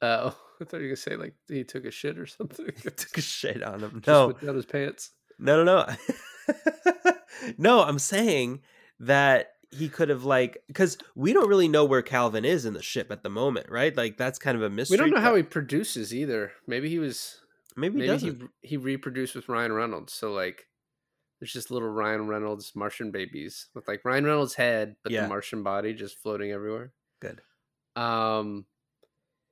Oh, 0.00 0.36
I 0.60 0.64
thought 0.64 0.78
you 0.78 0.82
were 0.84 0.88
gonna 0.88 0.96
say 0.96 1.16
like 1.16 1.34
he 1.48 1.64
took 1.64 1.84
a 1.84 1.90
shit 1.90 2.18
or 2.18 2.26
something. 2.26 2.66
Took 2.82 3.18
a 3.18 3.20
shit 3.20 3.62
on 3.62 3.80
him. 3.80 4.00
Just 4.04 4.06
No, 4.06 4.30
out 4.48 4.54
his 4.56 4.66
pants. 4.66 5.10
No, 5.38 5.64
no, 5.64 5.64
no. 5.86 5.94
no, 7.58 7.82
I'm 7.82 7.98
saying 7.98 8.60
that 9.00 9.52
he 9.70 9.88
could 9.88 10.10
have 10.10 10.24
like 10.24 10.62
because 10.66 10.98
we 11.14 11.32
don't 11.32 11.48
really 11.48 11.68
know 11.68 11.84
where 11.84 12.02
Calvin 12.02 12.44
is 12.44 12.64
in 12.64 12.74
the 12.74 12.82
ship 12.82 13.10
at 13.10 13.22
the 13.22 13.30
moment, 13.30 13.68
right? 13.70 13.96
Like 13.96 14.16
that's 14.16 14.38
kind 14.38 14.56
of 14.56 14.62
a 14.62 14.70
mystery. 14.70 14.96
We 14.96 14.98
don't 14.98 15.14
know 15.14 15.20
how 15.20 15.34
he 15.34 15.42
produces 15.42 16.14
either. 16.14 16.52
Maybe 16.66 16.88
he 16.88 16.98
was. 16.98 17.40
maybe, 17.76 18.02
he 18.02 18.06
Maybe 18.06 18.18
he 18.60 18.68
he 18.68 18.76
reproduced 18.76 19.34
with 19.34 19.48
Ryan 19.48 19.72
Reynolds. 19.72 20.12
So 20.12 20.32
like, 20.32 20.68
there's 21.40 21.52
just 21.52 21.70
little 21.70 21.88
Ryan 21.88 22.28
Reynolds 22.28 22.72
Martian 22.76 23.10
babies 23.10 23.68
with 23.74 23.88
like 23.88 24.04
Ryan 24.04 24.24
Reynolds' 24.24 24.54
head, 24.54 24.96
but 25.02 25.12
Yeah. 25.12 25.22
the 25.22 25.28
Martian 25.28 25.62
body 25.62 25.94
just 25.94 26.18
floating 26.18 26.52
everywhere. 26.52 26.92
Good. 27.20 27.40
Um, 27.96 28.66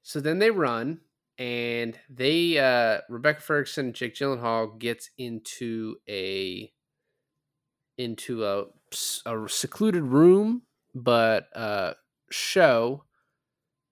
so 0.03 0.21
then 0.21 0.39
they 0.39 0.51
run, 0.51 1.01
and 1.39 1.99
they 2.11 2.59
uh 2.59 3.01
Rebecca 3.09 3.41
Ferguson 3.41 3.87
and 3.87 3.95
Jake 3.95 4.15
Gyllenhaal 4.15 4.79
gets 4.79 5.09
into 5.17 5.97
a 6.09 6.71
into 8.01 8.45
a, 8.45 8.65
a 9.27 9.49
secluded 9.49 10.03
room, 10.03 10.63
but 10.95 11.49
uh 11.57 11.95
Sho 12.31 13.05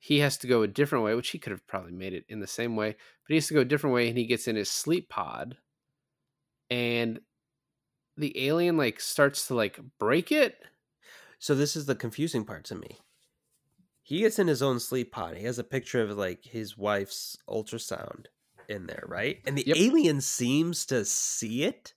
he 0.01 0.21
has 0.21 0.38
to 0.38 0.47
go 0.47 0.62
a 0.62 0.68
different 0.68 1.05
way, 1.05 1.14
which 1.14 1.31
he 1.31 1.38
could 1.38 1.51
have 1.51 1.66
probably 1.66 1.92
made 1.92 2.12
it 2.14 2.25
in 2.29 2.40
the 2.40 2.47
same 2.47 2.77
way, 2.77 2.90
but 2.92 3.29
he 3.29 3.35
has 3.35 3.49
to 3.49 3.55
go 3.55 3.61
a 3.61 3.64
different 3.64 3.94
way, 3.94 4.09
and 4.09 4.16
he 4.16 4.27
gets 4.27 4.47
in 4.49 4.57
his 4.57 4.71
sleep 4.71 5.09
pod, 5.09 5.57
and 6.71 7.21
the 8.16 8.47
alien 8.47 8.77
like 8.77 9.01
starts 9.01 9.47
to 9.49 9.55
like 9.55 9.79
break 9.99 10.33
it. 10.33 10.57
So 11.38 11.55
this 11.55 11.77
is 11.77 11.87
the 11.87 11.94
confusing 11.94 12.44
part 12.44 12.64
to 12.66 12.75
me. 12.75 12.99
He 14.03 14.21
gets 14.21 14.38
in 14.38 14.49
his 14.49 14.62
own 14.62 14.81
sleep 14.81 15.12
pod. 15.12 15.37
He 15.37 15.44
has 15.44 15.59
a 15.59 15.64
picture 15.64 16.03
of 16.03 16.16
like 16.16 16.44
his 16.44 16.79
wife's 16.79 17.37
ultrasound 17.49 18.27
in 18.68 18.87
there, 18.87 19.05
right? 19.07 19.40
And 19.47 19.57
the 19.57 19.64
Yep. 19.66 19.77
alien 19.77 20.21
seems 20.21 20.87
to 20.87 21.05
see 21.05 21.64
it. 21.64 21.94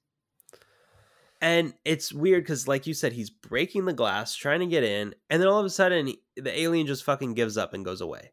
And 1.41 1.73
it's 1.84 2.13
weird 2.13 2.43
because, 2.43 2.67
like 2.67 2.86
you 2.86 2.93
said, 2.93 3.13
he's 3.13 3.32
breaking 3.32 3.86
the 3.86 3.93
glass, 3.93 4.36
trying 4.36 4.60
to 4.60 4.67
get 4.67 4.84
in, 4.84 5.15
and 5.30 5.41
then 5.41 5.49
all 5.49 5.60
of 5.60 5.65
a 5.65 5.69
sudden, 5.71 6.06
he- 6.08 6.21
the 6.38 6.58
alien 6.60 6.86
just 6.88 7.04
fucking 7.04 7.34
gives 7.34 7.58
up 7.58 7.73
and 7.73 7.84
goes 7.84 7.99
away. 7.99 8.32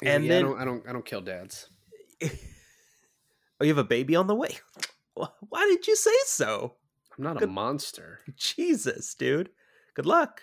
He's 0.00 0.10
And 0.10 0.24
"Yeah, 0.24 0.28
then- 0.30 0.44
I 0.44 0.48
don't, 0.48 0.58
I 0.60 0.64
don't, 0.66 0.88
I 0.88 0.92
don't 0.92 1.04
kill 1.06 1.22
dads. 1.22 1.70
oh, 2.22 2.28
you 3.62 3.68
have 3.68 3.78
a 3.78 3.84
baby 3.84 4.16
on 4.16 4.26
the 4.26 4.34
way. 4.34 4.50
Why 5.14 5.64
did 5.66 5.86
you 5.86 5.96
say 5.96 6.14
so? 6.26 6.74
I'm 7.16 7.24
not 7.24 7.42
a 7.42 7.46
monster. 7.46 8.20
Jesus, 8.36 9.14
dude. 9.14 9.48
Good 9.94 10.06
luck. 10.06 10.42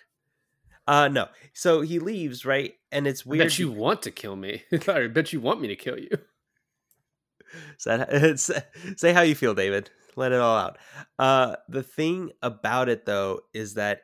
Uh 0.87 1.07
no. 1.07 1.27
So 1.53 1.81
he 1.81 1.99
leaves, 1.99 2.43
right? 2.45 2.73
And 2.91 3.05
it's 3.07 3.25
I 3.25 3.29
weird. 3.29 3.45
bet 3.45 3.59
you 3.59 3.71
want 3.71 4.01
to 4.01 4.11
kill 4.11 4.35
me. 4.35 4.63
I 4.87 5.07
bet 5.07 5.31
you 5.31 5.39
want 5.39 5.61
me 5.61 5.67
to 5.69 5.75
kill 5.75 5.97
you. 5.97 6.09
That- 7.85 8.39
say- 8.97 9.13
how 9.13 9.21
you 9.21 9.35
feel, 9.35 9.53
David. 9.53 9.89
Let 10.15 10.31
it 10.31 10.39
all 10.39 10.57
out. 10.57 10.77
Uh 11.17 11.55
the 11.69 11.83
thing 11.83 12.31
about 12.41 12.87
it 12.89 13.05
though 13.05 13.41
is 13.53 13.73
that 13.75 14.01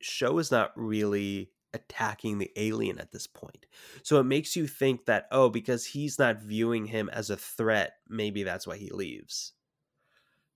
Sho 0.00 0.38
is 0.38 0.50
not 0.50 0.72
really 0.74 1.50
attacking 1.74 2.38
the 2.38 2.50
alien 2.56 2.98
at 2.98 3.12
this 3.12 3.26
point. 3.26 3.66
So 4.02 4.18
it 4.20 4.24
makes 4.24 4.56
you 4.56 4.66
think 4.66 5.06
that 5.06 5.26
oh 5.30 5.48
because 5.50 5.84
he's 5.86 6.18
not 6.18 6.42
viewing 6.42 6.86
him 6.86 7.08
as 7.12 7.30
a 7.30 7.36
threat, 7.36 7.92
maybe 8.08 8.42
that's 8.42 8.66
why 8.66 8.76
he 8.76 8.90
leaves. 8.90 9.52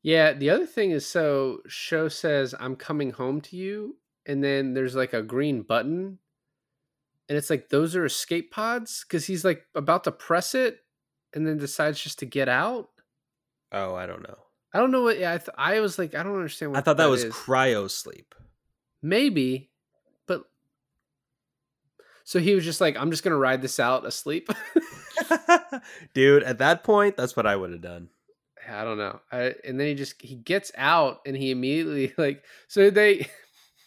Yeah, 0.03 0.33
the 0.33 0.51
other 0.51 0.67
thing 0.67 0.91
is 0.91 1.05
so 1.07 1.59
Sho 1.67 2.09
says 2.09 2.55
I'm 2.59 2.77
coming 2.77 3.11
home 3.11 3.41
to 3.43 3.57
you 3.57 3.97
and 4.25 4.43
then 4.43 4.73
there's 4.75 4.95
like 4.97 5.13
a 5.13 5.23
green 5.23 5.63
button 5.63 6.19
and 7.29 7.37
it's 7.37 7.51
like 7.51 7.69
those 7.69 7.95
are 7.97 8.05
escape 8.05 8.53
pods 8.53 9.05
cuz 9.05 9.27
he's 9.27 9.45
like 9.45 9.67
about 9.75 10.05
to 10.05 10.13
press 10.13 10.55
it 10.55 10.81
and 11.37 11.47
then 11.47 11.59
decides 11.59 12.01
just 12.01 12.19
to 12.21 12.27
get 12.27 12.49
out. 12.49 12.89
Oh, 13.71 13.95
I 13.95 14.07
don't 14.07 14.23
know. 14.23 14.39
I 14.73 14.79
don't 14.79 14.91
know 14.91 15.03
what 15.03 15.19
yeah, 15.19 15.35
I 15.35 15.39
th- 15.39 15.55
I 15.57 15.81
was 15.81 15.99
like 15.99 16.15
I 16.15 16.23
don't 16.23 16.35
understand 16.35 16.73
what 16.73 16.79
I 16.79 16.81
thought 16.81 16.97
that, 16.97 17.09
was 17.09 17.25
is. 17.25 17.33
cryo 17.33 17.89
sleep. 17.91 18.35
maybe 19.01 19.71
but 20.27 20.45
so 22.25 22.41
he 22.41 22.55
was 22.55 22.65
just 22.65 22.81
like 22.81 22.97
I'm 22.97 23.11
just 23.11 23.23
going 23.23 23.33
to 23.33 23.39
ride 23.39 23.63
this 23.63 23.79
out 23.79 24.05
asleep. 24.05 24.51
Dude, 26.15 26.43
at 26.43 26.59
that 26.59 26.85
point, 26.85 27.17
that's 27.17 27.37
what 27.37 27.47
I 27.47 27.55
would 27.55 27.71
have 27.71 27.81
done. 27.81 28.09
I 28.69 28.85
don't 28.85 28.99
know. 28.99 29.21
I, 29.31 29.55
and 29.65 29.79
then 29.79 29.87
he 29.87 29.95
just 29.95 30.21
he 30.21 30.35
gets 30.35 30.73
out 30.77 31.21
and 31.25 31.37
he 31.37 31.51
immediately 31.51 32.13
like 32.19 32.45
so 32.67 32.91
they 32.91 33.29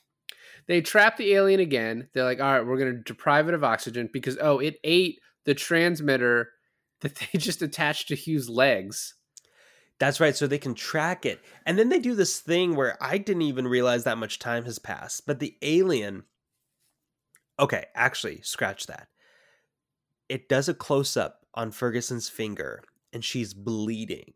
they 0.68 0.82
trap 0.82 1.18
the 1.18 1.34
alien 1.34 1.60
again. 1.60 2.10
They're 2.14 2.24
like, 2.24 2.40
all 2.40 2.52
right, 2.52 2.66
we're 2.66 2.78
gonna 2.78 2.94
deprive 2.94 3.48
it 3.48 3.54
of 3.54 3.64
oxygen 3.64 4.10
because 4.12 4.38
oh, 4.40 4.60
it 4.60 4.80
ate 4.84 5.20
the 5.46 5.54
transmitter 5.54 6.50
that 7.02 7.16
they 7.16 7.28
just 7.40 7.62
attach 7.62 8.08
to 8.08 8.16
Hugh's 8.16 8.50
legs. 8.50 9.16
That's 10.00 10.20
right. 10.20 10.36
So 10.36 10.48
they 10.48 10.58
can 10.58 10.76
track 10.76 11.26
it. 11.26 11.42
And 11.66 11.78
then 11.78 11.90
they 11.90 12.00
do 12.00 12.16
this 12.16 12.40
thing 12.40 12.76
where 12.76 12.98
I 13.02 13.18
didn't 13.18 13.42
even 13.44 13.68
realize 13.68 14.06
that 14.06 14.18
much 14.18 14.40
time 14.40 14.66
has 14.66 14.80
passed. 14.80 15.26
But 15.28 15.40
the 15.40 15.58
alien. 15.62 16.24
Okay, 17.60 17.86
actually, 17.94 18.42
scratch 18.42 18.88
that. 18.88 19.10
It 20.30 20.48
does 20.48 20.70
a 20.70 20.74
close 20.74 21.18
up 21.18 21.46
on 21.54 21.72
Ferguson's 21.72 22.30
finger 22.30 22.82
and 23.12 23.26
she's 23.26 23.54
bleeding. 23.54 24.32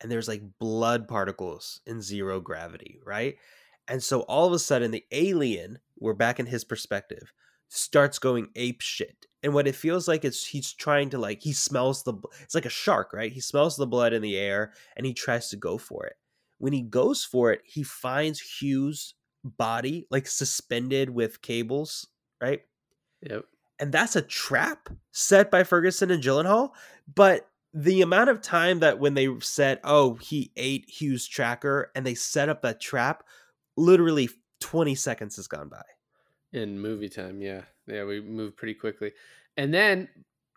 And 0.00 0.10
there's 0.10 0.28
like 0.28 0.42
blood 0.58 1.06
particles 1.06 1.80
in 1.86 2.00
zero 2.00 2.40
gravity, 2.40 2.98
right? 3.04 3.36
And 3.88 4.02
so 4.02 4.20
all 4.22 4.46
of 4.46 4.52
a 4.52 4.58
sudden, 4.58 4.90
the 4.90 5.04
alien, 5.12 5.78
we're 5.98 6.14
back 6.14 6.40
in 6.40 6.46
his 6.46 6.64
perspective, 6.64 7.32
starts 7.72 8.18
going 8.18 8.48
ape 8.54 8.80
shit. 8.80 9.26
And 9.42 9.54
what 9.54 9.66
it 9.66 9.74
feels 9.74 10.06
like 10.06 10.24
is 10.24 10.44
he's 10.44 10.72
trying 10.72 11.10
to 11.10 11.18
like, 11.18 11.42
he 11.42 11.52
smells 11.52 12.04
the, 12.04 12.14
it's 12.42 12.54
like 12.54 12.66
a 12.66 12.70
shark, 12.70 13.12
right? 13.12 13.32
He 13.32 13.40
smells 13.40 13.76
the 13.76 13.86
blood 13.86 14.12
in 14.12 14.22
the 14.22 14.36
air 14.36 14.72
and 14.96 15.04
he 15.04 15.14
tries 15.14 15.50
to 15.50 15.56
go 15.56 15.78
for 15.78 16.06
it. 16.06 16.16
When 16.58 16.72
he 16.72 16.82
goes 16.82 17.24
for 17.24 17.50
it, 17.50 17.62
he 17.64 17.82
finds 17.82 18.40
Hugh's 18.40 19.14
body 19.42 20.06
like 20.10 20.28
suspended 20.28 21.10
with 21.10 21.42
cables, 21.42 22.06
right? 22.40 22.60
Yep. 23.22 23.46
And 23.80 23.90
that's 23.90 24.14
a 24.14 24.22
trap 24.22 24.88
set 25.10 25.50
by 25.50 25.64
Ferguson 25.64 26.12
and 26.12 26.22
Gyllenhaal. 26.22 26.70
But 27.12 27.48
the 27.74 28.02
amount 28.02 28.30
of 28.30 28.42
time 28.42 28.80
that 28.80 29.00
when 29.00 29.14
they 29.14 29.28
said, 29.40 29.80
oh, 29.82 30.14
he 30.16 30.52
ate 30.56 30.84
Hugh's 30.88 31.26
tracker 31.26 31.90
and 31.96 32.06
they 32.06 32.14
set 32.14 32.48
up 32.48 32.62
that 32.62 32.80
trap 32.80 33.24
literally 33.76 34.28
20 34.60 34.94
seconds 34.94 35.36
has 35.36 35.48
gone 35.48 35.68
by. 35.68 35.82
In 36.52 36.78
movie 36.80 37.08
time. 37.08 37.40
Yeah, 37.40 37.62
yeah, 37.86 38.04
we 38.04 38.20
move 38.20 38.56
pretty 38.56 38.74
quickly, 38.74 39.12
and 39.56 39.72
then 39.72 40.08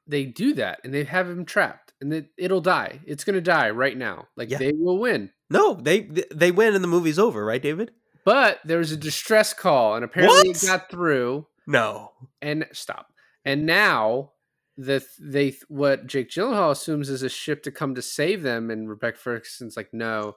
they 0.08 0.26
do 0.26 0.54
that, 0.54 0.82
and 0.84 0.94
they 0.94 1.04
have 1.04 1.30
him 1.30 1.46
trapped, 1.46 1.94
and 2.00 2.14
it, 2.14 2.30
it'll 2.38 2.62
die. 2.62 3.00
It's 3.06 3.24
gonna 3.24 3.42
die 3.42 3.70
right 3.72 3.98
now. 3.98 4.28
Like 4.36 4.50
Yeah. 4.50 4.58
they 4.60 4.72
will 4.74 5.00
win. 5.00 5.32
No, 5.50 5.74
they 5.74 6.02
they 6.32 6.52
win 6.52 6.76
and 6.76 6.84
the 6.84 6.88
movie's 6.88 7.20
over, 7.20 7.44
right, 7.46 7.62
David? 7.62 7.92
But 8.24 8.60
there 8.66 8.80
was 8.80 8.92
a 8.92 8.98
distress 8.98 9.54
call, 9.54 9.96
and 9.96 10.04
apparently 10.04 10.50
What? 10.50 10.64
it 10.64 10.66
got 10.66 10.90
through. 10.90 11.48
No. 11.68 12.12
And 12.42 12.68
stop. 12.74 13.08
And 13.44 13.66
now 13.66 14.32
the 14.78 15.06
they 15.20 15.56
what 15.68 16.08
Jake 16.08 16.30
Gyllenhaal 16.30 16.72
assumes 16.72 17.10
is 17.10 17.22
a 17.24 17.30
ship 17.30 17.64
to 17.64 17.72
come 17.72 17.96
to 17.96 18.02
save 18.02 18.42
them, 18.44 18.70
and 18.72 18.90
Rebecca 18.90 19.18
Ferguson's 19.18 19.78
like, 19.78 19.94
no, 19.94 20.36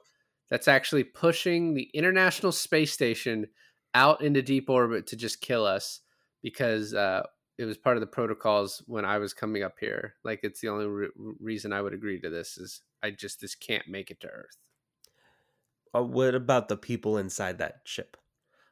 that's 0.49 0.67
actually 0.67 1.03
pushing 1.03 1.73
the 1.73 1.89
International 1.93 2.51
Space 2.51 2.91
Station 2.93 3.47
out 3.93 4.21
into 4.21 4.41
deep 4.41 4.69
orbit 4.69 5.07
to 5.07 5.15
just 5.15 5.41
kill 5.41 5.65
us 5.65 6.01
because 6.41 6.93
uh, 6.93 7.23
it 7.57 7.65
was 7.65 7.77
part 7.77 7.97
of 7.97 8.01
the 8.01 8.07
protocols 8.07 8.83
when 8.87 9.05
I 9.05 9.17
was 9.17 9.33
coming 9.33 9.63
up 9.63 9.75
here. 9.79 10.15
Like, 10.23 10.41
it's 10.43 10.61
the 10.61 10.69
only 10.69 10.85
re- 10.85 11.09
reason 11.39 11.73
I 11.73 11.81
would 11.81 11.93
agree 11.93 12.19
to 12.21 12.29
this 12.29 12.57
is 12.57 12.81
I 13.03 13.11
just 13.11 13.41
this 13.41 13.55
can't 13.55 13.87
make 13.87 14.11
it 14.11 14.19
to 14.21 14.27
Earth. 14.27 14.57
Uh, 15.95 16.03
what 16.03 16.35
about 16.35 16.69
the 16.69 16.77
people 16.77 17.17
inside 17.17 17.57
that 17.57 17.81
ship? 17.83 18.15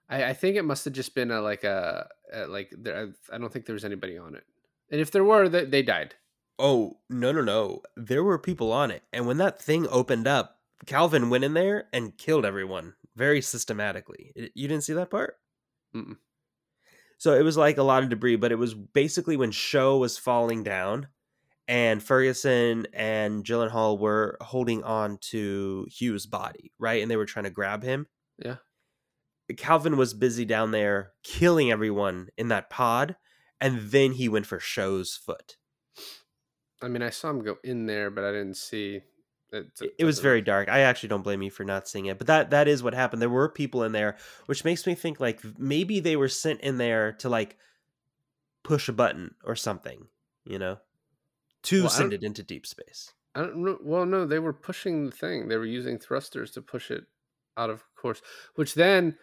I, 0.09 0.25
I 0.25 0.33
think 0.33 0.55
it 0.55 0.65
must 0.65 0.85
have 0.85 0.93
just 0.93 1.15
been 1.15 1.31
a 1.31 1.41
like 1.41 1.63
a, 1.63 2.07
a 2.31 2.47
like 2.47 2.71
there. 2.77 3.13
I 3.31 3.37
don't 3.37 3.51
think 3.51 3.65
there 3.65 3.73
was 3.73 3.85
anybody 3.85 4.17
on 4.17 4.35
it, 4.35 4.43
and 4.91 5.01
if 5.01 5.11
there 5.11 5.23
were, 5.23 5.49
they, 5.49 5.65
they 5.65 5.81
died. 5.81 6.15
Oh, 6.59 6.97
no, 7.09 7.31
no, 7.31 7.41
no. 7.41 7.83
There 7.95 8.23
were 8.23 8.39
people 8.39 8.71
on 8.71 8.89
it. 8.89 9.03
And 9.13 9.27
when 9.27 9.37
that 9.37 9.61
thing 9.61 9.87
opened 9.89 10.27
up, 10.27 10.57
Calvin 10.85 11.29
went 11.29 11.43
in 11.43 11.53
there 11.53 11.87
and 11.93 12.17
killed 12.17 12.45
everyone 12.45 12.95
very 13.17 13.41
systematically. 13.41 14.31
I- 14.37 14.51
You 14.53 14.67
didn't 14.67 14.83
see 14.83 14.93
that 14.93 15.09
part? 15.11 15.37
Mm-mm. 15.95 16.17
So 17.17 17.33
it 17.33 17.41
was 17.41 17.57
like 17.57 17.77
a 17.77 17.83
lot 17.83 18.03
of 18.03 18.09
debris, 18.09 18.35
but 18.35 18.51
it 18.51 18.59
was 18.59 18.73
basically 18.75 19.35
when 19.37 19.51
Sho 19.51 19.97
was 19.97 20.17
falling 20.19 20.63
down 20.63 21.07
and 21.67 22.01
Ferguson 22.01 22.85
and 22.93 23.43
Gyllenhaal 23.43 23.99
were 23.99 24.37
holding 24.39 24.83
on 24.83 25.17
to 25.31 25.87
Hugh's 25.89 26.27
body, 26.27 26.71
right? 26.77 27.01
And 27.01 27.09
they 27.09 27.17
were 27.17 27.25
trying 27.25 27.45
to 27.45 27.49
grab 27.49 27.83
him. 27.83 28.07
Yeah. 28.37 28.57
Calvin 29.57 29.97
was 29.97 30.13
busy 30.13 30.45
down 30.45 30.71
there 30.71 31.13
killing 31.23 31.71
everyone 31.71 32.27
in 32.37 32.49
that 32.49 32.69
pod, 32.69 33.15
and 33.59 33.89
then 33.91 34.11
he 34.11 34.29
went 34.29 34.45
for 34.45 34.59
Sho's 34.59 35.15
foot. 35.15 35.55
I 36.81 36.89
mean, 36.89 37.01
I 37.01 37.09
saw 37.09 37.29
him 37.31 37.43
go 37.43 37.55
in 37.63 37.85
there, 37.87 38.11
but 38.11 38.23
I 38.25 38.31
didn't 38.31 38.57
see. 38.57 39.01
It, 39.51 39.67
It- 39.81 39.95
it 39.99 40.05
was 40.05 40.19
very 40.19 40.41
dark. 40.41 40.67
I 40.69 40.79
actually 40.81 41.09
don't 41.09 41.21
blame 41.23 41.41
you 41.41 41.51
for 41.51 41.63
not 41.63 41.87
seeing 41.87 42.07
it, 42.07 42.17
but 42.17 42.27
that 42.27 42.49
that 42.51 42.67
is 42.67 42.83
what 42.83 42.93
happened. 42.93 43.21
There 43.21 43.29
were 43.29 43.49
people 43.49 43.83
in 43.83 43.91
there, 43.93 44.17
which 44.47 44.65
makes 44.65 44.85
me 44.85 44.93
think 44.95 45.19
like 45.19 45.39
maybe 45.57 45.99
they 45.99 46.15
were 46.15 46.27
sent 46.29 46.61
in 46.61 46.77
there 46.77 47.13
to 47.13 47.29
like 47.29 47.57
push 48.63 48.89
a 48.89 48.93
button 48.93 49.35
or 49.43 49.55
something, 49.55 50.07
you 50.43 50.59
know, 50.59 50.77
to 51.63 51.81
Well, 51.83 51.89
send 51.89 52.13
it 52.13 52.23
into 52.23 52.43
deep 52.43 52.65
space. 52.67 53.13
I 53.35 53.41
don't 53.41 53.57
know. 53.63 53.77
Well, 53.81 54.05
no, 54.05 54.25
they 54.25 54.39
were 54.39 54.53
pushing 54.53 55.05
the 55.05 55.11
thing. 55.11 55.47
They 55.47 55.57
were 55.57 55.65
using 55.65 55.97
thrusters 55.99 56.51
to 56.51 56.61
push 56.61 56.91
it 56.91 57.05
out 57.55 57.69
of 57.69 57.83
course, 57.95 58.21
which 58.55 58.73
then, 58.73 59.17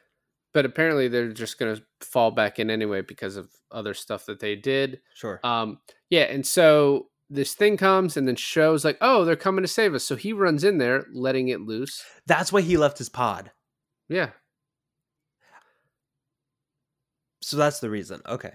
but 0.53 0.65
apparently 0.65 1.09
they're 1.09 1.33
just 1.33 1.59
going 1.59 1.77
to 1.77 1.83
fall 2.01 2.31
back 2.31 2.59
in 2.59 2.71
anyway 2.71 3.03
because 3.03 3.37
of 3.37 3.51
other 3.71 3.93
stuff 3.95 4.27
that 4.27 4.41
they 4.41 4.57
did. 4.57 5.01
Sure. 5.15 5.41
Um, 5.45 5.81
yeah, 6.11 6.23
and 6.23 6.47
so 6.47 7.09
this 7.35 7.55
thing 7.55 7.77
comes 7.77 8.17
and 8.17 8.27
then 8.29 8.37
Sho's 8.37 8.85
like, 8.85 8.99
oh, 9.01 9.25
they're 9.25 9.37
coming 9.37 9.63
to 9.63 9.69
save 9.69 9.95
us. 9.95 10.05
So 10.05 10.17
he 10.17 10.33
runs 10.33 10.65
in 10.65 10.79
there, 10.79 11.07
letting 11.13 11.49
it 11.49 11.61
loose. 11.61 12.05
That's 12.27 12.53
why 12.53 12.61
he 12.63 12.77
left 12.77 12.99
his 12.99 13.09
pod. 13.09 13.51
Yeah, 14.09 14.31
So 17.43 17.59
that's 17.59 17.81
the 17.81 17.91
reason. 17.91 18.23
Okay. 18.27 18.53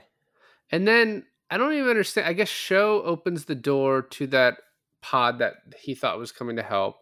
and 0.72 0.88
then 0.88 1.26
I 1.52 1.58
don't 1.58 1.74
even 1.74 1.90
understand. 1.90 2.28
I 2.28 2.34
guess 2.34 2.50
Sho 2.50 3.04
opens 3.04 3.46
the 3.46 3.56
door 3.56 4.02
to 4.02 4.28
that 4.28 4.56
pod 5.02 5.40
that 5.40 5.56
he 5.80 5.94
thought 5.94 6.18
was 6.18 6.32
coming 6.32 6.56
to 6.56 6.64
help. 6.64 6.98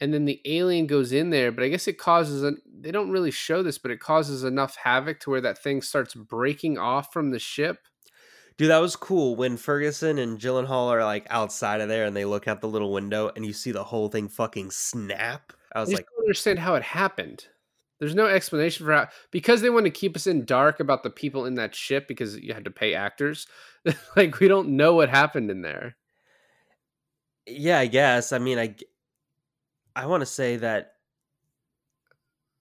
And 0.00 0.12
then 0.12 0.24
the 0.24 0.40
alien 0.44 0.86
goes 0.86 1.12
in 1.12 1.30
there, 1.30 1.52
but 1.52 1.62
I 1.62 1.68
guess 1.68 1.86
it 1.88 1.98
causes 1.98 2.42
a. 2.42 2.52
They 2.80 2.90
don't 2.90 3.10
really 3.10 3.30
show 3.30 3.62
this, 3.62 3.78
but 3.78 3.90
it 3.90 4.00
causes 4.00 4.44
enough 4.44 4.76
havoc 4.76 5.20
to 5.20 5.30
where 5.30 5.40
that 5.42 5.62
thing 5.62 5.82
starts 5.82 6.14
breaking 6.14 6.78
off 6.78 7.12
from 7.12 7.30
the 7.30 7.38
ship. 7.38 7.78
Dude, 8.56 8.70
that 8.70 8.78
was 8.78 8.94
cool 8.94 9.34
when 9.34 9.56
Ferguson 9.56 10.18
and 10.18 10.38
Gyllenhaal 10.38 10.88
are 10.88 11.04
like 11.04 11.26
outside 11.28 11.80
of 11.80 11.88
there 11.88 12.04
and 12.04 12.16
they 12.16 12.24
look 12.24 12.46
out 12.46 12.60
the 12.60 12.68
little 12.68 12.92
window 12.92 13.30
and 13.34 13.44
you 13.44 13.52
see 13.52 13.72
the 13.72 13.82
whole 13.82 14.08
thing 14.08 14.28
fucking 14.28 14.70
snap. 14.70 15.52
I 15.72 15.78
I 15.78 15.80
was 15.80 15.90
just 15.90 16.00
like, 16.00 16.06
don't 16.06 16.24
understand 16.24 16.58
how 16.60 16.76
it 16.76 16.82
happened. 16.84 17.46
There's 17.98 18.14
no 18.14 18.26
explanation 18.26 18.86
for 18.86 18.92
how 18.92 19.08
because 19.32 19.60
they 19.60 19.70
want 19.70 19.86
to 19.86 19.90
keep 19.90 20.14
us 20.14 20.26
in 20.26 20.44
dark 20.44 20.78
about 20.78 21.02
the 21.02 21.10
people 21.10 21.46
in 21.46 21.54
that 21.54 21.74
ship 21.74 22.06
because 22.06 22.36
you 22.38 22.54
had 22.54 22.64
to 22.64 22.70
pay 22.70 22.94
actors. 22.94 23.46
like 24.16 24.38
we 24.38 24.46
don't 24.46 24.70
know 24.70 24.94
what 24.94 25.08
happened 25.08 25.50
in 25.50 25.62
there. 25.62 25.96
yeah, 27.46 27.78
I 27.78 27.86
guess. 27.86 28.32
I 28.32 28.38
mean, 28.38 28.58
I 28.58 28.76
I 29.96 30.06
want 30.06 30.20
to 30.20 30.26
say 30.26 30.56
that 30.58 30.92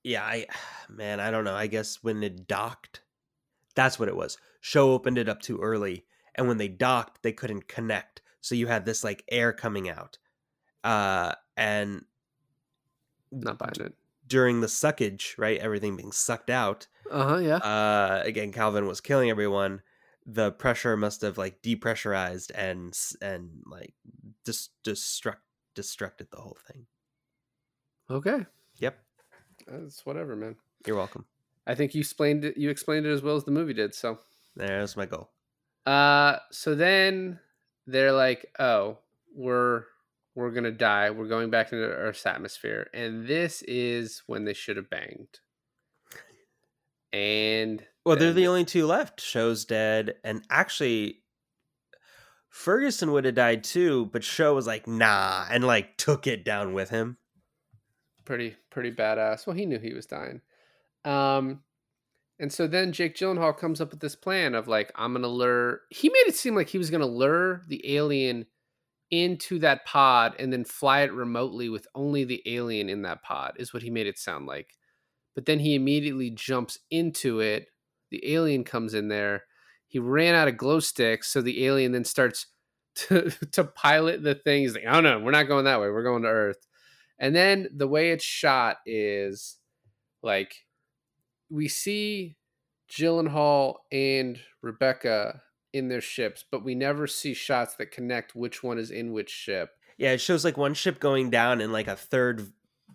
yeah, 0.03 0.23
I 0.23 0.47
man, 0.89 1.19
I 1.19 1.31
don't 1.31 1.43
know. 1.43 1.55
I 1.55 1.67
guess 1.67 2.03
when 2.03 2.23
it 2.23 2.47
docked, 2.47 3.01
that's 3.75 3.99
what 3.99 4.09
it 4.09 4.15
was. 4.15 4.37
Sho 4.65 4.93
opened 4.93 5.17
it 5.17 5.27
up 5.27 5.41
too 5.41 5.59
early, 5.59 6.05
and 6.35 6.47
when 6.47 6.57
they 6.57 6.69
docked, 6.69 7.21
they 7.21 7.33
couldn't 7.33 7.67
connect. 7.67 8.21
So 8.39 8.55
you 8.55 8.67
had 8.67 8.85
this 8.85 9.03
like 9.03 9.25
air 9.29 9.51
coming 9.51 9.89
out. 9.89 10.17
Uh 10.85 11.33
and 11.57 12.05
Not 13.31 13.57
buying 13.57 13.73
it. 13.79 13.93
during 14.27 14.61
the 14.61 14.67
suckage, 14.67 15.37
right? 15.37 15.59
Everything 15.59 15.95
being 15.97 16.11
sucked 16.11 16.49
out. 16.49 16.87
Uh 17.11 17.27
huh. 17.27 17.37
Yeah. 17.39 17.57
uh 17.57 18.21
again 18.25 18.51
calvin 18.53 18.85
was 18.87 19.01
killing 19.01 19.29
everyone 19.29 19.81
the 20.25 20.53
pressure 20.53 20.95
must 20.95 21.19
have 21.21 21.37
like 21.37 21.61
depressurized 21.61 22.49
and 22.55 22.93
s- 22.93 23.17
and 23.21 23.61
like 23.65 23.93
dis- 24.45 24.69
destruct 24.85 25.41
destructed 25.75 26.29
the 26.31 26.37
whole 26.37 26.57
thing 26.65 26.85
Okay. 28.09 28.45
yep 28.77 29.03
That's 29.67 30.05
whatever, 30.05 30.35
man. 30.37 30.55
you're 30.87 30.95
welcome 30.95 31.25
I 31.67 31.75
think 31.75 31.93
you 31.93 31.99
explained 32.01 32.45
it. 32.45 32.57
You 32.57 32.69
explained 32.69 33.05
it 33.05 33.11
as 33.11 33.21
well 33.21 33.35
as 33.37 33.43
the 33.45 33.51
movie 33.51 33.73
did. 33.73 33.93
So, 33.95 34.19
there's 34.55 34.95
my 34.95 35.05
goal 35.05 35.29
uh, 35.85 36.37
so 36.51 36.75
then 36.75 37.39
they're 37.87 38.13
like, 38.13 38.45
"Oh, 38.57 38.99
we're 39.35 39.83
we're 40.35 40.51
gonna 40.51 40.71
die. 40.71 41.09
We're 41.09 41.27
going 41.27 41.49
back 41.49 41.73
into 41.73 41.85
Earth's 41.85 42.25
atmosphere," 42.25 42.89
and 42.93 43.27
this 43.27 43.61
is 43.63 44.23
when 44.25 44.45
they 44.45 44.53
should 44.53 44.77
have 44.77 44.89
banged. 44.89 45.39
And 47.11 47.85
well 48.05 48.15
they're 48.15 48.33
the 48.33 48.47
only 48.47 48.65
two 48.65 48.87
left 48.87 49.21
Sho's 49.21 49.65
dead 49.65 50.15
and 50.23 50.43
actually 50.49 51.19
ferguson 52.49 53.11
would 53.11 53.25
have 53.25 53.35
died 53.35 53.63
too 53.63 54.07
but 54.11 54.23
Sho 54.23 54.55
was 54.55 54.65
like 54.65 54.87
nah 54.87 55.45
and 55.49 55.63
like 55.63 55.95
took 55.97 56.25
it 56.25 56.43
down 56.43 56.73
with 56.73 56.89
him 56.89 57.17
pretty 58.25 58.55
pretty 58.69 58.91
badass. 58.91 59.45
Well, 59.45 59.55
he 59.55 59.65
knew 59.65 59.79
he 59.79 59.93
was 59.93 60.05
dying. 60.05 60.41
Um, 61.05 61.61
and 62.43 62.51
so 62.51 62.67
then 62.67 62.91
Jake 62.91 63.15
Gyllenhaal 63.15 63.57
comes 63.57 63.79
up 63.79 63.91
with 63.91 64.01
this 64.01 64.17
plan 64.17 64.53
of 64.53 64.67
like, 64.67 64.91
I'm 64.97 65.13
gonna 65.13 65.29
lure. 65.29 65.79
He 65.89 66.09
made 66.09 66.27
it 66.27 66.35
seem 66.35 66.55
like 66.55 66.67
he 66.67 66.77
was 66.77 66.89
gonna 66.89 67.05
lure 67.05 67.61
the 67.69 67.95
alien 67.95 68.47
into 69.11 69.59
that 69.59 69.85
pod 69.85 70.35
and 70.37 70.51
then 70.51 70.65
fly 70.65 71.03
it 71.03 71.13
remotely 71.13 71.69
with 71.69 71.87
only 71.95 72.25
the 72.25 72.43
alien 72.45 72.89
in 72.89 73.03
that 73.03 73.23
pod. 73.23 73.53
Is 73.55 73.73
what 73.73 73.81
he 73.81 73.89
made 73.89 74.07
it 74.07 74.19
sound 74.19 74.45
like. 74.45 74.75
But 75.35 75.45
then 75.45 75.57
he 75.57 75.73
immediately 75.73 76.31
jumps 76.31 76.79
into 76.91 77.39
it. 77.39 77.67
The 78.11 78.33
alien 78.33 78.65
comes 78.65 78.93
in 78.93 79.07
there. 79.07 79.45
He 79.87 79.99
ran 79.99 80.35
out 80.35 80.49
of 80.49 80.57
glow 80.57 80.81
sticks, 80.81 81.29
so 81.29 81.41
the 81.41 81.63
alien 81.65 81.93
then 81.93 82.03
starts 82.03 82.47
to 83.07 83.29
to 83.53 83.63
pilot 83.63 84.21
the 84.21 84.35
thing. 84.35 84.63
He's 84.63 84.75
like, 84.75 84.83
"Oh 84.85 84.99
no, 84.99 85.17
we're 85.17 85.31
not 85.31 85.47
going 85.47 85.63
that 85.63 85.79
way. 85.79 85.89
We're 85.89 86.03
going 86.03 86.23
to 86.23 86.27
Earth." 86.27 86.67
And 87.17 87.33
then 87.33 87.69
the 87.73 87.87
way 87.87 88.11
it's 88.11 88.25
shot 88.25 88.79
is 88.85 89.59
like 90.21 90.62
we 91.49 91.67
see 91.67 92.35
Gyllenhaal 92.89 93.75
and 93.91 94.39
Rebecca 94.61 95.41
in 95.73 95.87
their 95.87 96.01
ships, 96.01 96.43
but 96.49 96.63
we 96.63 96.75
never 96.75 97.07
see 97.07 97.33
shots 97.33 97.75
that 97.75 97.91
connect 97.91 98.35
which 98.35 98.61
one 98.63 98.77
is 98.77 98.91
in 98.91 99.11
which 99.11 99.29
ship. 99.29 99.71
yeah 99.97 100.11
it 100.11 100.21
shows 100.21 100.45
like 100.45 100.57
one 100.57 100.73
ship 100.73 100.99
going 100.99 101.29
down 101.29 101.61
in 101.61 101.71
like 101.71 101.87
a 101.87 101.95
third 101.95 102.51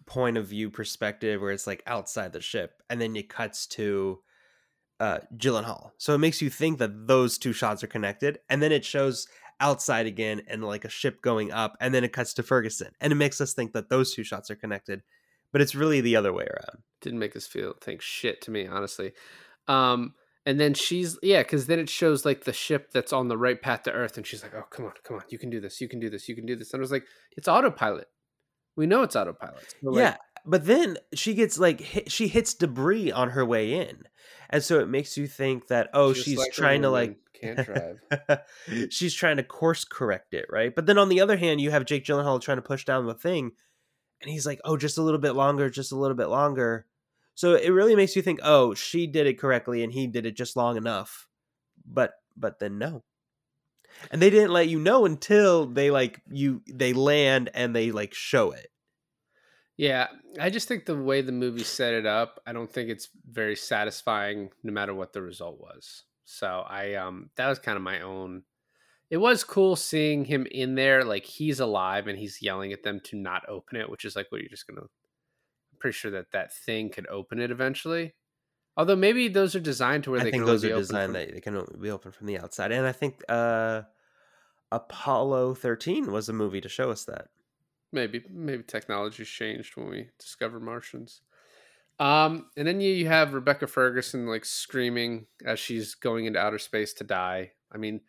point 0.06 0.36
of 0.36 0.46
view 0.46 0.70
perspective 0.70 1.40
where 1.40 1.50
it's 1.50 1.66
like 1.66 1.82
outside 1.86 2.32
the 2.32 2.40
ship 2.40 2.82
and 2.88 3.00
then 3.00 3.14
it 3.16 3.28
cuts 3.28 3.66
to 3.66 4.20
uh 5.00 5.18
Gyllenhaal. 5.36 5.90
So 5.98 6.14
it 6.14 6.18
makes 6.18 6.40
you 6.40 6.50
think 6.50 6.78
that 6.78 7.06
those 7.06 7.36
two 7.38 7.52
shots 7.52 7.82
are 7.84 7.88
connected 7.88 8.38
and 8.48 8.62
then 8.62 8.72
it 8.72 8.84
shows 8.84 9.26
outside 9.60 10.06
again 10.06 10.42
and 10.48 10.64
like 10.64 10.84
a 10.84 10.88
ship 10.88 11.20
going 11.20 11.52
up 11.52 11.76
and 11.80 11.92
then 11.92 12.04
it 12.04 12.12
cuts 12.12 12.32
to 12.34 12.42
Ferguson 12.42 12.92
and 13.00 13.12
it 13.12 13.16
makes 13.16 13.40
us 13.40 13.52
think 13.52 13.72
that 13.72 13.90
those 13.90 14.14
two 14.14 14.24
shots 14.24 14.50
are 14.50 14.56
connected 14.56 15.02
but 15.52 15.60
it's 15.60 15.74
really 15.74 16.00
the 16.00 16.16
other 16.16 16.32
way 16.32 16.44
around. 16.44 16.82
Didn't 17.00 17.18
make 17.18 17.36
us 17.36 17.46
feel 17.46 17.74
think 17.80 18.00
shit 18.00 18.40
to 18.42 18.50
me, 18.50 18.66
honestly. 18.66 19.12
Um, 19.66 20.14
and 20.46 20.58
then 20.58 20.74
she's 20.74 21.18
yeah, 21.22 21.42
because 21.42 21.66
then 21.66 21.78
it 21.78 21.90
shows 21.90 22.24
like 22.24 22.44
the 22.44 22.52
ship 22.52 22.90
that's 22.92 23.12
on 23.12 23.28
the 23.28 23.36
right 23.36 23.60
path 23.60 23.82
to 23.84 23.92
Earth, 23.92 24.16
and 24.16 24.26
she's 24.26 24.42
like, 24.42 24.54
"Oh, 24.54 24.64
come 24.70 24.86
on, 24.86 24.92
come 25.04 25.18
on, 25.18 25.22
you 25.28 25.38
can 25.38 25.50
do 25.50 25.60
this, 25.60 25.80
you 25.80 25.88
can 25.88 26.00
do 26.00 26.08
this, 26.08 26.28
you 26.28 26.34
can 26.34 26.46
do 26.46 26.56
this." 26.56 26.72
And 26.72 26.80
I 26.80 26.82
was 26.82 26.92
like, 26.92 27.04
"It's 27.36 27.48
autopilot. 27.48 28.08
We 28.74 28.86
know 28.86 29.02
it's 29.02 29.14
autopilot." 29.14 29.74
So, 29.82 29.90
like, 29.90 29.98
yeah, 29.98 30.16
but 30.46 30.64
then 30.64 30.96
she 31.14 31.34
gets 31.34 31.58
like 31.58 31.80
hit, 31.80 32.10
she 32.10 32.28
hits 32.28 32.54
debris 32.54 33.12
on 33.12 33.30
her 33.30 33.44
way 33.44 33.74
in, 33.74 34.04
and 34.48 34.62
so 34.62 34.80
it 34.80 34.88
makes 34.88 35.18
you 35.18 35.26
think 35.26 35.68
that 35.68 35.90
oh 35.92 36.14
she's 36.14 36.38
like 36.38 36.52
trying 36.52 36.82
to 36.82 36.90
like 36.90 37.18
can't 37.40 37.64
drive. 37.64 38.40
she's 38.90 39.14
trying 39.14 39.36
to 39.36 39.42
course 39.42 39.84
correct 39.84 40.34
it, 40.34 40.46
right? 40.50 40.74
But 40.74 40.86
then 40.86 40.98
on 40.98 41.08
the 41.08 41.20
other 41.20 41.36
hand, 41.36 41.60
you 41.60 41.70
have 41.70 41.84
Jake 41.84 42.04
Gyllenhaal 42.04 42.40
trying 42.40 42.58
to 42.58 42.62
push 42.62 42.84
down 42.84 43.06
the 43.06 43.14
thing, 43.14 43.52
and 44.20 44.30
he's 44.30 44.46
like, 44.46 44.60
"Oh, 44.64 44.76
just 44.76 44.98
a 44.98 45.02
little 45.02 45.20
bit 45.20 45.32
longer, 45.32 45.70
just 45.70 45.92
a 45.92 45.96
little 45.96 46.16
bit 46.16 46.28
longer." 46.28 46.86
So 47.34 47.54
it 47.54 47.70
really 47.70 47.96
makes 47.96 48.16
you 48.16 48.22
think, 48.22 48.40
"Oh, 48.42 48.74
she 48.74 49.06
did 49.06 49.26
it 49.26 49.38
correctly, 49.38 49.82
and 49.82 49.92
he 49.92 50.06
did 50.06 50.26
it 50.26 50.36
just 50.36 50.56
long 50.56 50.76
enough." 50.76 51.28
But 51.84 52.14
but 52.36 52.58
then 52.58 52.78
no, 52.78 53.04
and 54.10 54.22
they 54.22 54.30
didn't 54.30 54.52
let 54.52 54.68
you 54.68 54.78
know 54.78 55.04
until 55.04 55.66
they 55.66 55.90
like 55.90 56.20
you 56.28 56.62
they 56.66 56.92
land 56.92 57.50
and 57.54 57.74
they 57.74 57.90
like 57.90 58.14
show 58.14 58.52
it. 58.52 58.70
Yeah, 59.76 60.08
I 60.40 60.50
just 60.50 60.66
think 60.66 60.86
the 60.86 60.96
way 60.96 61.20
the 61.22 61.32
movie 61.32 61.62
set 61.62 61.94
it 61.94 62.04
up, 62.04 62.40
I 62.46 62.52
don't 62.52 62.70
think 62.70 62.90
it's 62.90 63.08
very 63.30 63.54
satisfying 63.54 64.50
no 64.64 64.72
matter 64.72 64.92
what 64.94 65.12
the 65.12 65.22
result 65.22 65.60
was. 65.60 66.04
So 66.24 66.64
I 66.68 66.94
um 66.94 67.30
that 67.36 67.48
was 67.48 67.58
kind 67.58 67.76
of 67.76 67.82
my 67.82 68.00
own 68.00 68.42
it 69.10 69.16
was 69.18 69.44
cool 69.44 69.74
seeing 69.76 70.24
him 70.26 70.46
in 70.50 70.74
there 70.74 71.04
like 71.04 71.24
he's 71.24 71.60
alive 71.60 72.06
and 72.06 72.18
he's 72.18 72.42
yelling 72.42 72.72
at 72.72 72.82
them 72.82 73.00
to 73.04 73.16
not 73.16 73.48
open 73.48 73.76
it, 73.76 73.88
which 73.90 74.04
is 74.04 74.14
like 74.16 74.26
what 74.30 74.40
you're 74.40 74.50
just 74.50 74.66
going 74.66 74.76
to 74.76 74.82
I'm 74.82 75.78
pretty 75.78 75.96
sure 75.96 76.10
that 76.10 76.32
that 76.32 76.52
thing 76.54 76.90
could 76.90 77.06
open 77.08 77.38
it 77.40 77.50
eventually. 77.50 78.14
Although 78.76 78.96
maybe 78.96 79.28
those 79.28 79.56
are 79.56 79.60
designed 79.60 80.04
to 80.04 80.10
where 80.12 80.20
I 80.20 80.24
they 80.24 80.30
think 80.30 80.42
can 80.42 80.46
those 80.46 80.64
are 80.64 80.74
designed 80.76 81.12
from- 81.12 81.12
that 81.14 81.34
they 81.34 81.40
can 81.40 81.64
be 81.80 81.90
open 81.90 82.12
from 82.12 82.26
the 82.26 82.38
outside, 82.38 82.70
and 82.72 82.86
I 82.86 82.92
think 82.92 83.22
uh 83.28 83.82
Apollo 84.70 85.54
thirteen 85.54 86.12
was 86.12 86.28
a 86.28 86.32
movie 86.32 86.60
to 86.60 86.68
show 86.68 86.90
us 86.90 87.04
that. 87.04 87.28
maybe 87.92 88.22
maybe 88.30 88.62
technology's 88.62 89.28
changed 89.28 89.76
when 89.76 89.88
we 89.88 90.08
discover 90.18 90.60
Martians. 90.60 91.22
Um, 91.98 92.50
and 92.56 92.68
then 92.68 92.80
you, 92.80 92.92
you 92.92 93.08
have 93.08 93.32
Rebecca 93.34 93.66
Ferguson 93.66 94.26
like 94.26 94.44
screaming 94.44 95.26
as 95.44 95.58
she's 95.58 95.94
going 95.96 96.26
into 96.26 96.38
outer 96.38 96.58
space 96.58 96.92
to 96.94 97.04
die. 97.04 97.52
I 97.72 97.78
mean, 97.78 98.02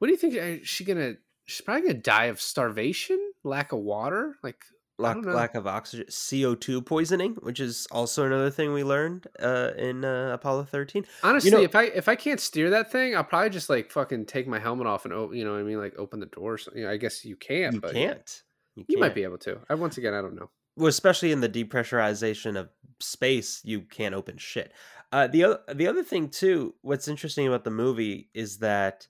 what 0.00 0.08
do 0.08 0.12
you 0.12 0.18
think? 0.18 0.34
Is 0.34 0.68
she 0.68 0.84
gonna? 0.84 1.14
She's 1.46 1.60
probably 1.60 1.82
gonna 1.82 1.94
die 1.94 2.24
of 2.26 2.40
starvation, 2.40 3.18
lack 3.44 3.70
of 3.72 3.78
water. 3.78 4.36
Like, 4.42 4.56
lack, 4.98 5.24
lack 5.24 5.54
of 5.54 5.66
oxygen 5.66 6.06
CO2 6.08 6.84
poisoning, 6.84 7.34
which 7.40 7.58
is 7.60 7.86
also 7.90 8.26
another 8.26 8.50
thing 8.50 8.72
we 8.72 8.84
learned 8.84 9.26
uh, 9.40 9.70
in 9.78 10.04
uh, 10.04 10.30
Apollo 10.34 10.64
13. 10.64 11.06
honestly, 11.22 11.50
know- 11.52 11.60
if 11.60 11.74
I 11.74 11.84
if 11.84 12.08
I 12.08 12.16
can't 12.16 12.40
steer 12.40 12.70
that 12.70 12.90
thing, 12.92 13.16
I'll 13.16 13.24
probably 13.24 13.50
just 13.50 13.70
like 13.70 13.90
fucking 13.90 14.26
take 14.26 14.46
my 14.48 14.58
helmet 14.58 14.86
off 14.86 15.04
and 15.04 15.14
you 15.36 15.44
know 15.44 15.52
what 15.52 15.60
I 15.60 15.62
mean, 15.62 15.78
like 15.78 15.94
open 15.98 16.20
the 16.20 16.26
doors. 16.26 16.68
You 16.74 16.84
know, 16.84 16.90
I 16.90 16.96
guess 16.96 17.24
you 17.24 17.36
can, 17.36 17.74
you 17.74 17.80
but 17.80 17.92
can't. 17.92 18.42
You, 18.76 18.84
You 18.88 18.98
might 18.98 19.06
can't. 19.08 19.14
be 19.16 19.22
able 19.24 19.38
to. 19.38 19.58
I 19.68 19.74
once 19.74 19.98
again, 19.98 20.14
I 20.14 20.20
don't 20.22 20.34
know. 20.36 20.50
Well, 20.76 20.86
especially 20.88 21.32
in 21.32 21.40
the 21.40 21.48
depressurization 21.48 22.56
of 22.58 22.68
space, 23.00 23.60
you 23.64 23.80
can't 23.82 24.14
open 24.14 24.38
shit. 24.38 24.72
Uh, 25.12 25.26
the 25.26 25.42
other 25.44 25.58
the 25.74 25.88
other 25.88 26.04
thing 26.04 26.28
too, 26.28 26.74
what's 26.82 27.08
interesting 27.08 27.48
about 27.48 27.64
the 27.64 27.70
movie 27.70 28.28
is 28.34 28.58
that 28.58 29.08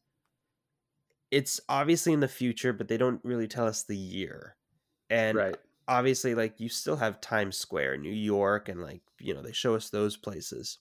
it's 1.31 1.61
obviously 1.69 2.13
in 2.13 2.21
the 2.21 2.29
future, 2.29 2.73
but 2.73 2.89
they 2.89 2.97
don't 2.97 3.21
really 3.25 3.49
tell 3.49 3.67
us 3.67 3.83
the 3.83 3.97
year. 3.97 4.57
And 5.09 5.37
right. 5.37 5.57
obviously 5.89 6.35
like 6.35 6.61
you 6.61 6.69
still 6.69 6.97
have 6.97 7.21
Times 7.21 7.57
Square, 7.57 7.99
New 7.99 8.13
York, 8.13 8.69
and 8.69 8.83
like 8.83 9.03
you 9.19 9.35
know 9.35 9.43
they 9.43 9.53
show 9.53 9.75
us 9.75 9.91
those 9.91 10.17
places. 10.17 10.79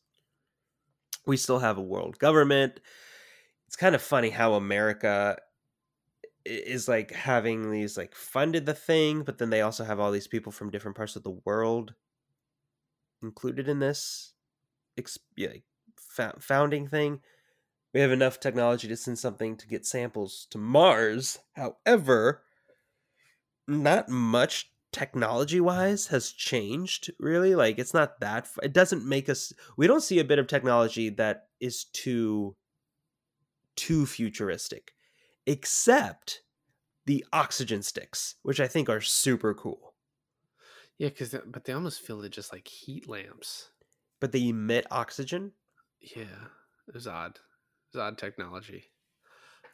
We 1.26 1.38
still 1.38 1.60
have 1.60 1.78
a 1.78 1.82
world 1.82 2.18
government. 2.20 2.80
It's 3.68 3.76
kind 3.76 3.94
of 3.94 4.02
funny 4.02 4.30
how 4.30 4.54
America 4.54 5.38
is 6.46 6.88
like 6.88 7.12
having 7.12 7.70
these 7.70 7.98
like 7.98 8.16
funded 8.16 8.66
the 8.66 8.74
thing, 8.74 9.24
but 9.24 9.38
then 9.38 9.50
they 9.50 9.62
also 9.62 9.84
have 9.84 10.00
all 10.00 10.12
these 10.12 10.28
people 10.28 10.52
from 10.52 10.72
different 10.72 10.98
parts 10.98 11.16
of 11.16 11.24
the 11.24 11.38
world 11.46 11.94
included 13.22 13.68
in 13.68 13.80
this 13.80 14.34
ex- 14.98 15.20
yeah, 15.36 15.50
like, 15.50 16.42
founding 16.42 16.88
thing. 16.88 17.20
We 17.94 18.00
have 18.02 18.12
enough 18.12 18.40
technology 18.40 18.88
to 18.88 18.96
send 18.98 19.18
something 19.20 19.58
to 19.58 19.68
get 19.68 19.86
samples 19.86 20.48
to 20.52 20.58
Mars. 20.58 21.40
However, 21.56 22.44
not 23.68 24.10
much 24.10 24.72
technology 24.92 25.60
wise 25.62 26.08
has 26.08 26.32
changed 26.32 27.12
really 27.20 27.54
like 27.54 27.78
it's 27.78 27.94
not 27.94 28.20
that 28.20 28.50
it 28.64 28.74
doesn't 28.74 29.08
make 29.08 29.30
us 29.30 29.54
we 29.78 29.86
don't 29.86 30.02
see 30.02 30.18
a 30.18 30.24
bit 30.24 30.40
of 30.40 30.48
technology 30.48 31.10
that 31.10 31.50
is 31.60 31.84
too 31.86 32.56
too 33.76 34.06
futuristic 34.06 34.94
except 35.46 36.42
the 37.06 37.26
oxygen 37.34 37.84
sticks 37.84 38.36
which 38.44 38.60
i 38.60 38.68
think 38.68 38.90
are 38.90 39.02
super 39.02 39.54
cool 39.54 39.96
Yeah, 40.98 41.10
because 41.10 41.36
but 41.48 41.64
they 41.66 41.74
almost 41.74 42.02
feel 42.02 42.22
it 42.24 42.30
just 42.30 42.52
like 42.54 42.68
heat 42.68 43.08
lamps. 43.08 43.72
but 44.20 44.32
they 44.32 44.50
emit 44.50 44.86
oxygen 44.92 45.54
Yeah, 46.02 46.48
it 46.88 46.94
was 46.94 47.08
odd. 47.08 47.40
Odd 47.96 48.18
technology. 48.18 48.86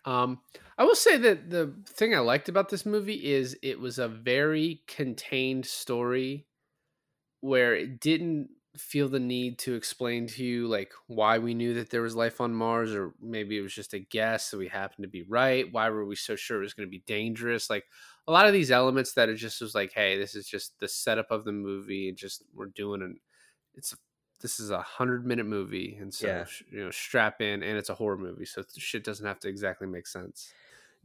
Um, 0.05 0.39
I 0.78 0.84
will 0.84 0.95
say 0.95 1.18
that 1.18 1.49
the 1.49 1.74
thing 1.88 2.13
I 2.13 2.20
liked 2.20 2.47
about 2.47 2.70
this 2.70 2.86
movie 2.86 3.26
is 3.34 3.57
it 3.63 3.80
was 3.80 3.97
a 3.97 4.07
very 4.07 4.84
contained 4.88 5.66
story 5.66 6.45
where 7.41 7.76
it 7.76 7.99
didn't 7.99 8.49
feel 8.78 9.07
the 9.07 9.20
need 9.20 9.57
to 9.57 9.74
explain 9.74 10.28
to 10.28 10.43
you 10.43 10.68
like 10.68 10.91
why 11.07 11.38
we 11.38 11.53
knew 11.53 11.74
that 11.76 11.89
there 11.89 12.01
was 12.01 12.16
life 12.16 12.41
on 12.41 12.53
Mars 12.53 12.93
or 12.93 13.13
maybe 13.22 13.57
it 13.57 13.61
was 13.61 13.74
just 13.74 13.93
a 13.93 13.99
guess 13.99 14.51
that 14.51 14.57
we 14.57 14.68
happened 14.68 15.03
to 15.03 15.09
be 15.09 15.24
right. 15.24 15.72
Why 15.72 15.89
were 15.89 16.05
we 16.05 16.16
so 16.16 16.36
sure 16.36 16.57
it 16.57 16.63
was 16.63 16.74
going 16.74 16.88
to 16.88 16.91
be 16.91 17.03
dangerous? 17.07 17.70
Like 17.70 17.86
a 18.28 18.32
lot 18.32 18.47
of 18.47 18.53
these 18.53 18.72
elements 18.72 19.13
that 19.13 19.30
it 19.30 19.36
just 19.36 19.61
was 19.61 19.74
like, 19.74 19.93
hey, 19.93 20.18
this 20.18 20.36
is 20.36 20.47
just 20.47 20.78
the 20.80 20.88
setup 20.88 21.32
of 21.32 21.45
the 21.45 21.53
movie 21.53 22.09
and 22.09 22.18
just 22.18 22.43
we're 22.53 22.68
doing 22.68 23.01
an 23.01 23.18
it's 23.76 23.95
this 24.46 24.60
is 24.60 24.70
a 24.70 24.82
hundred 24.82 25.26
minute 25.26 25.48
movie, 25.48 25.98
and 26.00 26.14
so 26.14 26.28
Yeah. 26.28 26.46
you 26.72 26.84
know, 26.84 26.91
strap 26.91 27.41
in, 27.41 27.64
and 27.64 27.78
it's 27.80 27.89
a 27.89 27.96
horror 27.96 28.18
movie, 28.18 28.46
so 28.46 28.64
shit 28.78 29.04
doesn't 29.04 29.26
have 29.26 29.39
to 29.39 29.50
exactly 29.50 29.88
make 29.88 30.06
sense. 30.06 30.54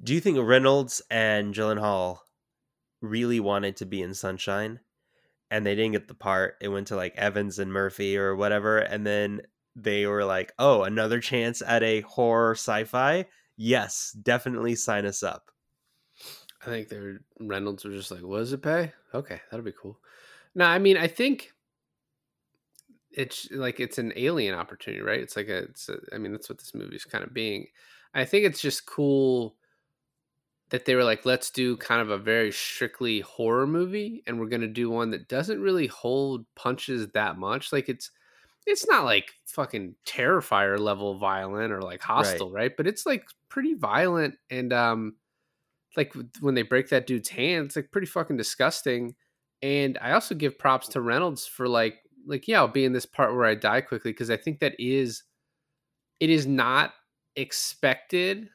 do 0.03 0.13
you 0.15 0.21
think 0.21 0.37
reynolds 0.39 1.01
and 1.11 1.55
gyllenhaal 1.55 2.19
really 3.01 3.41
wanted 3.41 3.77
to 3.77 3.87
be 3.87 4.03
in 4.03 4.13
sunshine 4.15 4.81
and 5.51 5.65
they 5.65 5.75
didn't 5.75 5.93
get 5.93 6.07
the 6.09 6.15
part 6.15 6.57
it 6.61 6.69
went 6.69 6.87
to 6.89 6.97
like 6.97 7.15
evans 7.17 7.59
and 7.59 7.73
murphy 7.73 8.17
or 8.17 8.37
whatever 8.37 8.79
and 8.79 9.07
then 9.07 9.41
they 9.75 10.07
were 10.07 10.25
like 10.25 10.53
oh 10.59 10.83
another 10.85 11.21
chance 11.21 11.63
at 11.67 11.83
a 11.83 12.01
horror 12.03 12.53
sci-fi 12.55 13.25
yes 13.57 14.13
definitely 14.23 14.75
sign 14.75 15.07
us 15.07 15.23
up 15.23 15.51
I 16.63 16.67
think 16.67 16.89
they're 16.89 17.21
Reynolds 17.39 17.85
was 17.85 17.95
just 17.97 18.11
like, 18.11 18.23
"What 18.23 18.39
does 18.39 18.53
it 18.53 18.63
pay? 18.63 18.93
Okay, 19.15 19.41
that'll 19.51 19.65
be 19.65 19.73
cool." 19.73 19.99
No, 20.55 20.67
I 20.67 20.79
mean, 20.79 20.97
I 20.99 21.07
think 21.09 21.53
it's 23.13 23.49
like 23.51 23.81
it's 23.81 23.99
an 23.99 24.13
alien 24.17 24.55
opportunity, 24.55 25.03
right? 25.03 25.21
It's 25.21 25.37
like 25.37 25.49
a, 25.49 25.59
it's 25.65 25.89
a, 25.89 25.99
I 26.15 26.19
mean, 26.19 26.33
that's 26.33 26.49
what 26.49 26.59
this 26.59 26.75
movie 26.75 26.97
is 26.97 27.05
kind 27.05 27.25
of 27.25 27.35
being. 27.35 27.67
I 28.15 28.25
think 28.25 28.45
it's 28.45 28.61
just 28.61 28.87
cool 28.87 29.57
that 30.71 30.85
they 30.85 30.95
were 30.95 31.05
like, 31.05 31.27
let's 31.27 31.51
do 31.51 31.77
kind 31.77 32.01
of 32.01 32.11
a 32.11 32.19
very 32.19 32.53
strictly 32.53 33.21
horror 33.21 33.67
movie, 33.67 34.23
and 34.27 34.39
we're 34.39 34.47
gonna 34.47 34.69
do 34.69 34.91
one 34.91 35.11
that 35.11 35.29
doesn't 35.29 35.61
really 35.61 35.89
hold 35.89 36.47
punches 36.55 37.09
that 37.09 37.39
much. 37.39 37.73
Like 37.73 37.89
it's, 37.89 38.11
it's 38.67 38.87
not 38.89 39.05
like 39.05 39.33
fucking 39.47 39.97
Terrifier 40.07 40.79
level 40.79 41.19
violent 41.19 41.73
or 41.73 41.83
like 41.83 42.01
hostile, 42.03 42.53
right? 42.53 42.77
But 42.77 42.87
it's 42.87 43.07
like 43.07 43.25
pretty 43.49 43.75
violent 43.75 44.37
and 44.51 44.73
um 44.73 45.15
like 45.97 46.15
when 46.41 46.55
they 46.55 46.63
break 46.63 46.89
that 46.91 47.07
dude's 47.07 47.29
hand, 47.29 47.67
it's 47.67 47.77
like 47.77 47.91
pretty 47.91 48.07
fucking 48.07 48.37
disgusting. 48.37 49.15
And 49.63 49.99
I 50.01 50.13
also 50.13 50.35
give 50.35 50.59
props 50.59 50.89
to 50.89 51.01
Reynolds 51.01 51.47
for 51.47 51.69
like 51.69 51.99
like 52.27 52.49
yeah, 52.49 52.59
I'll 52.59 52.69
be 52.69 52.85
in 52.85 52.93
this 52.93 53.07
part 53.07 53.35
where 53.35 53.45
I 53.45 53.55
die 53.55 53.81
quickly 53.81 54.13
because 54.13 54.31
I 54.31 54.37
think 54.37 54.61
that 54.61 54.75
is 54.79 55.23
it 56.21 56.31
is 56.31 56.47
not 56.47 56.93
expected. 57.37 58.49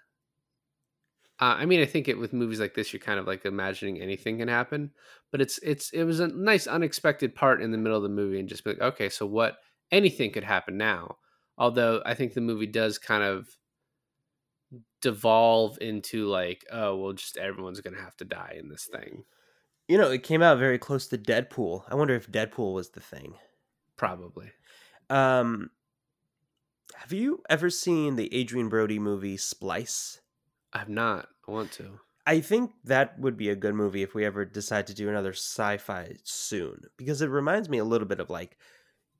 Uh, 1.39 1.55
I 1.59 1.65
mean, 1.65 1.81
I 1.81 1.85
think 1.85 2.07
it 2.07 2.17
with 2.17 2.31
movies 2.31 2.59
like 2.61 2.73
this, 2.75 2.93
you're 2.93 2.99
kind 3.01 3.19
of 3.19 3.27
like 3.27 3.45
imagining 3.45 3.99
anything 4.01 4.37
can 4.37 4.47
happen, 4.47 4.91
but 5.31 5.41
it's 5.41 5.57
it's 5.59 5.89
it 5.91 6.03
was 6.03 6.19
a 6.21 6.27
nice 6.27 6.65
unexpected 6.67 7.35
part 7.35 7.61
in 7.61 7.71
the 7.71 7.77
middle 7.77 7.97
of 7.97 8.03
the 8.03 8.09
movie 8.09 8.39
and 8.39 8.47
just 8.49 8.63
be 8.63 8.71
like, 8.71 8.81
okay, 8.81 9.09
so 9.09 9.25
what? 9.25 9.57
Anything 9.91 10.31
could 10.31 10.43
happen 10.45 10.77
now. 10.77 11.17
Although 11.57 12.01
I 12.05 12.13
think 12.15 12.33
the 12.33 12.41
movie 12.41 12.67
does 12.67 12.97
kind 12.97 13.23
of 13.23 13.47
devolve 15.01 15.77
into 15.81 16.27
like, 16.27 16.65
oh 16.71 16.95
well, 16.97 17.13
just 17.13 17.37
everyone's 17.37 17.81
gonna 17.81 18.01
have 18.01 18.17
to 18.17 18.25
die 18.25 18.55
in 18.59 18.69
this 18.69 18.85
thing. 18.91 19.23
you 19.87 19.97
know 19.97 20.11
it 20.11 20.23
came 20.23 20.41
out 20.43 20.59
very 20.59 20.79
close 20.79 21.07
to 21.07 21.17
deadpool 21.17 21.83
i 21.89 21.95
wonder 21.95 22.15
if 22.15 22.31
deadpool 22.31 22.73
was 22.73 22.89
the 22.91 23.01
thing 23.01 23.35
Probably. 23.97 24.51
um 25.09 25.69
have 26.95 27.13
you 27.13 27.43
ever 27.49 27.69
seen 27.69 28.15
the 28.15 28.29
adrien 28.39 28.69
brody 28.69 28.99
movie 28.99 29.37
splice 29.37 30.21
I've 30.75 30.89
not. 30.89 31.29
I 31.47 31.51
want 31.51 31.71
to. 31.73 31.99
I 32.27 32.41
think 32.41 32.71
that 32.83 33.17
would 33.17 33.37
be 33.37 33.49
a 33.49 33.55
good 33.55 33.75
movie 33.75 34.03
if 34.03 34.13
we 34.13 34.25
ever 34.25 34.43
decide 34.43 34.87
to 34.87 34.93
do 34.93 35.07
another 35.07 35.31
sci-fi 35.31 36.15
soon 36.23 36.81
because 36.97 37.21
it 37.21 37.29
reminds 37.29 37.69
me 37.69 37.77
a 37.77 37.85
little 37.85 38.07
bit 38.07 38.19
of 38.19 38.29
like 38.29 38.57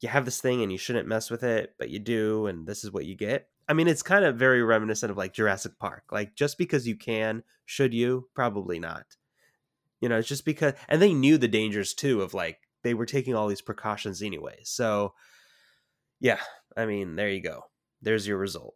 you 0.01 0.09
have 0.09 0.25
this 0.25 0.41
thing 0.41 0.61
and 0.61 0.71
you 0.71 0.77
shouldn't 0.77 1.07
mess 1.07 1.29
with 1.31 1.43
it, 1.43 1.75
but 1.79 1.89
you 1.89 1.99
do 1.99 2.47
and 2.47 2.67
this 2.67 2.83
is 2.83 2.91
what 2.91 3.05
you 3.05 3.15
get. 3.15 3.47
I 3.69 3.73
mean, 3.73 3.87
it's 3.87 4.03
kind 4.03 4.25
of 4.25 4.35
very 4.35 4.61
reminiscent 4.63 5.11
of 5.11 5.17
like 5.17 5.33
Jurassic 5.33 5.79
Park. 5.79 6.03
Like 6.11 6.35
just 6.35 6.57
because 6.57 6.87
you 6.87 6.97
can, 6.97 7.43
should 7.63 7.93
you? 7.93 8.27
Probably 8.33 8.79
not. 8.79 9.05
You 10.01 10.09
know, 10.09 10.17
it's 10.17 10.27
just 10.27 10.43
because 10.43 10.73
and 10.89 11.01
they 11.01 11.13
knew 11.13 11.37
the 11.37 11.47
dangers 11.47 11.93
too 11.93 12.21
of 12.21 12.33
like 12.33 12.64
they 12.85 12.93
were 12.93 13.07
taking 13.07 13.33
all 13.33 13.47
these 13.47 13.63
precautions 13.63 14.21
anyway. 14.21 14.59
So, 14.63 15.15
yeah, 16.19 16.39
I 16.77 16.85
mean, 16.85 17.15
there 17.15 17.31
you 17.31 17.41
go. 17.41 17.63
There's 18.03 18.27
your 18.27 18.37
result. 18.37 18.75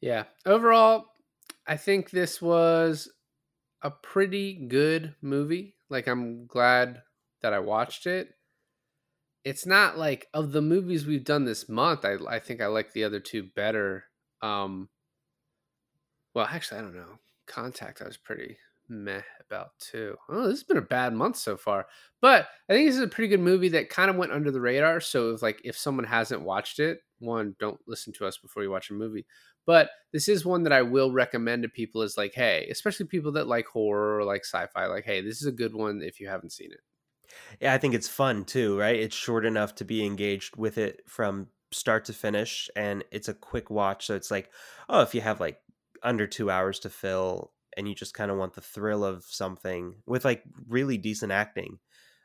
Yeah. 0.00 0.24
Overall, 0.46 1.04
I 1.66 1.76
think 1.76 2.10
this 2.10 2.40
was 2.40 3.10
a 3.82 3.90
pretty 3.90 4.54
good 4.68 5.14
movie. 5.20 5.76
Like 5.90 6.06
I'm 6.06 6.46
glad 6.46 7.02
that 7.42 7.52
I 7.52 7.58
watched 7.58 8.06
it. 8.06 8.30
It's 9.44 9.66
not 9.66 9.98
like 9.98 10.26
of 10.32 10.52
the 10.52 10.62
movies 10.62 11.04
we've 11.04 11.26
done 11.26 11.44
this 11.44 11.68
month, 11.68 12.06
I 12.06 12.16
I 12.26 12.38
think 12.38 12.62
I 12.62 12.68
like 12.68 12.94
the 12.94 13.04
other 13.04 13.20
two 13.20 13.42
better. 13.54 14.04
Um 14.40 14.88
well, 16.34 16.48
actually 16.50 16.78
I 16.78 16.82
don't 16.84 16.96
know. 16.96 17.18
Contact 17.46 18.00
I 18.00 18.06
was 18.06 18.16
pretty 18.16 18.56
meh 18.88 19.22
about 19.40 19.70
too. 19.78 20.16
Oh, 20.28 20.42
this 20.44 20.58
has 20.58 20.64
been 20.64 20.76
a 20.76 20.82
bad 20.82 21.12
month 21.12 21.36
so 21.36 21.56
far. 21.56 21.86
But 22.20 22.46
I 22.68 22.72
think 22.72 22.88
this 22.88 22.96
is 22.96 23.02
a 23.02 23.08
pretty 23.08 23.28
good 23.28 23.40
movie 23.40 23.68
that 23.70 23.90
kind 23.90 24.10
of 24.10 24.16
went 24.16 24.32
under 24.32 24.50
the 24.50 24.60
radar. 24.60 25.00
So 25.00 25.30
if 25.30 25.42
like 25.42 25.60
if 25.64 25.76
someone 25.76 26.04
hasn't 26.04 26.42
watched 26.42 26.78
it, 26.78 26.98
one, 27.18 27.54
don't 27.58 27.80
listen 27.86 28.12
to 28.14 28.26
us 28.26 28.38
before 28.38 28.62
you 28.62 28.70
watch 28.70 28.90
a 28.90 28.94
movie. 28.94 29.26
But 29.66 29.90
this 30.12 30.28
is 30.28 30.44
one 30.44 30.62
that 30.64 30.72
I 30.72 30.82
will 30.82 31.12
recommend 31.12 31.62
to 31.62 31.68
people 31.68 32.02
is 32.02 32.18
like, 32.18 32.34
hey, 32.34 32.68
especially 32.70 33.06
people 33.06 33.32
that 33.32 33.48
like 33.48 33.66
horror 33.66 34.18
or 34.18 34.24
like 34.24 34.44
sci-fi, 34.44 34.86
like, 34.86 35.04
hey, 35.04 35.22
this 35.22 35.40
is 35.40 35.46
a 35.46 35.52
good 35.52 35.74
one 35.74 36.02
if 36.02 36.20
you 36.20 36.28
haven't 36.28 36.52
seen 36.52 36.70
it. 36.70 36.80
Yeah, 37.60 37.72
I 37.72 37.78
think 37.78 37.94
it's 37.94 38.08
fun 38.08 38.44
too, 38.44 38.78
right? 38.78 38.96
It's 38.96 39.16
short 39.16 39.46
enough 39.46 39.74
to 39.76 39.84
be 39.84 40.04
engaged 40.04 40.56
with 40.56 40.78
it 40.78 41.02
from 41.08 41.48
start 41.72 42.04
to 42.06 42.12
finish, 42.12 42.68
and 42.76 43.04
it's 43.10 43.28
a 43.28 43.34
quick 43.34 43.70
watch. 43.70 44.06
So 44.06 44.14
it's 44.14 44.30
like, 44.30 44.50
oh, 44.88 45.00
if 45.00 45.14
you 45.14 45.20
have 45.22 45.40
like 45.40 45.58
under 46.02 46.26
two 46.26 46.50
hours 46.50 46.78
to 46.80 46.90
fill 46.90 47.52
and 47.76 47.88
you 47.88 47.94
just 47.94 48.14
kind 48.14 48.30
of 48.30 48.38
want 48.38 48.54
the 48.54 48.60
thrill 48.60 49.04
of 49.04 49.24
something 49.24 49.96
with 50.06 50.24
like 50.24 50.42
really 50.68 50.98
decent 50.98 51.32
acting, 51.32 51.78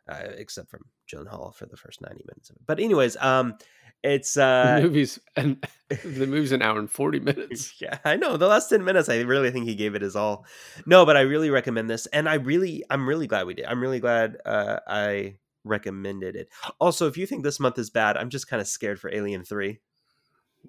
uh, 0.08 0.28
except 0.38 0.70
from 0.70 0.86
Gyllenhaal 1.12 1.54
for 1.56 1.66
the 1.66 1.78
first 1.78 2.02
90 2.02 2.24
minutes 2.28 2.50
of 2.50 2.58
it. 2.58 2.62
But 2.66 2.80
anyways, 2.80 3.18
um, 3.18 3.56
it's 4.02 4.38
uh 4.38 4.76
the 4.78 4.82
movie's 4.84 5.20
and 5.36 5.68
the 5.90 6.26
movie's 6.26 6.52
an 6.52 6.62
hour 6.62 6.80
and 6.80 6.90
40 6.90 7.20
minutes. 7.20 7.74
Yeah, 7.82 7.98
I 8.06 8.16
know. 8.16 8.38
The 8.38 8.48
last 8.48 8.70
10 8.70 8.84
minutes 8.84 9.10
I 9.10 9.20
really 9.22 9.52
think 9.52 9.66
he 9.66 9.76
gave 9.76 9.96
it 9.96 10.02
his 10.02 10.16
all. 10.16 10.46
No, 10.86 11.06
but 11.06 11.18
I 11.18 11.22
really 11.22 11.50
recommend 11.50 11.90
this 11.90 12.06
and 12.08 12.30
I 12.30 12.36
really 12.36 12.84
I'm 12.90 13.08
really 13.08 13.28
glad 13.28 13.46
we 13.46 13.56
did. 13.56 13.66
I'm 13.66 13.82
really 13.82 14.00
glad 14.00 14.38
uh 14.46 14.80
I 14.88 15.36
recommended 15.66 16.36
it. 16.36 16.50
Also, 16.80 17.08
if 17.08 17.18
you 17.18 17.26
think 17.26 17.44
this 17.44 17.60
month 17.60 17.78
is 17.78 17.90
bad, 17.90 18.16
I'm 18.16 18.30
just 18.30 18.48
kind 18.48 18.62
of 18.62 18.68
scared 18.68 19.00
for 19.00 19.14
Alien 19.14 19.44
3. 19.44 19.80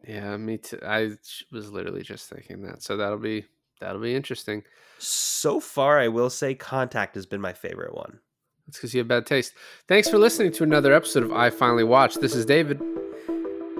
Yeah, 0.06 0.36
me 0.36 0.58
too. 0.58 0.78
I 0.84 1.16
was 1.52 1.70
literally 1.70 2.02
just 2.02 2.28
thinking 2.28 2.62
that. 2.62 2.82
So 2.82 2.96
that'll 2.96 3.18
be 3.18 3.44
that'll 3.80 4.00
be 4.00 4.14
interesting. 4.14 4.62
So 4.98 5.60
far, 5.60 5.98
I 5.98 6.08
will 6.08 6.30
say 6.30 6.54
Contact 6.54 7.14
has 7.14 7.26
been 7.26 7.40
my 7.40 7.52
favorite 7.52 7.94
one. 7.94 8.20
That's 8.66 8.78
because 8.78 8.94
you 8.94 8.98
have 8.98 9.08
bad 9.08 9.26
taste. 9.26 9.54
Thanks 9.88 10.08
for 10.08 10.18
listening 10.18 10.52
to 10.52 10.62
another 10.62 10.94
episode 10.94 11.24
of 11.24 11.32
I 11.32 11.50
Finally 11.50 11.84
Watched. 11.84 12.20
This 12.20 12.34
is 12.34 12.46
David. 12.46 12.80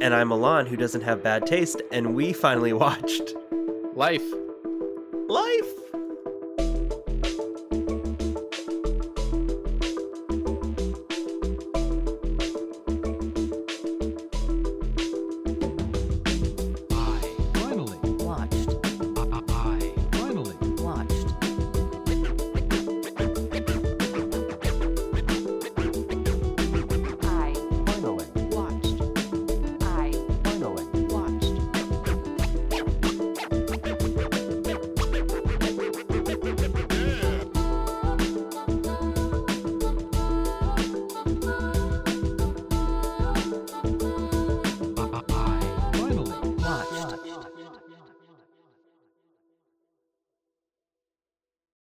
And 0.01 0.15
I'm 0.15 0.29
Milan, 0.29 0.67
who 0.67 0.77
doesn't 0.77 1.03
have 1.03 1.23
bad 1.23 1.47
taste, 1.47 1.83
and 1.93 2.15
we 2.15 2.33
finally 2.33 2.73
watched. 2.75 3.35
Life! 3.95 4.25